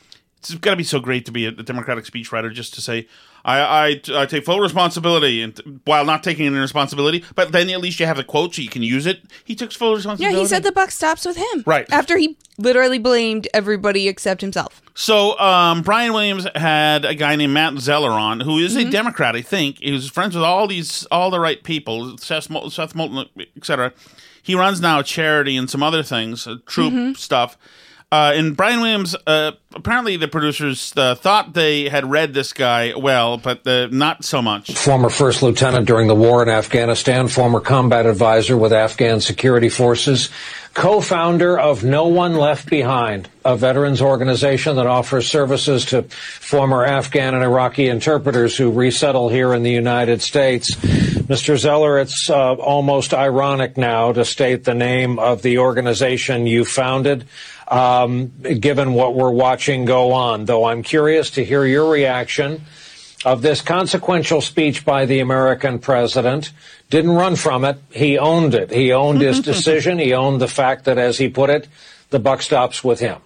It's 0.51 0.55
got 0.57 0.73
to 0.73 0.77
be 0.77 0.85
so 0.85 0.99
great 0.99 1.25
to 1.27 1.33
be 1.33 1.47
a, 1.47 1.51
a 1.51 1.63
Democratic 1.63 2.05
speechwriter 2.05 2.53
just 2.53 2.75
to 2.75 2.81
say 2.81 3.07
I, 3.45 3.61
I 3.61 4.01
I 4.23 4.27
take 4.27 4.45
full 4.45 4.61
responsibility 4.61 5.41
and 5.43 5.81
while 5.85 6.05
not 6.05 6.23
taking 6.25 6.47
any 6.47 6.59
responsibility, 6.59 7.25
but 7.35 7.53
then 7.53 7.71
at 7.71 7.81
least 7.81 8.01
you 8.01 8.07
have 8.07 8.17
the 8.17 8.25
quote 8.25 8.55
so 8.55 8.63
you 8.63 8.69
can 8.69 8.83
use 8.83 9.07
it. 9.07 9.23
He 9.45 9.55
took 9.55 9.73
full 9.73 9.95
responsibility. 9.95 10.35
Yeah, 10.37 10.41
he 10.43 10.47
said 10.49 10.63
the 10.65 10.73
buck 10.73 10.91
stops 10.91 11.25
with 11.25 11.37
him. 11.37 11.63
Right. 11.67 11.87
After 11.93 12.17
he 12.19 12.37
literally 12.59 12.99
blamed 12.99 13.49
everybody 13.55 14.09
except 14.09 14.41
himself. 14.41 14.83
So, 14.95 15.39
um, 15.41 15.81
Brian 15.83 16.13
Williams 16.13 16.47
had 16.55 17.05
a 17.07 17.15
guy 17.15 17.35
named 17.35 17.55
Matt 17.55 17.79
Zeller 17.79 18.11
on, 18.11 18.41
who 18.41 18.59
is 18.59 18.77
Mm-hmm. 18.77 18.89
a 18.89 18.91
Democrat, 18.93 19.35
I 19.35 19.41
think. 19.43 19.79
He 19.79 19.91
was 19.91 20.09
friends 20.11 20.35
with 20.35 20.45
all 20.45 20.67
these, 20.67 21.07
all 21.11 21.31
the 21.31 21.41
right 21.41 21.63
people, 21.65 22.19
Seth, 22.19 22.51
Mol- 22.51 22.69
Seth 22.71 22.95
Moulton, 22.95 23.27
etc. 23.57 23.93
He 24.43 24.55
runs 24.55 24.81
now 24.83 24.99
a 25.01 25.03
charity 25.05 25.57
and 25.57 25.71
some 25.71 25.83
other 25.83 26.03
things, 26.03 26.47
uh, 26.47 26.57
troop 26.67 26.93
Mm-hmm. 26.93 27.13
stuff. 27.15 27.57
Uh, 28.13 28.35
and 28.35 28.55
Brian 28.55 28.83
Williams, 28.83 29.17
uh, 29.27 29.53
apparently 29.75 30.19
the 30.19 30.29
producers 30.29 30.93
uh, 30.99 31.15
thought 31.15 31.55
they 31.55 31.89
had 31.89 32.11
read 32.11 32.35
this 32.35 32.53
guy 32.53 32.93
well, 32.95 33.39
but 33.39 33.67
uh, 33.67 33.87
not 33.91 34.23
so 34.23 34.43
much. 34.43 34.71
former 34.77 35.09
first 35.09 35.43
lieutenant 35.43 35.87
during 35.87 36.09
the 36.09 36.15
war 36.15 36.43
in 36.43 36.51
Afghanistan, 36.51 37.27
former 37.27 37.59
combat 37.59 38.05
advisor 38.05 38.55
with 38.55 38.71
Afghan 38.71 39.23
security 39.23 39.71
forces, 39.71 40.29
co-founder 40.75 41.59
of 41.59 41.85
No 41.85 42.09
One 42.09 42.35
Left 42.35 42.69
Behind, 42.69 43.31
a 43.47 43.57
veterans 43.57 44.03
organization 44.03 44.77
that 44.77 44.87
offers 44.87 45.27
services 45.27 45.87
to 45.87 46.03
former 46.03 46.85
Afghan 46.85 47.35
and 47.35 47.43
Iraqi 47.43 47.89
interpreters 47.89 48.55
who 48.55 48.71
resettle 48.73 49.31
here 49.31 49.55
in 49.55 49.63
the 49.63 49.73
United 49.73 50.21
States. 50.21 50.75
Mr. 50.75 51.57
Zeller, 51.57 51.99
it's 51.99 52.29
uh, 52.29 52.53
almost 52.57 53.15
ironic 53.15 53.79
now 53.79 54.13
to 54.13 54.23
state 54.27 54.65
the 54.65 54.75
name 54.75 55.19
of 55.19 55.41
the 55.41 55.61
organization 55.61 56.47
you 56.47 56.67
founded 56.67 57.25
um, 57.73 58.33
given 58.61 58.93
what 58.93 59.15
we're 59.15 59.31
watching 59.31 59.87
go 59.87 60.13
on, 60.13 60.45
though 60.45 60.67
I'm 60.67 60.83
curious 60.83 61.31
to 61.31 61.45
hear 61.45 61.65
your 61.65 61.91
reaction 61.91 62.61
of 63.25 63.41
this 63.41 63.63
consequential 63.63 64.43
speech 64.43 64.85
by 64.85 65.07
the 65.07 65.21
American 65.21 65.79
president. 65.79 66.53
Didn't 66.91 67.13
run 67.13 67.35
from 67.35 67.65
it. 67.65 67.79
He 67.91 68.19
owned 68.19 68.55
it. 68.55 68.71
He 68.71 68.93
owned 68.93 69.23
his 69.23 69.41
decision. 69.53 69.99
He 69.99 70.13
owned 70.13 70.43
the 70.43 70.49
fact 70.49 70.85
that, 70.85 70.99
as 70.99 71.17
he 71.17 71.31
put 71.31 71.49
it, 71.49 71.67
the 72.11 72.19
buck 72.19 72.43
stops 72.43 72.85
with 72.85 73.01
him. 73.01 73.19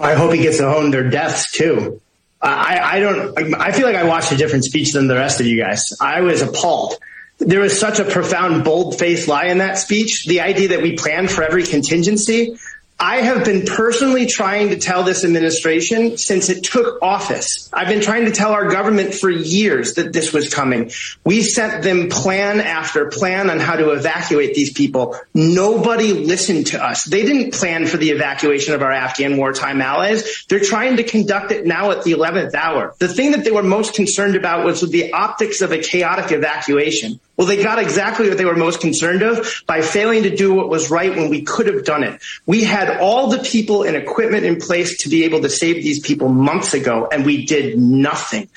I 0.00 0.14
hope 0.14 0.32
he 0.32 0.42
gets 0.42 0.58
to 0.58 0.66
own 0.66 0.92
their 0.92 1.10
deaths 1.10 1.50
too. 1.50 2.00
I, 2.40 2.78
I 2.78 3.00
don't. 3.00 3.54
I 3.54 3.72
feel 3.72 3.86
like 3.86 3.96
I 3.96 4.04
watched 4.04 4.30
a 4.30 4.36
different 4.36 4.64
speech 4.64 4.92
than 4.92 5.08
the 5.08 5.16
rest 5.16 5.40
of 5.40 5.46
you 5.46 5.60
guys. 5.60 5.96
I 6.00 6.20
was 6.20 6.42
appalled. 6.42 6.94
There 7.38 7.60
was 7.60 7.78
such 7.78 7.98
a 7.98 8.04
profound, 8.04 8.62
bold-faced 8.62 9.26
lie 9.26 9.46
in 9.46 9.58
that 9.58 9.78
speech. 9.78 10.26
The 10.26 10.42
idea 10.42 10.68
that 10.68 10.82
we 10.82 10.94
plan 10.96 11.26
for 11.26 11.42
every 11.42 11.64
contingency. 11.64 12.56
I 12.98 13.16
have 13.16 13.44
been 13.44 13.66
personally 13.66 14.26
trying 14.26 14.70
to 14.70 14.78
tell 14.78 15.02
this 15.02 15.24
administration 15.24 16.16
since 16.16 16.48
it 16.48 16.62
took 16.62 17.02
office. 17.02 17.68
I've 17.72 17.88
been 17.88 18.00
trying 18.00 18.26
to 18.26 18.30
tell 18.30 18.52
our 18.52 18.70
government 18.70 19.14
for 19.14 19.28
years 19.28 19.94
that 19.94 20.12
this 20.12 20.32
was 20.32 20.52
coming. 20.52 20.92
We 21.24 21.42
sent 21.42 21.82
them 21.82 22.08
plan 22.08 22.60
after 22.60 23.06
plan 23.06 23.50
on 23.50 23.58
how 23.58 23.76
to 23.76 23.90
evacuate 23.90 24.54
these 24.54 24.72
people. 24.72 25.18
Nobody 25.34 26.12
listened 26.12 26.68
to 26.68 26.82
us. 26.82 27.04
They 27.04 27.22
didn't 27.22 27.52
plan 27.52 27.86
for 27.86 27.96
the 27.96 28.10
evacuation 28.10 28.74
of 28.74 28.82
our 28.82 28.92
Afghan 28.92 29.36
wartime 29.38 29.80
allies. 29.80 30.44
They're 30.48 30.60
trying 30.60 30.96
to 30.98 31.02
conduct 31.02 31.50
it 31.50 31.66
now 31.66 31.90
at 31.90 32.04
the 32.04 32.12
11th 32.12 32.54
hour. 32.54 32.94
The 33.00 33.08
thing 33.08 33.32
that 33.32 33.44
they 33.44 33.50
were 33.50 33.64
most 33.64 33.94
concerned 33.94 34.36
about 34.36 34.64
was 34.64 34.80
the 34.80 35.12
optics 35.12 35.62
of 35.62 35.72
a 35.72 35.78
chaotic 35.78 36.30
evacuation. 36.30 37.18
Well, 37.36 37.46
they 37.48 37.62
got 37.62 37.78
exactly 37.78 38.28
what 38.28 38.38
they 38.38 38.44
were 38.44 38.54
most 38.54 38.80
concerned 38.80 39.22
of 39.22 39.62
by 39.66 39.82
failing 39.82 40.22
to 40.22 40.36
do 40.36 40.54
what 40.54 40.68
was 40.68 40.90
right 40.90 41.14
when 41.14 41.30
we 41.30 41.42
could 41.42 41.66
have 41.66 41.84
done 41.84 42.04
it. 42.04 42.20
We 42.46 42.62
had 42.62 43.00
all 43.00 43.28
the 43.28 43.38
people 43.38 43.82
and 43.82 43.96
equipment 43.96 44.44
in 44.44 44.60
place 44.60 45.02
to 45.02 45.08
be 45.08 45.24
able 45.24 45.42
to 45.42 45.48
save 45.48 45.76
these 45.76 46.00
people 46.00 46.28
months 46.28 46.74
ago, 46.74 47.08
and 47.10 47.26
we 47.26 47.44
did 47.44 47.76
nothing. 47.78 48.48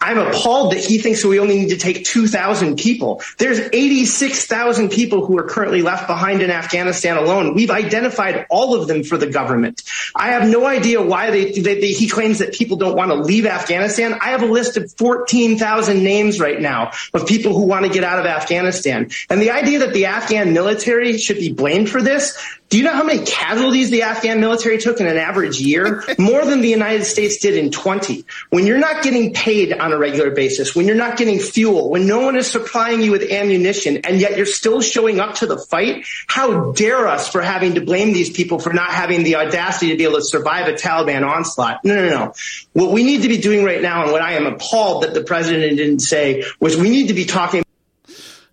I'm 0.00 0.18
appalled 0.18 0.72
that 0.72 0.84
he 0.84 0.98
thinks 0.98 1.24
we 1.24 1.40
only 1.40 1.58
need 1.58 1.70
to 1.70 1.78
take 1.78 2.04
2,000 2.04 2.76
people. 2.76 3.22
There's 3.38 3.58
86,000 3.58 4.90
people 4.90 5.24
who 5.24 5.38
are 5.38 5.48
currently 5.48 5.80
left 5.80 6.06
behind 6.06 6.42
in 6.42 6.50
Afghanistan 6.50 7.16
alone. 7.16 7.54
We've 7.54 7.70
identified 7.70 8.46
all 8.50 8.74
of 8.74 8.86
them 8.86 9.02
for 9.02 9.16
the 9.16 9.26
government. 9.26 9.82
I 10.14 10.32
have 10.32 10.46
no 10.48 10.66
idea 10.66 11.00
why 11.00 11.30
they, 11.30 11.52
they, 11.52 11.80
they 11.80 11.92
he 11.92 12.08
claims 12.08 12.40
that 12.40 12.52
people 12.52 12.76
don't 12.76 12.96
want 12.96 13.10
to 13.10 13.16
leave 13.16 13.46
Afghanistan. 13.46 14.14
I 14.20 14.30
have 14.30 14.42
a 14.42 14.46
list 14.46 14.76
of 14.76 14.92
14,000 14.92 16.02
names 16.02 16.38
right 16.38 16.60
now 16.60 16.92
of 17.14 17.26
people 17.26 17.54
who 17.54 17.62
want 17.62 17.86
to 17.86 17.90
get 17.90 18.04
out 18.04 18.18
of 18.18 18.25
Afghanistan. 18.28 19.10
And 19.30 19.40
the 19.40 19.50
idea 19.50 19.80
that 19.80 19.92
the 19.92 20.06
Afghan 20.06 20.52
military 20.52 21.18
should 21.18 21.38
be 21.38 21.52
blamed 21.52 21.90
for 21.90 22.02
this, 22.02 22.36
do 22.68 22.78
you 22.78 22.84
know 22.84 22.92
how 22.92 23.04
many 23.04 23.24
casualties 23.24 23.90
the 23.90 24.02
Afghan 24.02 24.40
military 24.40 24.78
took 24.78 25.00
in 25.00 25.06
an 25.06 25.16
average 25.16 25.60
year? 25.60 26.02
More 26.18 26.44
than 26.44 26.62
the 26.62 26.68
United 26.68 27.04
States 27.04 27.36
did 27.36 27.54
in 27.54 27.70
20. 27.70 28.24
When 28.50 28.66
you're 28.66 28.78
not 28.78 29.04
getting 29.04 29.32
paid 29.32 29.72
on 29.72 29.92
a 29.92 29.98
regular 29.98 30.30
basis, 30.30 30.74
when 30.74 30.86
you're 30.86 30.96
not 30.96 31.16
getting 31.16 31.38
fuel, 31.38 31.90
when 31.90 32.08
no 32.08 32.22
one 32.22 32.36
is 32.36 32.50
supplying 32.50 33.02
you 33.02 33.12
with 33.12 33.22
ammunition, 33.30 33.98
and 33.98 34.20
yet 34.20 34.36
you're 34.36 34.46
still 34.46 34.80
showing 34.80 35.20
up 35.20 35.36
to 35.36 35.46
the 35.46 35.58
fight, 35.58 36.06
how 36.26 36.72
dare 36.72 37.06
us 37.06 37.28
for 37.28 37.40
having 37.40 37.76
to 37.76 37.80
blame 37.80 38.12
these 38.12 38.30
people 38.30 38.58
for 38.58 38.72
not 38.72 38.90
having 38.90 39.22
the 39.22 39.36
audacity 39.36 39.92
to 39.92 39.96
be 39.96 40.02
able 40.02 40.16
to 40.16 40.24
survive 40.24 40.66
a 40.66 40.72
Taliban 40.72 41.24
onslaught? 41.24 41.84
No, 41.84 41.94
no, 41.94 42.08
no. 42.08 42.32
What 42.72 42.90
we 42.90 43.04
need 43.04 43.22
to 43.22 43.28
be 43.28 43.38
doing 43.38 43.64
right 43.64 43.80
now, 43.80 44.02
and 44.02 44.12
what 44.12 44.22
I 44.22 44.32
am 44.32 44.46
appalled 44.46 45.04
that 45.04 45.14
the 45.14 45.22
president 45.22 45.76
didn't 45.76 46.00
say, 46.00 46.44
was 46.58 46.76
we 46.76 46.90
need 46.90 47.08
to 47.08 47.14
be 47.14 47.26
talking 47.26 47.62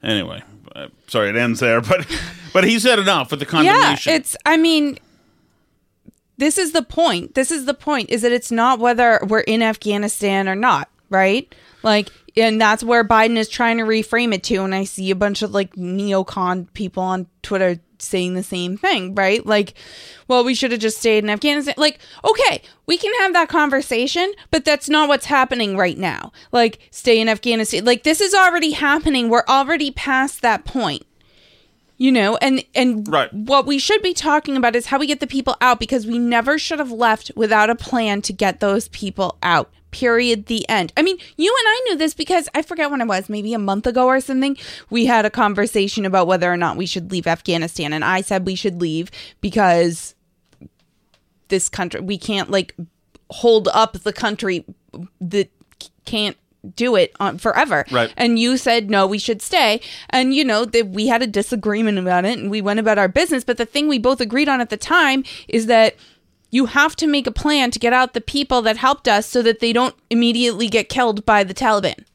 Anyway, 0.03 0.43
uh, 0.75 0.87
sorry, 1.07 1.29
it 1.29 1.35
ends 1.35 1.59
there, 1.59 1.81
but 1.89 2.05
but 2.51 2.63
he 2.63 2.79
said 2.79 2.99
enough 2.99 3.31
with 3.31 3.39
the 3.39 3.45
Yeah, 3.63 3.95
it's. 4.05 4.35
I 4.45 4.57
mean, 4.57 4.99
this 6.37 6.57
is 6.57 6.71
the 6.71 6.83
point. 6.83 7.35
This 7.35 7.51
is 7.51 7.65
the 7.65 7.73
point. 7.73 8.09
Is 8.09 8.21
that 8.21 8.31
it's 8.31 8.51
not 8.51 8.79
whether 8.79 9.19
we're 9.27 9.41
in 9.41 9.61
Afghanistan 9.61 10.47
or 10.47 10.55
not, 10.55 10.89
right? 11.09 11.53
Like, 11.83 12.09
and 12.35 12.59
that's 12.59 12.83
where 12.83 13.03
Biden 13.03 13.37
is 13.37 13.49
trying 13.49 13.77
to 13.77 13.83
reframe 13.83 14.33
it 14.33 14.43
to. 14.43 14.63
And 14.63 14.73
I 14.73 14.85
see 14.85 15.11
a 15.11 15.15
bunch 15.15 15.41
of 15.41 15.53
like 15.53 15.75
neocon 15.75 16.71
people 16.73 17.03
on 17.03 17.27
Twitter 17.41 17.79
saying 18.03 18.35
the 18.35 18.43
same 18.43 18.77
thing, 18.77 19.15
right? 19.15 19.45
Like, 19.45 19.73
well, 20.27 20.43
we 20.43 20.53
should 20.53 20.71
have 20.71 20.79
just 20.79 20.99
stayed 20.99 21.23
in 21.23 21.29
Afghanistan. 21.29 21.75
Like, 21.77 21.99
okay, 22.23 22.61
we 22.85 22.97
can 22.97 23.13
have 23.19 23.33
that 23.33 23.49
conversation, 23.49 24.31
but 24.51 24.65
that's 24.65 24.89
not 24.89 25.09
what's 25.09 25.25
happening 25.25 25.77
right 25.77 25.97
now. 25.97 26.31
Like, 26.51 26.79
stay 26.91 27.19
in 27.19 27.29
Afghanistan. 27.29 27.85
Like, 27.85 28.03
this 28.03 28.21
is 28.21 28.33
already 28.33 28.71
happening. 28.71 29.29
We're 29.29 29.45
already 29.47 29.91
past 29.91 30.41
that 30.41 30.65
point 30.65 31.05
you 31.97 32.11
know 32.11 32.37
and 32.37 32.65
and 32.73 33.07
Right. 33.07 33.31
what 33.33 33.65
we 33.65 33.77
should 33.77 34.01
be 34.01 34.13
talking 34.13 34.57
about 34.57 34.75
is 34.75 34.87
how 34.87 34.97
we 34.97 35.05
get 35.05 35.19
the 35.19 35.27
people 35.27 35.55
out 35.61 35.79
because 35.79 36.07
we 36.07 36.17
never 36.17 36.57
should 36.57 36.79
have 36.79 36.91
left 36.91 37.31
without 37.35 37.69
a 37.69 37.75
plan 37.75 38.21
to 38.23 38.33
get 38.33 38.59
those 38.59 38.87
people 38.89 39.37
out 39.43 39.71
period 39.93 40.47
the 40.47 40.67
end. 40.67 40.91
I 40.97 41.01
mean 41.01 41.17
you 41.37 41.55
and 41.59 41.67
i 41.67 41.81
knew 41.85 41.97
this 41.97 42.13
because 42.13 42.49
i 42.53 42.61
forget 42.61 42.91
when 42.91 42.99
it 42.99 43.07
was 43.07 43.29
maybe 43.29 43.53
a 43.53 43.59
month 43.59 43.87
ago 43.87 44.07
or 44.07 44.19
something 44.19 44.57
we 44.89 45.05
had 45.05 45.25
a 45.25 45.29
conversation 45.29 46.05
about 46.05 46.27
whether 46.27 46.51
or 46.51 46.57
not 46.57 46.75
we 46.75 46.85
should 46.85 47.11
leave 47.11 47.27
afghanistan. 47.27 47.93
And 47.93 48.03
i 48.03 48.19
said 48.21 48.45
we 48.45 48.55
should 48.55 48.81
leave 48.81 49.09
because 49.39 50.15
this 51.47 51.69
country 51.69 52.01
we 52.01 52.17
can't 52.17 52.49
like 52.49 52.75
hold 53.29 53.69
up 53.69 53.93
the 53.93 54.13
country 54.13 54.65
that 55.21 55.49
can't 56.05 56.37
do 56.75 56.95
it 56.95 57.13
on 57.19 57.37
forever. 57.37 57.85
Right. 57.91 58.13
and 58.15 58.39
you 58.39 58.57
said 58.57 58.89
no 58.89 59.05
we 59.05 59.19
should 59.19 59.41
stay. 59.41 59.81
And 60.09 60.33
you 60.33 60.43
know 60.43 60.65
that 60.65 60.89
we 60.89 61.07
had 61.07 61.21
a 61.21 61.27
disagreement 61.27 61.97
about 61.99 62.25
it 62.25 62.39
and 62.39 62.49
we 62.49 62.61
went 62.61 62.79
about 62.79 62.97
our 62.97 63.07
business. 63.07 63.43
But 63.43 63.57
the 63.57 63.65
thing 63.65 63.87
we 63.87 63.99
both 63.99 64.21
agreed 64.21 64.49
on 64.49 64.61
at 64.61 64.69
the 64.69 64.77
time 64.77 65.23
is 65.47 65.65
that 65.67 65.95
you 66.53 66.67
have 66.67 66.95
to 66.95 67.07
make 67.07 67.25
a 67.25 67.31
plan 67.31 67.71
to 67.71 67.79
get 67.79 67.93
out 67.93 68.13
the 68.13 68.21
people 68.21 68.61
that 68.61 68.77
helped 68.77 69.07
us 69.07 69.25
so 69.25 69.41
that 69.41 69.59
they 69.59 69.73
don't 69.73 69.95
immediately 70.11 70.67
get 70.67 70.87
killed 70.87 71.25
by 71.25 71.43
the 71.43 71.53
Taliban. 71.53 72.05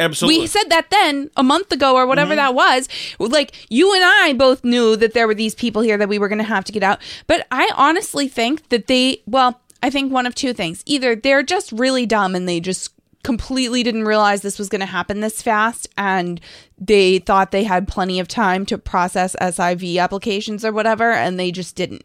Absolutely. 0.00 0.40
We 0.40 0.46
said 0.48 0.68
that 0.68 0.90
then 0.90 1.30
a 1.36 1.44
month 1.44 1.70
ago 1.70 1.94
or 1.94 2.04
whatever 2.04 2.32
mm-hmm. 2.32 2.54
that 2.54 2.54
was. 2.56 2.88
Like 3.20 3.54
you 3.70 3.94
and 3.94 4.02
I 4.04 4.32
both 4.32 4.64
knew 4.64 4.96
that 4.96 5.14
there 5.14 5.28
were 5.28 5.34
these 5.34 5.54
people 5.54 5.82
here 5.82 5.96
that 5.96 6.08
we 6.08 6.18
were 6.18 6.26
going 6.26 6.38
to 6.38 6.44
have 6.44 6.64
to 6.64 6.72
get 6.72 6.82
out. 6.82 7.00
But 7.28 7.46
I 7.52 7.70
honestly 7.76 8.26
think 8.26 8.68
that 8.70 8.88
they, 8.88 9.22
well, 9.26 9.60
I 9.80 9.90
think 9.90 10.12
one 10.12 10.26
of 10.26 10.34
two 10.34 10.52
things. 10.52 10.82
Either 10.84 11.14
they're 11.14 11.44
just 11.44 11.70
really 11.70 12.04
dumb 12.04 12.34
and 12.34 12.48
they 12.48 12.58
just 12.58 12.92
completely 13.22 13.84
didn't 13.84 14.06
realize 14.06 14.42
this 14.42 14.58
was 14.58 14.68
going 14.68 14.80
to 14.80 14.86
happen 14.86 15.20
this 15.20 15.40
fast 15.40 15.88
and 15.96 16.40
they 16.78 17.20
thought 17.20 17.52
they 17.52 17.64
had 17.64 17.86
plenty 17.86 18.18
of 18.18 18.26
time 18.26 18.66
to 18.66 18.76
process 18.76 19.36
SIV 19.40 20.02
applications 20.02 20.64
or 20.64 20.72
whatever 20.72 21.12
and 21.12 21.38
they 21.38 21.52
just 21.52 21.76
didn't. 21.76 22.04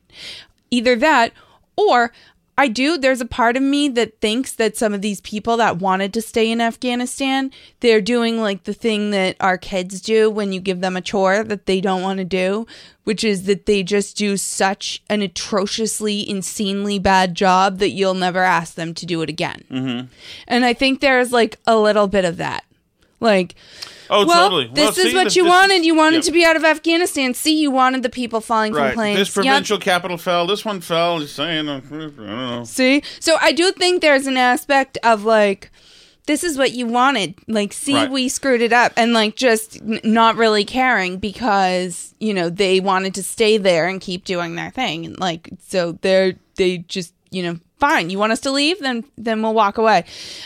Either 0.69 0.95
that 0.95 1.33
or 1.75 2.11
I 2.55 2.67
do. 2.67 2.97
There's 2.97 3.21
a 3.21 3.25
part 3.25 3.57
of 3.57 3.63
me 3.63 3.89
that 3.89 4.19
thinks 4.19 4.51
that 4.53 4.77
some 4.77 4.93
of 4.93 5.01
these 5.01 5.21
people 5.21 5.57
that 5.57 5.79
wanted 5.79 6.13
to 6.13 6.21
stay 6.21 6.51
in 6.51 6.61
Afghanistan, 6.61 7.51
they're 7.79 8.01
doing 8.01 8.39
like 8.39 8.63
the 8.63 8.75
thing 8.75 9.09
that 9.09 9.35
our 9.39 9.57
kids 9.57 9.99
do 10.01 10.29
when 10.29 10.53
you 10.53 10.59
give 10.59 10.79
them 10.79 10.95
a 10.95 11.01
chore 11.01 11.43
that 11.43 11.65
they 11.65 11.81
don't 11.81 12.03
want 12.03 12.19
to 12.19 12.25
do, 12.25 12.67
which 13.05 13.23
is 13.23 13.45
that 13.45 13.65
they 13.65 13.81
just 13.81 14.15
do 14.17 14.37
such 14.37 15.01
an 15.09 15.23
atrociously, 15.23 16.29
insanely 16.29 16.99
bad 16.99 17.33
job 17.33 17.79
that 17.79 17.89
you'll 17.89 18.13
never 18.13 18.43
ask 18.43 18.75
them 18.75 18.93
to 18.93 19.05
do 19.07 19.23
it 19.23 19.29
again. 19.29 19.63
Mm-hmm. 19.71 20.07
And 20.47 20.63
I 20.63 20.73
think 20.73 20.99
there's 20.99 21.31
like 21.31 21.57
a 21.65 21.77
little 21.77 22.07
bit 22.07 22.23
of 22.23 22.37
that. 22.37 22.65
Like, 23.23 23.55
Oh, 24.09 24.25
well, 24.27 24.43
totally. 24.43 24.65
Well, 24.67 24.75
this 24.91 24.97
is 24.99 25.13
what 25.13 25.23
this- 25.23 25.35
you 25.35 25.45
wanted. 25.45 25.75
is- 25.79 25.85
you 25.85 25.95
wanted 25.95 26.17
yep. 26.17 26.23
to 26.25 26.31
be 26.33 26.45
out 26.45 26.55
of 26.55 26.63
Afghanistan. 26.63 27.33
See, 27.33 27.57
you 27.59 27.71
wanted 27.71 28.03
the 28.03 28.09
people 28.09 28.41
falling 28.41 28.73
from 28.73 28.91
planes. 28.93 29.17
This 29.17 29.29
Yep. 29.29 29.33
provincial 29.45 29.77
capital 29.79 30.17
fell. 30.17 30.45
This 30.45 30.63
one 30.65 30.81
fell. 30.81 31.19
Just 31.19 31.35
saying. 31.35 31.67
uh, 31.69 31.77
I 31.77 31.95
don't 31.95 32.17
know. 32.19 32.63
See? 32.65 33.01
So 33.19 33.37
I 33.41 33.53
do 33.53 33.71
think 33.71 34.01
there's 34.01 34.27
an 34.27 34.37
aspect 34.37 34.97
of 35.03 35.23
like, 35.23 35.71
this 36.27 36.43
is 36.43 36.57
what 36.57 36.73
you 36.73 36.85
wanted. 36.85 37.35
Like, 37.47 37.73
see, 37.73 37.95
Right. 37.95 38.11
we 38.11 38.29
screwed 38.29 38.61
it 38.61 38.73
up. 38.73 38.91
And 38.97 39.13
like, 39.13 39.35
just 39.35 39.77
n- 39.81 39.99
not 40.03 40.35
really 40.35 40.65
caring 40.65 41.17
because, 41.17 42.13
you 42.19 42.33
know, 42.33 42.49
they 42.49 42.79
wanted 42.81 43.13
to 43.15 43.23
stay 43.23 43.57
there 43.57 43.87
and 43.87 43.99
keep 43.99 44.25
doing 44.25 44.55
their 44.55 44.69
thing. 44.69 45.05
And 45.05 45.19
like, 45.19 45.49
so 45.67 45.97
they're, 46.01 46.35
they 46.55 46.79
just, 46.89 47.13
you 47.33 47.43
know, 47.43 47.59
fine. 47.79 48.09
You 48.09 48.19
want 48.19 48.31
us 48.31 48.39
to 48.41 48.51
leave? 48.51 48.79
Then, 48.79 49.03
then 49.17 49.41
we'll 49.41 49.53
walk 49.53 49.77
away. 49.77 50.05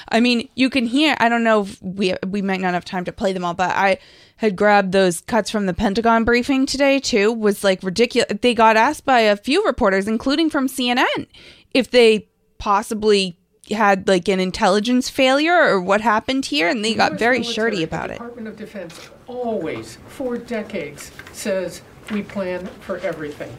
I 0.10 0.20
mean, 0.20 0.50
you 0.56 0.70
can 0.70 0.86
hear, 0.86 1.16
I 1.20 1.30
don't 1.30 1.44
know 1.44 1.64
if 1.64 1.82
we, 1.82 2.16
we 2.28 2.42
might 2.42 2.62
not 2.62 2.74
have 2.74 2.86
time 2.86 3.06
to 3.06 3.12
play 3.12 3.34
them 3.34 3.46
all, 3.46 3.54
but 3.54 3.72
I, 3.72 4.00
had 4.38 4.56
grabbed 4.56 4.92
those 4.92 5.22
cuts 5.22 5.50
from 5.50 5.66
the 5.66 5.74
Pentagon 5.74 6.24
briefing 6.24 6.66
today 6.66 7.00
too 7.00 7.32
was 7.32 7.64
like 7.64 7.84
ridiculous. 7.84 8.32
They 8.42 8.54
got 8.54 8.78
asked 8.78 9.04
by 9.04 9.22
a 9.22 9.36
few 9.36 9.66
reporters, 9.66 10.08
including 10.08 10.50
from 10.50 10.68
CNN, 10.68 11.28
if 11.74 11.92
they 11.92 12.28
possibly 12.60 13.38
had 13.72 14.08
like 14.08 14.28
an 14.30 14.40
intelligence 14.40 15.10
failure 15.10 15.56
or 15.56 15.82
what 15.82 16.02
happened 16.02 16.46
here, 16.46 16.70
and 16.70 16.86
they 16.86 16.94
got 16.94 17.14
US 17.14 17.20
very 17.20 17.44
shirty 17.44 17.84
about 17.84 18.10
it. 18.10 18.14
Department 18.14 18.48
of 18.48 18.58
Defense 18.58 19.10
always, 19.26 19.98
for 20.08 20.38
decades, 20.38 21.12
says 21.34 21.82
we 22.12 22.22
plan 22.22 22.68
for 22.82 23.00
everything. 23.00 23.56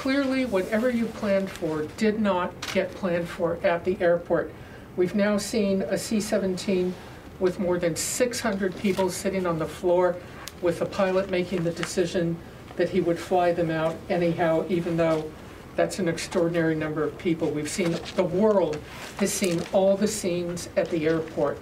Clearly, 0.00 0.46
whatever 0.46 0.88
you 0.88 1.04
planned 1.04 1.50
for 1.50 1.82
did 1.98 2.22
not 2.22 2.58
get 2.72 2.90
planned 2.92 3.28
for 3.28 3.58
at 3.62 3.84
the 3.84 4.00
airport. 4.00 4.50
We've 4.96 5.14
now 5.14 5.36
seen 5.36 5.82
a 5.82 5.98
C 5.98 6.22
17 6.22 6.94
with 7.38 7.60
more 7.60 7.78
than 7.78 7.94
600 7.94 8.78
people 8.78 9.10
sitting 9.10 9.44
on 9.44 9.58
the 9.58 9.66
floor, 9.66 10.16
with 10.62 10.78
the 10.78 10.86
pilot 10.86 11.28
making 11.28 11.64
the 11.64 11.70
decision 11.70 12.38
that 12.76 12.88
he 12.88 13.02
would 13.02 13.18
fly 13.18 13.52
them 13.52 13.70
out 13.70 13.94
anyhow, 14.08 14.64
even 14.70 14.96
though 14.96 15.30
that's 15.76 15.98
an 15.98 16.08
extraordinary 16.08 16.74
number 16.74 17.04
of 17.04 17.18
people. 17.18 17.50
We've 17.50 17.68
seen, 17.68 17.94
the 18.16 18.24
world 18.24 18.80
has 19.18 19.30
seen 19.30 19.60
all 19.70 19.98
the 19.98 20.08
scenes 20.08 20.70
at 20.78 20.88
the 20.88 21.06
airport. 21.06 21.58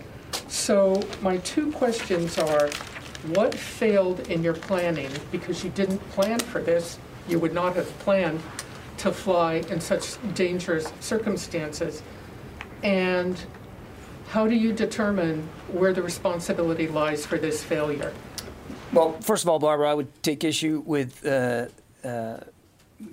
So 0.47 1.03
my 1.23 1.39
two 1.39 1.73
questions 1.73 2.39
are, 2.39 2.71
what 3.35 3.53
failed 3.53 4.21
in 4.31 4.45
your 4.45 4.55
planning? 4.55 5.11
Because 5.33 5.65
you 5.65 5.71
didn't 5.71 5.99
plan 6.11 6.39
for 6.39 6.63
this, 6.63 7.01
you 7.29 7.39
would 7.39 7.55
not 7.55 7.77
have 7.77 7.87
planned 8.01 8.41
to 8.99 9.13
fly 9.13 9.55
in 9.71 9.81
such 9.81 10.17
dangerous 10.35 10.93
circumstances. 11.01 12.03
And 12.83 13.39
how 14.29 14.47
do 14.47 14.55
you 14.55 14.73
determine 14.73 15.49
where 15.73 15.93
the 15.93 16.03
responsibility 16.03 16.89
lies 16.89 17.25
for 17.25 17.39
this 17.39 17.63
failure? 17.63 18.13
Well, 18.93 19.13
first 19.21 19.45
of 19.45 19.49
all, 19.49 19.59
Barbara, 19.59 19.91
I 19.91 19.95
would 19.95 20.23
take 20.23 20.45
issue 20.45 20.83
with 20.85 21.25
uh, 21.25 21.67
uh, 22.05 22.41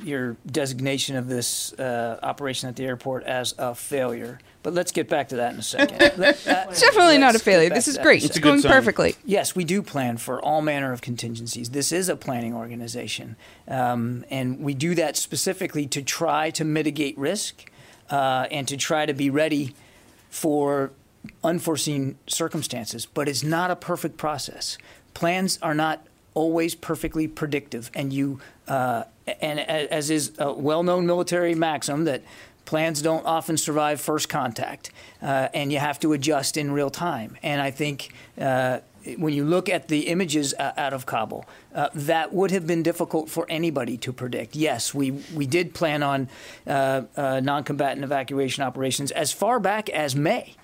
your 0.03 0.35
designation 0.45 1.15
of 1.15 1.27
this 1.27 1.73
uh, 1.73 2.19
operation 2.23 2.69
at 2.69 2.75
the 2.75 2.85
airport 2.85 3.23
as 3.23 3.53
a 3.57 3.75
failure. 3.75 4.39
But 4.63 4.73
let's 4.73 4.91
get 4.91 5.07
back 5.07 5.29
to 5.29 5.35
that 5.35 5.53
in 5.53 5.59
a 5.59 5.63
second. 5.63 5.99
Let- 6.17 6.43
that- 6.45 6.69
It's 6.71 6.81
definitely 6.81 7.19
not 7.19 7.35
a 7.35 7.39
failure. 7.39 7.69
This 7.69 7.87
is 7.87 7.97
great. 7.99 8.23
It's 8.25 8.39
going 8.39 8.61
perfectly. 8.63 9.15
Yes, 9.23 9.55
we 9.55 9.63
do 9.63 9.83
plan 9.83 10.17
for 10.17 10.41
all 10.41 10.61
manner 10.63 10.91
of 10.91 11.01
contingencies. 11.01 11.69
This 11.69 11.91
is 11.91 12.09
a 12.09 12.15
planning 12.15 12.55
organization. 12.55 13.35
Um, 13.67 14.25
and 14.31 14.59
we 14.59 14.73
do 14.73 14.95
that 14.95 15.17
specifically 15.17 15.85
to 15.87 16.01
try 16.01 16.49
to 16.51 16.63
mitigate 16.65 17.15
risk 17.17 17.69
uh, 18.09 18.47
and 18.49 18.67
to 18.67 18.77
try 18.77 19.05
to 19.05 19.13
be 19.13 19.29
ready 19.29 19.75
for 20.31 20.91
unforeseen 21.43 22.17
circumstances. 22.27 23.05
But 23.05 23.27
it's 23.29 23.43
not 23.43 23.69
a 23.71 23.75
perfect 23.75 24.17
process. 24.17 24.77
Plans 25.13 25.59
are 25.61 25.75
not 25.75 26.05
always 26.33 26.75
perfectly 26.75 27.27
predictive. 27.27 27.89
And 27.93 28.11
you, 28.11 28.39
uh, 28.67 29.03
and 29.41 29.59
as 29.59 30.09
is 30.09 30.33
a 30.37 30.53
well-known 30.53 31.05
military 31.05 31.55
maxim 31.55 32.03
that 32.05 32.23
plans 32.65 33.01
don't 33.01 33.25
often 33.25 33.57
survive 33.57 34.01
first 34.01 34.27
contact, 34.27 34.91
uh, 35.21 35.47
and 35.53 35.71
you 35.71 35.79
have 35.79 35.99
to 35.99 36.13
adjust 36.13 36.57
in 36.57 36.71
real 36.71 36.89
time. 36.89 37.37
And 37.43 37.61
I 37.61 37.71
think 37.71 38.11
uh, 38.39 38.79
when 39.17 39.33
you 39.33 39.45
look 39.45 39.69
at 39.69 39.87
the 39.87 40.07
images 40.07 40.53
uh, 40.55 40.73
out 40.75 40.93
of 40.93 41.05
Kabul, 41.05 41.45
uh, 41.73 41.89
that 41.93 42.33
would 42.33 42.51
have 42.51 42.65
been 42.65 42.81
difficult 42.83 43.29
for 43.29 43.45
anybody 43.49 43.97
to 43.97 44.11
predict. 44.11 44.55
Yes, 44.55 44.93
we 44.93 45.11
we 45.35 45.45
did 45.45 45.73
plan 45.73 46.03
on 46.03 46.27
uh, 46.65 47.03
uh, 47.15 47.39
non-combatant 47.39 48.03
evacuation 48.03 48.63
operations 48.63 49.11
as 49.11 49.31
far 49.31 49.59
back 49.59 49.89
as 49.89 50.15
May. 50.15 50.55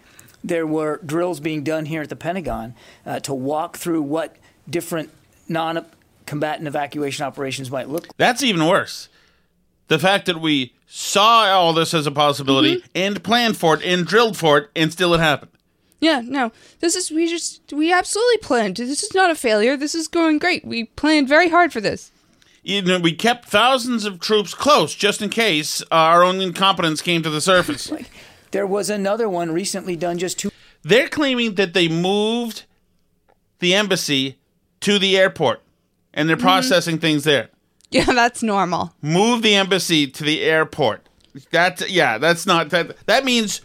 There 0.43 0.65
were 0.65 0.99
drills 1.05 1.39
being 1.39 1.63
done 1.63 1.85
here 1.85 2.01
at 2.01 2.09
the 2.09 2.15
Pentagon 2.15 2.73
to 3.21 3.31
walk 3.31 3.77
through 3.77 4.01
what 4.01 4.37
different 4.67 5.11
non-combatant 6.31 6.67
evacuation 6.67 7.25
operations 7.25 7.69
might 7.71 7.89
look 7.89 8.03
like. 8.03 8.17
That's 8.17 8.43
even 8.43 8.65
worse. 8.65 9.09
The 9.87 9.99
fact 9.99 10.25
that 10.27 10.39
we 10.39 10.73
saw 10.87 11.45
all 11.51 11.73
this 11.73 11.93
as 11.93 12.07
a 12.07 12.11
possibility 12.11 12.77
Mm-hmm. 12.77 12.87
and 12.95 13.23
planned 13.23 13.57
for 13.57 13.75
it 13.75 13.83
and 13.83 14.05
drilled 14.05 14.37
for 14.37 14.57
it, 14.57 14.69
and 14.75 14.91
still 14.91 15.13
it 15.13 15.19
happened. 15.19 15.51
Yeah, 15.99 16.21
no. 16.23 16.51
This 16.79 16.95
is 16.95 17.11
we 17.11 17.27
just 17.27 17.71
we 17.73 17.91
absolutely 17.93 18.37
planned. 18.37 18.77
This 18.77 19.03
is 19.03 19.13
not 19.13 19.29
a 19.29 19.35
failure. 19.35 19.77
This 19.77 19.93
is 19.93 20.07
going 20.07 20.39
great. 20.39 20.65
We 20.65 20.85
planned 20.85 21.27
very 21.27 21.49
hard 21.49 21.71
for 21.71 21.79
this. 21.81 22.11
You 22.63 22.81
know, 22.81 22.99
we 22.99 23.13
kept 23.13 23.49
thousands 23.49 24.05
of 24.05 24.19
troops 24.19 24.53
close 24.53 24.95
just 24.95 25.21
in 25.21 25.29
case 25.29 25.83
our 25.91 26.23
own 26.23 26.41
incompetence 26.41 27.01
came 27.01 27.21
to 27.23 27.29
the 27.29 27.41
surface. 27.41 27.91
There 28.51 28.67
was 28.67 28.89
another 28.89 29.29
one 29.29 29.53
recently 29.53 29.95
done 29.95 30.17
just 30.17 30.37
two. 30.37 30.51
They're 30.83 31.07
claiming 31.07 31.55
that 31.55 31.73
they 31.73 31.87
moved 31.87 32.63
the 33.59 33.73
embassy 33.73 34.39
to 34.81 34.99
the 34.99 35.17
airport 35.17 35.61
and 36.13 36.27
they're 36.29 36.37
Mhm. 36.37 36.41
processing 36.41 36.97
things 36.99 37.23
there. 37.23 37.49
Yeah, 37.93 38.05
that's 38.05 38.41
normal. 38.41 38.93
Move 39.01 39.41
the 39.41 39.53
embassy 39.55 40.07
to 40.07 40.23
the 40.23 40.41
airport. 40.43 41.07
That 41.51 41.89
yeah, 41.89 42.17
that's 42.19 42.45
not 42.45 42.69
that. 42.69 42.95
That 43.05 43.25
means 43.25 43.59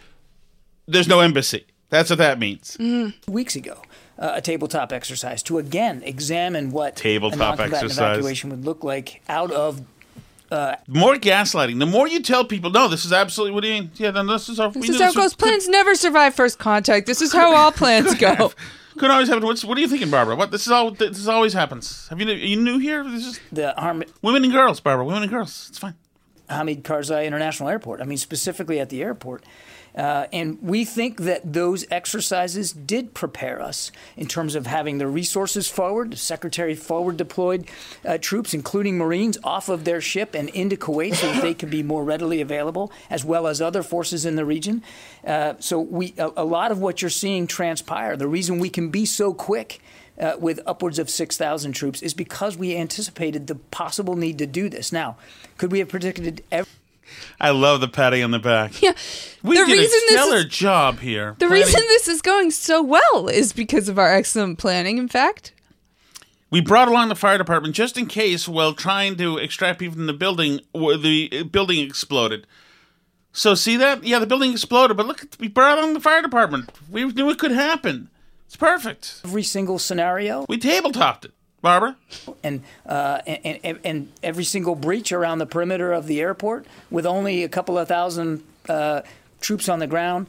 there's 0.88 1.06
no 1.06 1.20
embassy. 1.20 1.64
That's 1.90 2.10
what 2.10 2.18
that 2.18 2.40
means. 2.40 2.74
Two 2.76 3.12
weeks 3.28 3.54
ago, 3.54 3.80
uh, 4.18 4.32
a 4.34 4.40
tabletop 4.40 4.92
exercise 4.92 5.44
to 5.44 5.58
again 5.58 6.02
examine 6.04 6.72
what 6.72 6.96
Tabletop 6.96 7.34
a 7.34 7.38
non-combatant 7.38 7.74
exercise. 7.84 7.98
evacuation 8.16 8.50
would 8.50 8.64
look 8.64 8.82
like 8.82 9.22
out 9.28 9.52
of. 9.52 9.82
Uh, 10.50 10.74
More 10.88 11.14
gaslighting. 11.14 11.78
The 11.78 11.86
more 11.86 12.08
you 12.08 12.20
tell 12.20 12.44
people, 12.44 12.70
no, 12.70 12.88
this 12.88 13.04
is 13.04 13.12
absolutely 13.12 13.52
what 13.54 13.62
do 13.62 13.68
you 13.68 13.74
mean? 13.82 13.90
Yeah, 13.96 14.10
then 14.10 14.26
this 14.26 14.48
is 14.48 14.58
how 14.58 14.70
This 14.70 14.88
is 14.90 15.00
how 15.00 15.10
it 15.10 15.14
goes. 15.14 15.34
Plans 15.34 15.68
never 15.68 15.94
survive 15.94 16.34
first 16.34 16.58
contact. 16.58 17.06
This 17.06 17.22
is 17.22 17.32
how 17.32 17.54
all 17.54 17.70
plans 17.70 18.14
go. 18.18 18.52
Could 18.98 19.10
always 19.10 19.28
happen. 19.28 19.44
What's, 19.44 19.64
what 19.64 19.76
are 19.76 19.80
you 19.80 19.88
thinking, 19.88 20.10
Barbara? 20.10 20.36
What 20.36 20.50
this 20.50 20.66
is 20.66 20.72
all. 20.72 20.90
This 20.90 21.18
is 21.18 21.28
always 21.28 21.52
happens. 21.52 22.08
Have 22.08 22.20
you 22.20 22.28
are 22.28 22.32
you 22.32 22.56
new 22.56 22.78
here? 22.78 23.04
This 23.04 23.26
is 23.26 23.40
the. 23.52 23.74
Women 24.22 24.44
and 24.44 24.52
girls, 24.52 24.80
Barbara. 24.80 25.04
Women 25.04 25.22
and 25.22 25.30
girls. 25.30 25.66
It's 25.68 25.78
fine. 25.78 25.94
Hamid 26.48 26.84
Karzai 26.84 27.26
International 27.26 27.68
Airport. 27.68 28.00
I 28.00 28.04
mean, 28.04 28.18
specifically 28.18 28.80
at 28.80 28.88
the 28.88 29.02
airport. 29.02 29.44
Uh, 29.96 30.26
and 30.32 30.58
we 30.60 30.84
think 30.84 31.20
that 31.20 31.52
those 31.52 31.86
exercises 31.90 32.72
did 32.72 33.14
prepare 33.14 33.62
us 33.62 33.90
in 34.16 34.26
terms 34.26 34.54
of 34.54 34.66
having 34.66 34.98
the 34.98 35.06
resources 35.06 35.68
forward, 35.68 36.10
the 36.10 36.16
Secretary 36.16 36.74
forward 36.74 37.16
deployed 37.16 37.66
uh, 38.04 38.18
troops, 38.18 38.52
including 38.52 38.98
Marines, 38.98 39.38
off 39.42 39.68
of 39.68 39.84
their 39.84 40.00
ship 40.00 40.34
and 40.34 40.48
into 40.50 40.76
Kuwait 40.76 41.14
so 41.14 41.32
that 41.32 41.42
they 41.42 41.54
could 41.54 41.70
be 41.70 41.82
more 41.82 42.04
readily 42.04 42.40
available, 42.40 42.92
as 43.08 43.24
well 43.24 43.46
as 43.46 43.62
other 43.62 43.82
forces 43.82 44.26
in 44.26 44.36
the 44.36 44.44
region. 44.44 44.82
Uh, 45.26 45.54
so 45.58 45.80
we, 45.80 46.14
a, 46.18 46.30
a 46.36 46.44
lot 46.44 46.70
of 46.70 46.78
what 46.80 47.00
you're 47.00 47.08
seeing 47.08 47.46
transpire, 47.46 48.16
the 48.16 48.28
reason 48.28 48.58
we 48.58 48.68
can 48.68 48.90
be 48.90 49.06
so 49.06 49.32
quick 49.32 49.80
uh, 50.20 50.34
with 50.38 50.60
upwards 50.66 50.98
of 50.98 51.10
6,000 51.10 51.72
troops 51.72 52.02
is 52.02 52.14
because 52.14 52.56
we 52.56 52.76
anticipated 52.76 53.46
the 53.46 53.54
possible 53.54 54.16
need 54.16 54.38
to 54.38 54.46
do 54.46 54.68
this. 54.68 54.92
Now, 54.92 55.16
could 55.58 55.72
we 55.72 55.78
have 55.80 55.88
predicted 55.88 56.42
every 56.50 56.70
I 57.40 57.50
love 57.50 57.80
the 57.80 57.88
patting 57.88 58.22
on 58.24 58.30
the 58.30 58.38
back. 58.38 58.80
Yeah. 58.82 58.92
We 59.42 59.58
The 59.58 59.66
did 59.66 59.72
reason 59.78 59.84
a 59.84 60.12
this 60.12 60.20
stellar 60.22 60.36
is- 60.38 60.44
job 60.46 61.00
here. 61.00 61.36
The 61.38 61.46
planning- 61.46 61.64
reason 61.66 61.80
this 61.88 62.08
is 62.08 62.22
going 62.22 62.50
so 62.50 62.82
well 62.82 63.28
is 63.28 63.52
because 63.52 63.88
of 63.88 63.98
our 63.98 64.12
excellent 64.14 64.58
planning, 64.58 64.98
in 64.98 65.08
fact. 65.08 65.52
We 66.50 66.60
brought 66.60 66.88
along 66.88 67.08
the 67.08 67.14
fire 67.16 67.38
department 67.38 67.74
just 67.74 67.98
in 67.98 68.06
case 68.06 68.46
while 68.48 68.72
trying 68.72 69.16
to 69.16 69.36
extract 69.38 69.78
people 69.80 69.96
from 69.96 70.06
the 70.06 70.12
building, 70.12 70.60
where 70.72 70.96
the 70.96 71.42
building 71.44 71.80
exploded. 71.84 72.46
So 73.32 73.54
see 73.54 73.76
that? 73.76 74.04
Yeah, 74.04 74.18
the 74.20 74.26
building 74.26 74.52
exploded, 74.52 74.96
but 74.96 75.06
look, 75.06 75.26
we 75.38 75.48
brought 75.48 75.76
along 75.78 75.94
the 75.94 76.00
fire 76.00 76.22
department. 76.22 76.70
We 76.90 77.04
knew 77.04 77.28
it 77.30 77.38
could 77.38 77.50
happen. 77.50 78.08
It's 78.46 78.56
perfect. 78.56 79.20
Every 79.24 79.42
single 79.42 79.78
scenario. 79.78 80.46
We 80.48 80.56
tabletopped 80.58 81.24
it, 81.26 81.32
Barbara. 81.66 81.96
and, 82.42 82.62
uh, 82.86 83.20
and, 83.26 83.60
and, 83.64 83.78
and 83.84 84.12
every 84.22 84.44
single 84.44 84.74
breach 84.74 85.12
around 85.12 85.38
the 85.38 85.46
perimeter 85.46 85.92
of 85.92 86.06
the 86.06 86.20
airport 86.20 86.66
with 86.90 87.04
only 87.06 87.42
a 87.44 87.48
couple 87.48 87.76
of 87.78 87.88
thousand 87.88 88.42
uh, 88.68 89.02
troops 89.40 89.68
on 89.68 89.78
the 89.80 89.86
ground, 89.86 90.26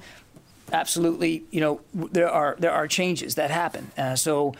absolutely, 0.73 1.43
you 1.51 1.61
know, 1.61 1.81
there 1.93 2.29
are 2.29 2.55
there 2.59 2.71
are 2.71 2.87
changes 2.87 3.35
that 3.35 3.51
happen. 3.51 3.91
Uh, 3.97 4.15
so 4.15 4.53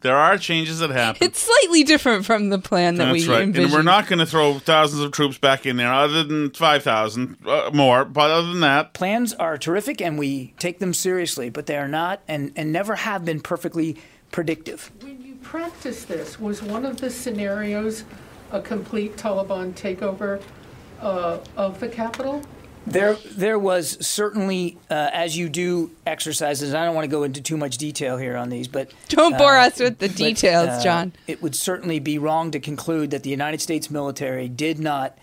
There 0.00 0.16
are 0.16 0.38
changes 0.38 0.78
that 0.80 0.90
happen. 0.90 1.26
It's 1.26 1.40
slightly 1.42 1.82
different 1.84 2.24
from 2.24 2.50
the 2.50 2.58
plan 2.58 2.96
that 2.96 3.06
That's 3.06 3.26
we 3.26 3.32
right. 3.32 3.42
envisioned. 3.42 3.72
And 3.72 3.74
we're 3.74 3.82
not 3.82 4.06
going 4.08 4.18
to 4.20 4.26
throw 4.26 4.58
thousands 4.58 5.02
of 5.02 5.10
troops 5.12 5.38
back 5.38 5.66
in 5.66 5.76
there, 5.76 5.92
other 5.92 6.22
than 6.24 6.50
5,000 6.50 7.36
uh, 7.46 7.70
more. 7.72 8.04
But 8.04 8.30
other 8.30 8.48
than 8.48 8.60
that, 8.60 8.92
plans 8.92 9.32
are 9.34 9.56
terrific 9.58 10.00
and 10.00 10.18
we 10.18 10.54
take 10.58 10.78
them 10.78 10.94
seriously, 10.94 11.50
but 11.50 11.66
they 11.66 11.76
are 11.76 11.88
not 11.88 12.20
and, 12.28 12.52
and 12.56 12.72
never 12.72 12.96
have 12.96 13.24
been 13.24 13.40
perfectly 13.40 13.96
predictive. 14.30 14.90
When 15.46 15.62
you 15.62 15.68
practice 15.68 16.04
this, 16.04 16.40
was 16.40 16.62
one 16.62 16.84
of 16.84 17.00
the 17.00 17.10
scenarios 17.10 18.04
a 18.50 18.60
complete 18.60 19.16
Taliban 19.16 19.74
takeover 19.74 20.40
uh, 21.00 21.38
of 21.56 21.80
the 21.80 21.88
capital? 21.88 22.42
There, 22.86 23.14
there 23.14 23.58
was 23.58 23.98
certainly, 24.06 24.78
uh, 24.88 25.10
as 25.12 25.36
you 25.36 25.48
do 25.48 25.90
exercises. 26.06 26.72
I 26.72 26.84
don't 26.84 26.94
want 26.94 27.04
to 27.04 27.10
go 27.10 27.24
into 27.24 27.40
too 27.40 27.56
much 27.56 27.78
detail 27.78 28.16
here 28.16 28.36
on 28.36 28.48
these, 28.48 28.68
but 28.68 28.92
Don't 29.08 29.36
bore 29.36 29.56
uh, 29.56 29.66
us 29.66 29.80
with 29.80 29.98
the 29.98 30.08
but, 30.08 30.16
details, 30.16 30.68
uh, 30.68 30.82
John. 30.82 31.12
It 31.26 31.42
would 31.42 31.56
certainly 31.56 31.98
be 31.98 32.16
wrong 32.18 32.52
to 32.52 32.60
conclude 32.60 33.10
that 33.10 33.24
the 33.24 33.30
United 33.30 33.60
States 33.60 33.90
military 33.90 34.48
did 34.48 34.78
not 34.78 35.18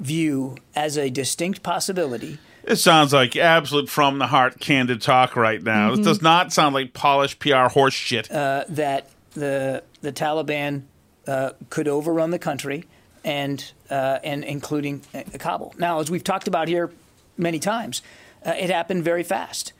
view 0.00 0.56
as 0.74 0.98
a 0.98 1.08
distinct 1.08 1.62
possibility 1.62 2.38
it 2.66 2.76
sounds 2.76 3.12
like 3.12 3.36
absolute 3.36 3.88
from 3.88 4.18
the 4.18 4.26
heart, 4.26 4.58
candid 4.60 5.02
talk 5.02 5.36
right 5.36 5.62
now. 5.62 5.90
Mhm. 5.90 5.98
It 5.98 6.04
does 6.04 6.22
not 6.22 6.52
sound 6.52 6.74
like 6.74 6.94
polished 6.94 7.38
PR 7.38 7.68
horse 7.68 7.94
shit. 7.94 8.30
uh, 8.30 8.64
that 8.68 9.08
the 9.34 9.82
the 10.00 10.12
Taliban 10.12 10.82
uh, 11.26 11.50
could 11.70 11.88
overrun 11.88 12.30
the 12.30 12.38
country 12.38 12.84
and 13.24 13.72
uh, 13.90 14.18
and 14.24 14.44
including 14.44 15.02
uh, 15.14 15.22
Kabul. 15.38 15.74
Now, 15.78 16.00
as 16.00 16.10
we've 16.10 16.24
talked 16.24 16.48
about 16.48 16.68
here 16.68 16.90
many 17.36 17.58
times, 17.58 18.02
uh, 18.44 18.54
it 18.58 18.70
happened 18.70 19.04
very 19.04 19.22
fast. 19.22 19.72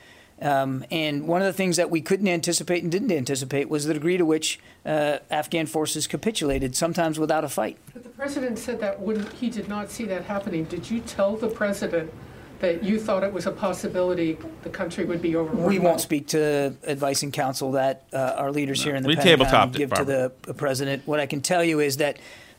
Um, 0.42 0.84
and 0.90 1.28
one 1.28 1.42
of 1.42 1.46
the 1.46 1.52
things 1.52 1.76
that 1.76 1.90
we 1.90 2.00
couldn't 2.00 2.26
anticipate 2.26 2.82
and 2.82 2.90
didn't 2.90 3.12
anticipate 3.12 3.68
was 3.68 3.84
the 3.84 3.94
degree 3.94 4.16
to 4.16 4.24
which 4.24 4.58
uh, 4.84 5.18
Afghan 5.30 5.66
forces 5.66 6.08
capitulated, 6.08 6.74
sometimes 6.74 7.20
without 7.20 7.44
a 7.44 7.48
fight. 7.48 7.78
But 7.92 8.02
the 8.02 8.08
president 8.08 8.58
said 8.58 8.80
that 8.80 9.00
wouldn't, 9.00 9.32
he 9.34 9.48
did 9.48 9.68
not 9.68 9.92
see 9.92 10.04
that 10.06 10.24
happening. 10.24 10.64
Did 10.64 10.90
you 10.90 11.00
tell 11.00 11.36
the 11.36 11.48
president 11.48 12.12
that 12.60 12.82
you 12.82 12.98
thought 12.98 13.22
it 13.22 13.32
was 13.32 13.46
a 13.46 13.50
possibility 13.50 14.38
the 14.62 14.70
country 14.70 15.04
would 15.04 15.22
be 15.22 15.36
overrun? 15.36 15.64
We 15.64 15.78
won't 15.78 16.00
speak 16.00 16.28
to 16.28 16.74
advice 16.84 17.22
and 17.22 17.32
counsel 17.32 17.72
that 17.72 18.04
uh, 18.12 18.34
our 18.36 18.50
leaders 18.50 18.82
here 18.82 18.94
in 18.94 19.02
the 19.02 19.08
We 19.08 19.16
Pentagon 19.16 19.46
tabletopped 19.46 19.74
it, 19.74 19.78
give 19.78 19.90
to 19.94 20.04
the, 20.04 20.32
the 20.42 20.54
president. 20.54 21.06
What 21.06 21.20
I 21.20 21.26
can 21.26 21.40
tell 21.40 21.64
you 21.64 21.80
is 21.80 21.98
that 21.98 22.18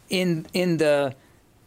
in 0.10 0.46
in 0.54 0.78
the 0.78 1.16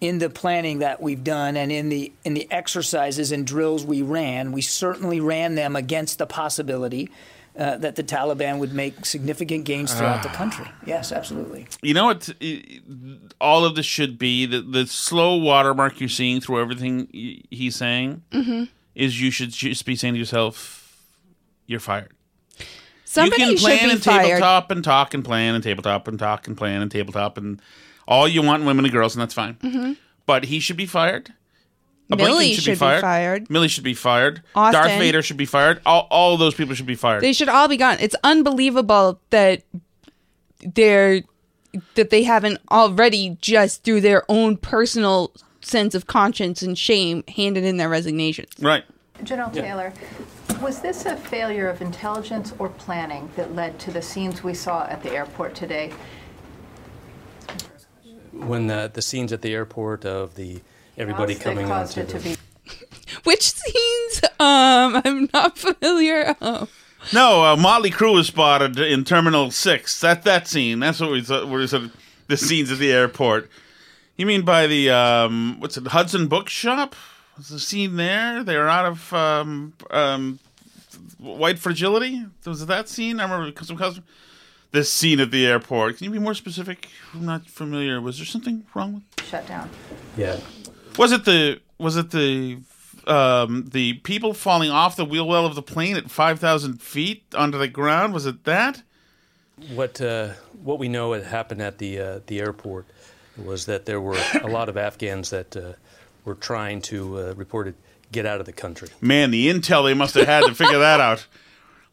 in 0.00 0.18
the 0.18 0.30
planning 0.30 0.78
that 0.78 1.02
we've 1.02 1.24
done 1.24 1.56
and 1.56 1.72
in 1.72 1.88
the 1.88 2.12
in 2.24 2.34
the 2.34 2.50
exercises 2.50 3.32
and 3.32 3.46
drills 3.46 3.84
we 3.84 4.02
ran, 4.02 4.52
we 4.52 4.62
certainly 4.62 5.20
ran 5.20 5.54
them 5.54 5.74
against 5.74 6.18
the 6.18 6.26
possibility 6.26 7.10
uh, 7.58 7.76
that 7.78 7.96
the 7.96 8.02
Taliban 8.04 8.58
would 8.58 8.72
make 8.72 9.04
significant 9.04 9.64
gains 9.64 9.92
throughout 9.92 10.22
the 10.22 10.28
country. 10.28 10.66
Yes, 10.86 11.10
absolutely. 11.12 11.66
You 11.82 11.92
know 11.94 12.04
what? 12.06 12.30
All 13.40 13.64
of 13.64 13.74
this 13.74 13.84
should 13.86 14.18
be 14.18 14.46
the, 14.46 14.60
the 14.62 14.86
slow 14.86 15.36
watermark 15.36 15.98
you're 16.00 16.08
seeing 16.08 16.40
through 16.40 16.60
everything 16.60 17.08
he's 17.50 17.76
saying 17.76 18.22
Mhm. 18.30 18.68
is 18.94 19.20
you 19.20 19.30
should 19.30 19.50
just 19.50 19.84
be 19.84 19.96
saying 19.96 20.14
to 20.14 20.18
yourself, 20.20 20.96
"You're 21.66 21.80
fired." 21.80 22.12
Somebody 23.04 23.42
you 23.42 23.48
can 23.54 23.58
plan 23.58 23.78
should 23.78 23.86
be 23.86 23.92
and 23.92 24.02
fired. 24.04 24.22
tabletop 24.26 24.70
and 24.70 24.84
talk 24.84 25.14
and 25.14 25.24
plan 25.24 25.54
and 25.54 25.64
tabletop 25.64 26.08
and 26.08 26.18
talk 26.18 26.46
and 26.46 26.56
plan 26.56 26.82
and 26.82 26.90
tabletop 26.90 27.38
and 27.38 27.60
all 28.06 28.28
you 28.28 28.42
want, 28.42 28.64
women 28.64 28.84
and 28.84 28.92
girls, 28.92 29.14
and 29.14 29.22
that's 29.22 29.34
fine. 29.34 29.54
Mhm. 29.62 29.96
But 30.26 30.44
he 30.44 30.60
should 30.60 30.76
be 30.76 30.86
fired. 30.86 31.32
A 32.10 32.16
Milley 32.16 32.52
Blinken 32.52 32.60
should 32.60 32.72
be 32.72 32.74
fired. 32.74 33.48
Milley 33.48 33.68
should 33.68 33.84
be 33.84 33.94
fired. 33.94 34.42
Austin. 34.54 34.80
Darth 34.80 34.98
Vader 34.98 35.22
should 35.22 35.36
be 35.36 35.44
fired. 35.44 35.80
All, 35.84 36.08
all 36.10 36.36
those 36.36 36.54
people 36.54 36.74
should 36.74 36.86
be 36.86 36.94
fired. 36.94 37.22
They 37.22 37.32
should 37.32 37.48
all 37.48 37.68
be 37.68 37.76
gone. 37.76 37.98
It's 38.00 38.16
unbelievable 38.24 39.20
that 39.30 39.62
they're 40.74 41.22
that 41.94 42.08
they 42.08 42.22
haven't 42.22 42.58
already 42.70 43.36
just 43.42 43.84
through 43.84 44.00
their 44.00 44.24
own 44.30 44.56
personal 44.56 45.32
sense 45.60 45.94
of 45.94 46.06
conscience 46.06 46.62
and 46.62 46.78
shame 46.78 47.22
handed 47.28 47.62
in 47.62 47.76
their 47.76 47.90
resignations. 47.90 48.50
Right. 48.58 48.84
General 49.22 49.50
Taylor, 49.50 49.92
was 50.62 50.80
this 50.80 51.04
a 51.04 51.16
failure 51.16 51.68
of 51.68 51.82
intelligence 51.82 52.54
or 52.58 52.70
planning 52.70 53.28
that 53.36 53.54
led 53.54 53.78
to 53.80 53.90
the 53.90 54.00
scenes 54.00 54.42
we 54.42 54.54
saw 54.54 54.86
at 54.86 55.02
the 55.02 55.10
airport 55.10 55.54
today? 55.54 55.92
when 58.32 58.66
the, 58.66 58.90
the 58.92 59.02
scenes 59.02 59.32
at 59.32 59.42
the 59.42 59.52
airport 59.52 60.04
of 60.04 60.34
the 60.34 60.60
everybody 60.98 61.34
That 61.34 61.42
coming 61.42 61.66
caused 61.66 61.98
onto 61.98 62.16
it 62.16 62.20
to 62.20 62.28
be 62.28 62.36
Which 63.24 63.52
scenes? 63.52 64.20
Um, 64.38 65.00
I'm 65.04 65.28
not 65.32 65.58
familiar. 65.58 66.36
Oh. 66.40 66.68
No, 67.12 67.44
uh, 67.44 67.56
Motley 67.56 67.90
Crue 67.90 68.14
was 68.14 68.26
spotted 68.26 68.78
in 68.78 69.04
Terminal 69.04 69.50
Six. 69.50 70.00
That 70.00 70.24
that 70.24 70.46
scene. 70.48 70.80
That's 70.80 71.00
what 71.00 71.10
we 71.10 71.22
thought. 71.22 71.48
We 71.48 71.66
said 71.66 71.90
the 72.26 72.36
scenes 72.36 72.70
at 72.70 72.78
the 72.78 72.92
airport. 72.92 73.48
You 74.16 74.26
mean 74.26 74.42
by 74.42 74.66
the 74.66 74.90
um, 74.90 75.56
what's 75.60 75.76
it? 75.76 75.86
Hudson 75.86 76.26
Bookshop? 76.26 76.94
Was 77.36 77.48
the 77.48 77.60
scene 77.60 77.96
there? 77.96 78.42
They 78.42 78.56
were 78.56 78.68
out 78.68 78.84
of 78.84 79.12
um, 79.14 79.72
um, 79.90 80.40
White 81.18 81.58
Fragility. 81.58 82.26
Was 82.44 82.62
it 82.62 82.68
that 82.68 82.88
scene? 82.88 83.20
I 83.20 83.30
remember 83.30 83.64
some 83.64 83.76
custom. 83.76 84.02
This 84.72 84.92
scene 84.92 85.20
at 85.20 85.30
the 85.30 85.46
airport. 85.46 85.96
Can 85.96 86.04
you 86.04 86.10
be 86.10 86.18
more 86.18 86.34
specific? 86.34 86.88
I'm 87.14 87.24
not 87.24 87.46
familiar. 87.46 88.00
Was 88.00 88.18
there 88.18 88.26
something 88.26 88.66
wrong 88.74 88.94
with? 88.94 89.24
shut 89.26 89.46
down. 89.46 89.70
yeah. 90.16 90.38
Was 90.98 91.12
it 91.12 91.24
the 91.24 91.60
was 91.78 91.96
it 91.96 92.10
the 92.10 92.58
um, 93.06 93.66
the 93.72 93.94
people 93.94 94.34
falling 94.34 94.70
off 94.70 94.96
the 94.96 95.04
wheel 95.04 95.26
well 95.26 95.46
of 95.46 95.54
the 95.54 95.62
plane 95.62 95.96
at 95.96 96.10
five 96.10 96.38
thousand 96.40 96.82
feet 96.82 97.22
onto 97.34 97.56
the 97.58 97.68
ground? 97.68 98.12
Was 98.12 98.26
it 98.26 98.44
that? 98.44 98.82
What 99.74 100.00
uh, 100.00 100.30
what 100.62 100.78
we 100.78 100.88
know 100.88 101.12
had 101.12 101.24
happened 101.24 101.62
at 101.62 101.78
the 101.78 102.00
uh, 102.00 102.20
the 102.26 102.40
airport 102.40 102.86
was 103.36 103.66
that 103.66 103.86
there 103.86 104.00
were 104.00 104.18
a 104.42 104.48
lot 104.48 104.68
of 104.68 104.76
Afghans 104.76 105.30
that 105.30 105.56
uh, 105.56 105.72
were 106.24 106.34
trying 106.34 106.82
to 106.82 107.18
uh, 107.18 107.34
reported 107.36 107.74
get 108.12 108.26
out 108.26 108.40
of 108.40 108.46
the 108.46 108.52
country. 108.52 108.88
Man, 109.00 109.30
the 109.30 109.48
intel 109.48 109.84
they 109.84 109.94
must 109.94 110.14
have 110.14 110.26
had 110.26 110.44
to 110.44 110.54
figure 110.54 110.78
that 110.78 111.00
out. 111.00 111.26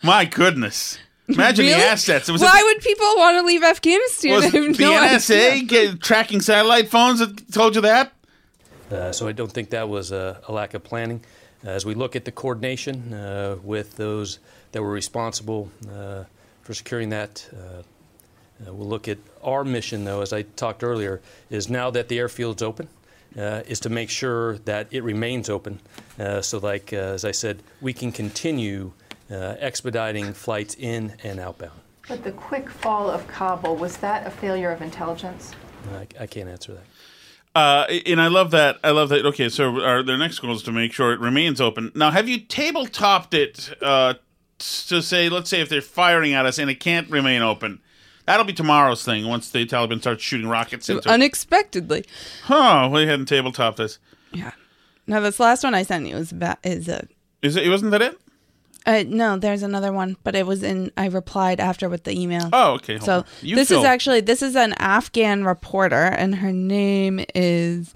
My 0.03 0.25
goodness! 0.25 0.97
Imagine 1.27 1.65
Really? 1.65 1.79
the 1.79 1.85
assets. 1.87 2.29
It 2.29 2.31
was 2.33 2.41
Why 2.41 2.59
a, 2.59 2.63
would 2.65 2.81
people 2.81 3.05
want 3.17 3.37
to 3.37 3.43
leave 3.43 3.63
Afghanistan? 3.63 4.31
was 4.33 4.45
I 4.45 4.49
have 4.49 4.77
the 4.77 4.83
no 4.83 4.91
NSA 4.93 5.51
idea. 5.51 5.63
get, 5.63 6.01
tracking 6.01 6.41
satellite 6.41 6.89
phones 6.89 7.19
that 7.19 7.51
told 7.51 7.75
you 7.75 7.81
that? 7.81 8.13
Uh, 8.91 9.11
so 9.11 9.27
I 9.27 9.31
don't 9.31 9.51
think 9.51 9.69
that 9.71 9.89
was 9.89 10.11
a, 10.11 10.41
a 10.47 10.51
lack 10.51 10.73
of 10.73 10.83
planning. 10.83 11.21
As 11.63 11.85
we 11.85 11.95
look 11.95 12.15
at 12.15 12.25
the 12.25 12.31
coordination 12.31 13.13
uh, 13.13 13.57
with 13.63 13.95
those 13.95 14.39
that 14.71 14.83
were 14.83 14.91
responsible 14.91 15.71
uh, 15.91 16.25
for 16.61 16.73
securing 16.73 17.09
that, 17.09 17.47
uh, 17.53 17.81
uh, 18.67 18.73
we'll 18.73 18.87
look 18.87 19.07
at 19.07 19.17
our 19.43 19.63
mission, 19.63 20.05
though, 20.05 20.21
as 20.21 20.31
I 20.31 20.43
talked 20.43 20.83
earlier, 20.83 21.21
is 21.49 21.69
now 21.69 21.89
that 21.91 22.07
the 22.07 22.19
airfield's 22.19 22.61
open, 22.61 22.87
uh, 23.37 23.63
is 23.67 23.79
to 23.81 23.89
make 23.89 24.09
sure 24.09 24.59
that 24.59 24.87
it 24.91 25.03
remains 25.03 25.49
open. 25.49 25.79
Uh, 26.19 26.41
so, 26.41 26.59
like 26.59 26.93
uh, 26.93 26.97
as 26.97 27.25
I 27.25 27.31
said, 27.31 27.61
we 27.81 27.93
can 27.93 28.11
continue 28.11 28.93
uh, 29.29 29.55
expediting 29.59 30.33
flights 30.33 30.75
in 30.75 31.13
and 31.23 31.39
outbound. 31.39 31.79
But 32.07 32.23
the 32.23 32.31
quick 32.31 32.69
fall 32.69 33.09
of 33.09 33.27
Kabul, 33.27 33.75
was 33.75 33.97
that 33.97 34.25
a 34.25 34.29
failure 34.29 34.71
of 34.71 34.81
intelligence? 34.81 35.51
I, 35.93 36.07
I 36.23 36.27
can't 36.27 36.47
answer 36.47 36.73
that. 36.73 36.83
Uh, 37.55 37.85
and 38.05 38.21
I 38.21 38.27
love 38.27 38.51
that. 38.51 38.79
I 38.83 38.91
love 38.91 39.07
that. 39.09 39.25
Okay, 39.25 39.47
so 39.47 39.81
our 39.81 40.03
their 40.03 40.17
next 40.17 40.39
goal 40.39 40.51
is 40.53 40.61
to 40.63 40.73
make 40.73 40.91
sure 40.91 41.13
it 41.13 41.21
remains 41.21 41.61
open. 41.61 41.91
Now, 41.95 42.11
have 42.11 42.27
you 42.27 42.39
tabletopped 42.39 43.33
it 43.33 43.73
uh, 43.81 44.15
to 44.59 45.01
say, 45.01 45.29
let's 45.29 45.49
say, 45.49 45.61
if 45.61 45.69
they're 45.69 45.81
firing 45.81 46.33
at 46.33 46.45
us 46.45 46.59
and 46.59 46.69
it 46.69 46.81
can't 46.81 47.09
remain 47.09 47.41
open, 47.41 47.79
that'll 48.25 48.45
be 48.45 48.53
tomorrow's 48.53 49.05
thing. 49.05 49.27
Once 49.27 49.49
the 49.49 49.65
Taliban 49.65 50.01
starts 50.01 50.21
shooting 50.21 50.49
rockets 50.49 50.89
into 50.89 51.07
it. 51.07 51.11
Unexpectedly. 51.11 52.03
Huh? 52.43 52.89
We 52.91 53.07
hadn't 53.07 53.29
tabletopped 53.29 53.77
this. 53.77 53.99
Yeah. 54.33 54.51
Now 55.07 55.21
this 55.21 55.39
last 55.39 55.63
one 55.63 55.73
I 55.73 55.83
sent 55.83 56.07
you 56.07 56.15
was 56.15 56.33
about 56.33 56.57
is 56.63 56.89
a. 56.89 57.07
Is 57.41 57.55
it? 57.55 57.69
Wasn't 57.69 57.91
that 57.91 58.01
it? 58.01 58.19
Uh, 58.85 59.03
no, 59.07 59.37
there's 59.37 59.63
another 59.63 59.91
one, 59.91 60.15
but 60.23 60.35
it 60.35 60.45
was 60.45 60.61
in. 60.63 60.91
I 60.95 61.07
replied 61.07 61.59
after 61.59 61.89
with 61.89 62.03
the 62.03 62.11
email. 62.19 62.49
Oh, 62.53 62.73
okay, 62.73 62.99
So 62.99 63.25
this 63.41 63.69
fill. 63.69 63.79
is 63.79 63.85
actually 63.85 64.21
this 64.21 64.41
is 64.41 64.55
an 64.55 64.73
Afghan 64.73 65.43
reporter, 65.43 66.03
and 66.03 66.35
her 66.35 66.51
name 66.51 67.23
is. 67.33 67.93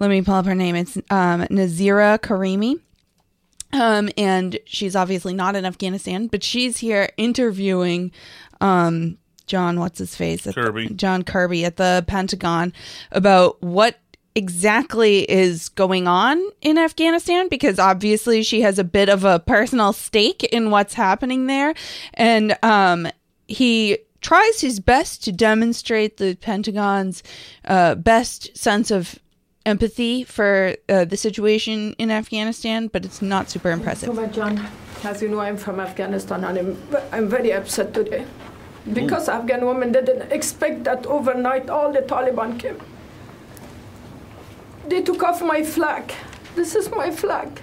Let 0.00 0.10
me 0.10 0.22
pull 0.22 0.34
up 0.34 0.46
her 0.46 0.54
name. 0.56 0.74
It's 0.74 0.96
um, 1.10 1.42
Nazira 1.50 2.18
Karimi. 2.18 2.80
Um, 3.72 4.08
and 4.16 4.58
she's 4.66 4.94
obviously 4.94 5.34
not 5.34 5.56
in 5.56 5.64
Afghanistan, 5.64 6.28
but 6.28 6.42
she's 6.44 6.78
here 6.78 7.08
interviewing 7.16 8.12
um, 8.60 9.18
John, 9.46 9.78
what's 9.80 9.98
his 9.98 10.14
face? 10.16 10.46
At 10.46 10.54
the- 10.54 10.62
Kirby. 10.62 10.88
John 10.94 11.22
Kirby 11.22 11.64
at 11.64 11.76
the 11.76 12.04
Pentagon 12.06 12.72
about 13.12 13.60
what 13.62 13.98
exactly 14.34 15.30
is 15.30 15.68
going 15.70 16.08
on 16.08 16.42
in 16.60 16.76
Afghanistan 16.76 17.48
because 17.48 17.78
obviously 17.78 18.42
she 18.42 18.62
has 18.62 18.78
a 18.78 18.84
bit 18.84 19.08
of 19.08 19.24
a 19.24 19.38
personal 19.38 19.92
stake 19.92 20.42
in 20.44 20.70
what's 20.70 20.94
happening 20.94 21.46
there. 21.46 21.74
And 22.14 22.56
um, 22.62 23.08
he 23.46 23.98
tries 24.20 24.60
his 24.60 24.80
best 24.80 25.22
to 25.24 25.32
demonstrate 25.32 26.16
the 26.16 26.34
Pentagon's 26.36 27.22
uh, 27.66 27.94
best 27.94 28.56
sense 28.56 28.90
of 28.90 29.18
empathy 29.66 30.24
for 30.24 30.74
uh, 30.88 31.04
the 31.04 31.16
situation 31.16 31.94
in 31.98 32.10
Afghanistan, 32.10 32.88
but 32.88 33.04
it's 33.04 33.22
not 33.22 33.50
super 33.50 33.70
impressive. 33.70 34.08
So 34.08 34.20
much, 34.20 34.34
John. 34.34 34.66
As 35.04 35.22
you 35.22 35.28
know, 35.28 35.40
I'm 35.40 35.56
from 35.56 35.80
Afghanistan 35.80 36.44
and 36.44 36.58
I'm, 36.58 36.78
I'm 37.12 37.28
very 37.28 37.52
upset 37.52 37.92
today 37.92 38.24
because 38.92 39.28
Afghan 39.28 39.64
women 39.66 39.92
didn't 39.92 40.32
expect 40.32 40.84
that 40.84 41.06
overnight 41.06 41.70
all 41.70 41.92
the 41.92 42.00
Taliban 42.00 42.58
came. 42.58 42.80
They 44.88 45.02
took 45.02 45.22
off 45.22 45.42
my 45.42 45.62
flag. 45.62 46.12
This 46.54 46.74
is 46.74 46.90
my 46.90 47.10
flag. 47.10 47.60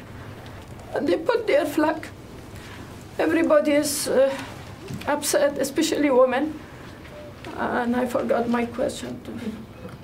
And 0.93 1.07
they 1.07 1.17
put 1.17 1.47
their 1.47 1.65
flag. 1.65 2.07
Everybody 3.19 3.74
is 3.74 4.07
uh, 4.07 4.36
upset, 5.07 5.57
especially 5.57 6.09
women. 6.09 6.59
And 7.57 7.95
I 7.95 8.05
forgot 8.05 8.49
my 8.49 8.65
question. 8.65 9.19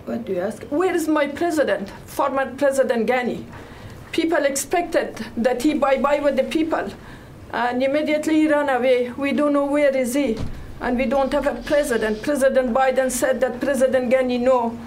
What 0.05 0.25
do 0.25 0.33
you 0.33 0.41
ask? 0.41 0.63
Where 0.65 0.95
is 0.95 1.07
my 1.07 1.27
president, 1.27 1.89
former 2.05 2.53
President 2.55 3.09
Ghani? 3.09 3.43
People 4.11 4.45
expected 4.45 5.25
that 5.35 5.61
he 5.63 5.73
bye-bye 5.73 6.19
with 6.19 6.37
the 6.37 6.43
people. 6.43 6.89
And 7.51 7.81
immediately 7.81 8.35
he 8.35 8.47
ran 8.47 8.69
away. 8.69 9.11
We 9.11 9.33
don't 9.33 9.53
know 9.53 9.65
where 9.65 9.95
is 9.95 10.13
he. 10.13 10.37
And 10.79 10.97
we 10.97 11.05
don't 11.05 11.31
have 11.33 11.47
a 11.47 11.55
president. 11.63 12.21
President 12.21 12.73
Biden 12.73 13.09
said 13.09 13.41
that 13.41 13.59
President 13.59 14.13
Ghani, 14.13 14.39
no, 14.39 14.77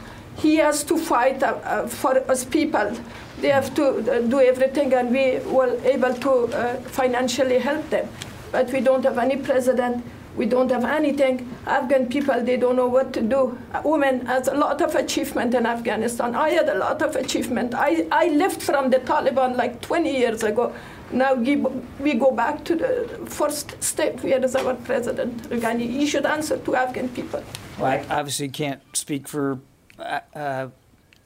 he 0.40 0.56
has 0.56 0.84
to 0.84 0.96
fight 0.96 1.42
uh, 1.42 1.58
uh, 1.64 1.86
for 1.86 2.18
us 2.30 2.44
people. 2.44 2.92
They 3.40 3.48
have 3.48 3.74
to 3.74 3.86
uh, 3.86 4.20
do 4.22 4.40
everything, 4.40 4.92
and 4.94 5.10
we 5.10 5.38
were 5.40 5.78
able 5.84 6.14
to 6.14 6.30
uh, 6.30 6.76
financially 7.00 7.58
help 7.58 7.88
them. 7.90 8.08
But 8.52 8.72
we 8.72 8.80
don't 8.80 9.04
have 9.04 9.18
any 9.18 9.36
president. 9.36 10.04
We 10.36 10.46
don't 10.46 10.70
have 10.70 10.84
anything. 10.84 11.54
Afghan 11.66 12.06
people, 12.08 12.42
they 12.42 12.56
don't 12.56 12.76
know 12.76 12.86
what 12.86 13.12
to 13.14 13.20
do. 13.20 13.58
A 13.74 13.82
woman 13.82 14.24
has 14.26 14.48
a 14.48 14.54
lot 14.54 14.80
of 14.80 14.94
achievement 14.94 15.54
in 15.54 15.66
Afghanistan. 15.66 16.34
I 16.34 16.50
had 16.50 16.68
a 16.68 16.78
lot 16.78 17.02
of 17.02 17.16
achievement. 17.16 17.74
I, 17.74 18.06
I 18.12 18.28
left 18.28 18.62
from 18.62 18.90
the 18.90 18.98
Taliban 19.00 19.56
like 19.56 19.80
20 19.82 20.10
years 20.10 20.42
ago. 20.42 20.72
Now 21.12 21.34
we 21.34 22.14
go 22.14 22.30
back 22.30 22.64
to 22.64 22.76
the 22.76 23.26
first 23.26 23.82
step. 23.82 24.22
Where 24.22 24.42
is 24.44 24.54
our 24.54 24.74
president, 24.74 25.42
Ghani? 25.50 25.90
He 25.90 26.06
should 26.06 26.24
answer 26.24 26.56
to 26.58 26.76
Afghan 26.76 27.08
people. 27.08 27.42
Well, 27.78 27.86
I 27.86 28.04
obviously 28.08 28.48
can't 28.48 28.80
speak 28.94 29.26
for 29.26 29.58
uh, 30.00 30.20
uh, 30.34 30.68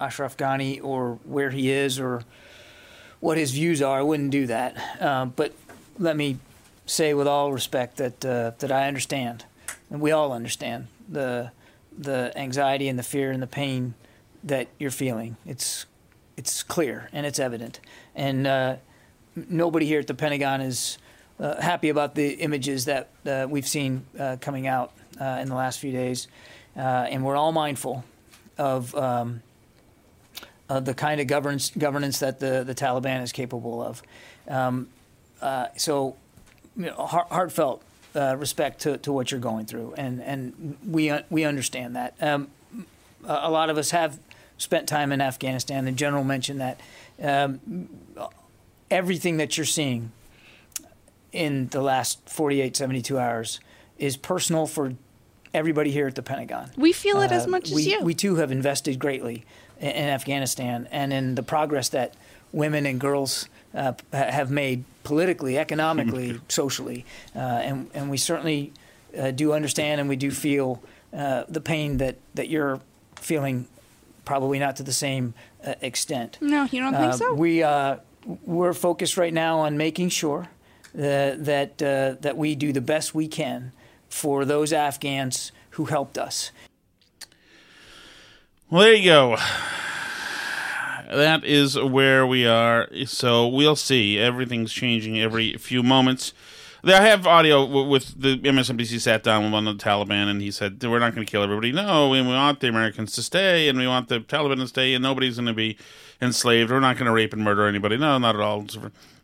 Ashraf 0.00 0.36
Ghani 0.36 0.82
or 0.82 1.18
where 1.24 1.50
he 1.50 1.70
is 1.70 1.98
or 1.98 2.22
what 3.20 3.38
his 3.38 3.52
views 3.52 3.80
are. 3.80 3.98
I 3.98 4.02
wouldn't 4.02 4.30
do 4.30 4.46
that. 4.46 4.76
Uh, 5.00 5.26
but 5.26 5.54
let 5.98 6.16
me 6.16 6.38
say 6.86 7.14
with 7.14 7.26
all 7.26 7.52
respect 7.52 7.96
that 7.96 8.24
uh, 8.24 8.52
that 8.58 8.70
I 8.70 8.88
understand, 8.88 9.44
and 9.90 10.00
we 10.00 10.10
all 10.10 10.32
understand 10.32 10.88
the 11.08 11.50
the 11.96 12.32
anxiety 12.36 12.88
and 12.88 12.98
the 12.98 13.02
fear 13.02 13.30
and 13.30 13.42
the 13.42 13.46
pain 13.46 13.94
that 14.42 14.68
you're 14.78 14.90
feeling. 14.90 15.36
It's 15.46 15.86
it's 16.36 16.62
clear 16.62 17.08
and 17.12 17.24
it's 17.24 17.38
evident, 17.38 17.80
and 18.14 18.46
uh, 18.46 18.76
nobody 19.48 19.86
here 19.86 20.00
at 20.00 20.06
the 20.06 20.14
Pentagon 20.14 20.60
is 20.60 20.98
uh, 21.40 21.60
happy 21.60 21.88
about 21.88 22.14
the 22.14 22.34
images 22.34 22.84
that 22.84 23.08
uh, 23.26 23.46
we've 23.48 23.66
seen 23.66 24.04
uh, 24.18 24.36
coming 24.40 24.66
out 24.66 24.92
in 25.18 25.48
the 25.48 25.54
last 25.54 25.78
few 25.78 25.92
days, 25.92 26.26
and 26.74 27.24
we're 27.24 27.36
all 27.36 27.52
mindful 27.52 28.04
of. 28.58 28.94
Um, 28.94 29.42
of 30.66 30.86
the 30.86 30.94
kind 30.94 31.20
of 31.20 31.26
governance 31.26 31.70
governance 31.76 32.20
that 32.20 32.40
the, 32.40 32.64
the 32.64 32.74
Taliban 32.74 33.22
is 33.22 33.32
capable 33.32 33.82
of, 33.82 34.02
um, 34.48 34.88
so 35.76 36.16
you 36.74 36.86
know, 36.86 36.94
heart, 36.94 37.28
heartfelt 37.28 37.82
respect 38.14 38.80
to, 38.80 38.96
to 38.96 39.12
what 39.12 39.30
you're 39.30 39.40
going 39.40 39.66
through, 39.66 39.92
and 39.98 40.22
and 40.22 40.78
we 40.86 41.12
we 41.28 41.44
understand 41.44 41.96
that. 41.96 42.14
Um, 42.18 42.48
a 43.26 43.50
lot 43.50 43.68
of 43.68 43.76
us 43.76 43.90
have 43.90 44.18
spent 44.56 44.88
time 44.88 45.12
in 45.12 45.20
Afghanistan. 45.20 45.84
The 45.84 45.92
general 45.92 46.24
mentioned 46.24 46.62
that. 46.62 46.80
Um, 47.22 47.90
everything 48.90 49.38
that 49.38 49.56
you're 49.56 49.64
seeing 49.64 50.12
in 51.32 51.68
the 51.68 51.80
last 51.80 52.28
48, 52.28 52.76
72 52.76 53.18
hours 53.18 53.60
is 53.98 54.16
personal 54.16 54.66
for 54.66 54.94
everybody 55.54 55.90
here 55.90 56.06
at 56.06 56.14
the 56.14 56.22
Pentagon. 56.22 56.70
We 56.76 56.92
feel 56.92 57.22
it 57.22 57.32
uh, 57.32 57.36
as 57.36 57.46
much 57.46 57.70
we, 57.70 57.82
as 57.82 57.86
you. 57.86 58.02
We 58.02 58.14
too 58.14 58.36
have 58.36 58.50
invested 58.52 58.98
greatly 58.98 59.44
in, 59.78 59.90
in, 59.90 60.08
Afghanistan 60.08 60.88
and 60.90 61.12
in 61.12 61.36
the 61.36 61.42
progress 61.42 61.88
that 61.90 62.14
women 62.52 62.84
and 62.84 63.00
girls 63.00 63.48
uh, 63.74 63.92
have 64.12 64.50
made 64.50 64.84
politically, 65.04 65.58
economically, 65.58 66.40
socially. 66.48 67.04
Uh, 67.34 67.38
and, 67.38 67.90
and 67.94 68.10
we 68.10 68.16
certainly 68.16 68.72
uh, 69.18 69.30
do 69.30 69.52
understand 69.52 70.00
and 70.00 70.08
we 70.08 70.16
do 70.16 70.30
feel 70.30 70.82
uh, 71.12 71.44
the 71.48 71.60
pain 71.60 71.98
that, 71.98 72.16
that 72.34 72.48
you're 72.48 72.80
feeling, 73.16 73.66
probably 74.24 74.58
not 74.58 74.76
to 74.76 74.82
the 74.82 74.92
same 74.92 75.34
uh, 75.64 75.74
extent. 75.80 76.38
No, 76.40 76.64
you 76.70 76.80
don't 76.80 76.94
think 76.94 77.14
so? 77.14 77.34
We 77.34 77.64
we're 78.44 78.72
focused 78.72 79.16
right 79.16 79.32
now 79.32 79.58
on 79.60 79.76
making 79.76 80.08
sure 80.08 80.48
that 80.94 81.44
that, 81.44 81.82
uh, 81.82 82.20
that 82.20 82.36
we 82.36 82.54
do 82.54 82.72
the 82.72 82.80
best 82.80 83.14
we 83.14 83.28
can 83.28 83.72
for 84.14 84.44
those 84.44 84.72
Afghans 84.72 85.50
who 85.70 85.86
helped 85.86 86.16
us. 86.16 86.52
Well, 88.70 88.82
there 88.82 88.94
you 88.94 89.04
go. 89.06 89.36
That 91.10 91.44
is 91.44 91.76
where 91.76 92.24
we 92.24 92.46
are. 92.46 92.88
So 93.06 93.48
we'll 93.48 93.74
see. 93.74 94.16
Everything's 94.16 94.72
changing 94.72 95.20
every 95.20 95.56
few 95.56 95.82
moments. 95.82 96.32
I 96.84 97.00
have 97.00 97.26
audio 97.26 97.86
with 97.88 98.20
the 98.20 98.38
MSNBC 98.38 99.00
sat 99.00 99.24
down 99.24 99.42
with 99.42 99.52
one 99.52 99.66
of 99.66 99.78
the 99.78 99.84
Taliban, 99.84 100.28
and 100.28 100.40
he 100.40 100.52
said, 100.52 100.80
"We're 100.82 101.00
not 101.00 101.14
going 101.14 101.26
to 101.26 101.30
kill 101.30 101.42
everybody. 101.42 101.72
No, 101.72 102.08
we 102.08 102.22
want 102.22 102.60
the 102.60 102.68
Americans 102.68 103.14
to 103.14 103.22
stay, 103.22 103.68
and 103.68 103.78
we 103.78 103.88
want 103.88 104.08
the 104.08 104.20
Taliban 104.20 104.58
to 104.58 104.68
stay, 104.68 104.94
and 104.94 105.02
nobody's 105.02 105.36
going 105.36 105.46
to 105.46 105.54
be 105.54 105.76
enslaved. 106.22 106.70
We're 106.70 106.80
not 106.80 106.96
going 106.96 107.06
to 107.06 107.12
rape 107.12 107.32
and 107.32 107.42
murder 107.42 107.66
anybody. 107.66 107.96
No, 107.96 108.18
not 108.18 108.36
at 108.36 108.40
all." 108.40 108.66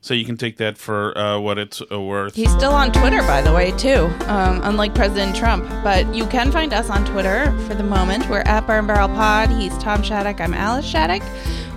So 0.03 0.15
you 0.15 0.25
can 0.25 0.39
take 0.39 0.57
that 0.57 0.79
for 0.79 1.17
uh, 1.17 1.39
what 1.39 1.59
it's 1.59 1.83
uh, 1.93 2.01
worth. 2.01 2.35
He's 2.35 2.51
still 2.53 2.73
on 2.73 2.91
Twitter, 2.91 3.19
by 3.19 3.43
the 3.43 3.53
way, 3.53 3.71
too, 3.73 4.07
um, 4.27 4.61
unlike 4.65 4.95
President 4.95 5.37
Trump. 5.37 5.69
But 5.85 6.15
you 6.15 6.27
can 6.27 6.51
find 6.51 6.73
us 6.73 6.89
on 6.89 7.05
Twitter 7.05 7.53
for 7.67 7.75
the 7.75 7.83
moment. 7.83 8.29
We're 8.31 8.41
at 8.41 8.67
Burn 8.67 8.87
Barrel 8.87 9.09
Pod. 9.09 9.51
He's 9.51 9.77
Tom 9.79 10.03
Shattuck. 10.03 10.41
I'm 10.41 10.55
Alice 10.55 10.87
Shattuck. 10.87 11.23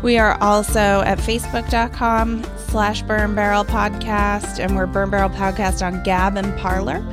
We 0.04 0.18
are 0.18 0.42
also 0.42 1.02
at 1.02 1.18
facebook.com 1.18 2.44
slash 2.58 3.02
Burn 3.04 3.36
Barrel 3.36 3.66
Podcast, 3.66 4.60
and 4.60 4.76
we're 4.76 4.86
Burn 4.86 5.10
Barrel 5.10 5.30
Podcast 5.30 5.86
on 5.86 6.02
Gab 6.04 6.38
and 6.38 6.58
Parler. 6.60 7.06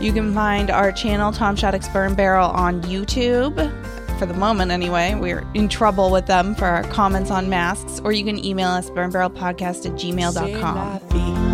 You 0.00 0.12
can 0.12 0.32
find 0.32 0.70
our 0.70 0.90
channel, 0.92 1.32
Tom 1.32 1.54
Shattuck's 1.56 1.88
Burn 1.88 2.14
Barrel, 2.14 2.50
on 2.50 2.82
YouTube 2.82 3.56
for 4.18 4.26
the 4.26 4.34
moment 4.34 4.70
anyway. 4.70 5.14
We're 5.14 5.46
in 5.54 5.68
trouble 5.68 6.10
with 6.10 6.26
them 6.26 6.54
for 6.54 6.66
our 6.66 6.84
comments 6.84 7.30
on 7.30 7.48
masks, 7.48 8.00
or 8.04 8.12
you 8.12 8.24
can 8.24 8.44
email 8.44 8.68
us 8.70 8.90
burnbarrelpodcast 8.90 9.86
at 9.86 9.92
gmail.com. 9.92 11.52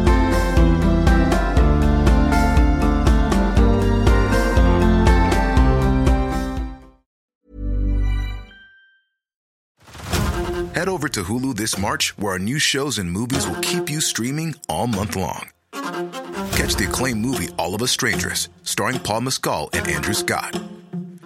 Head 10.78 10.88
over 10.88 11.08
to 11.08 11.24
Hulu 11.24 11.56
this 11.56 11.76
March, 11.76 12.16
where 12.18 12.34
our 12.34 12.38
new 12.38 12.60
shows 12.60 12.98
and 12.98 13.10
movies 13.10 13.48
will 13.48 13.60
keep 13.62 13.90
you 13.90 14.00
streaming 14.00 14.54
all 14.68 14.86
month 14.86 15.16
long. 15.16 15.48
Catch 15.72 16.76
the 16.76 16.86
acclaimed 16.88 17.20
movie 17.20 17.48
All 17.58 17.74
of 17.74 17.82
Us 17.82 17.90
Strangers, 17.90 18.48
starring 18.62 19.00
Paul 19.00 19.22
Mescal 19.22 19.70
and 19.72 19.88
Andrew 19.88 20.14
Scott. 20.14 20.56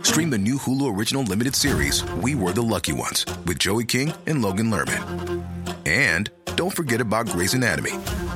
Stream 0.02 0.30
the 0.30 0.38
new 0.38 0.56
Hulu 0.56 0.94
original 0.96 1.22
limited 1.22 1.54
series 1.56 2.04
We 2.14 2.34
Were 2.34 2.52
the 2.52 2.62
Lucky 2.62 2.92
Ones 2.92 3.24
with 3.46 3.58
Joey 3.58 3.84
King 3.84 4.12
and 4.26 4.42
Logan 4.42 4.70
Lerman. 4.70 5.44
And 5.86 6.30
don't 6.56 6.74
forget 6.74 7.00
about 7.00 7.28
Grey's 7.28 7.54
Anatomy. 7.54 7.92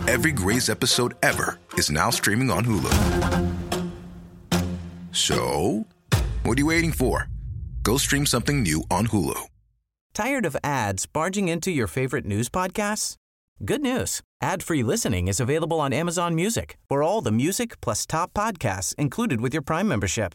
Every 0.09 0.33
Grey's 0.33 0.71
episode 0.71 1.15
ever 1.23 1.59
is 1.75 1.91
now 1.91 2.11
streaming 2.11 2.51
on 2.51 2.65
Hulu. 2.65 2.93
So, 5.13 5.85
what 6.45 6.57
are 6.57 6.61
you 6.61 6.67
waiting 6.67 6.93
for? 6.93 7.29
Go 7.83 7.97
stream 7.99 8.27
something 8.27 8.63
new 8.63 8.85
on 8.91 9.09
Hulu. 9.09 9.39
Tired 10.15 10.47
of 10.47 10.57
ads 10.65 11.05
barging 11.07 11.49
into 11.49 11.71
your 11.71 11.89
favorite 11.89 12.25
news 12.25 12.49
podcasts? 12.49 13.17
Good 13.65 13.83
news. 13.83 14.23
Ad-free 14.41 14.83
listening 14.83 15.29
is 15.29 15.41
available 15.41 15.81
on 15.81 15.93
Amazon 15.93 16.35
Music 16.35 16.79
for 16.89 17.03
all 17.03 17.21
the 17.21 17.33
music 17.33 17.81
plus 17.81 18.07
top 18.07 18.33
podcasts 18.35 18.95
included 18.95 19.41
with 19.41 19.53
your 19.53 19.63
Prime 19.63 19.89
membership. 19.89 20.35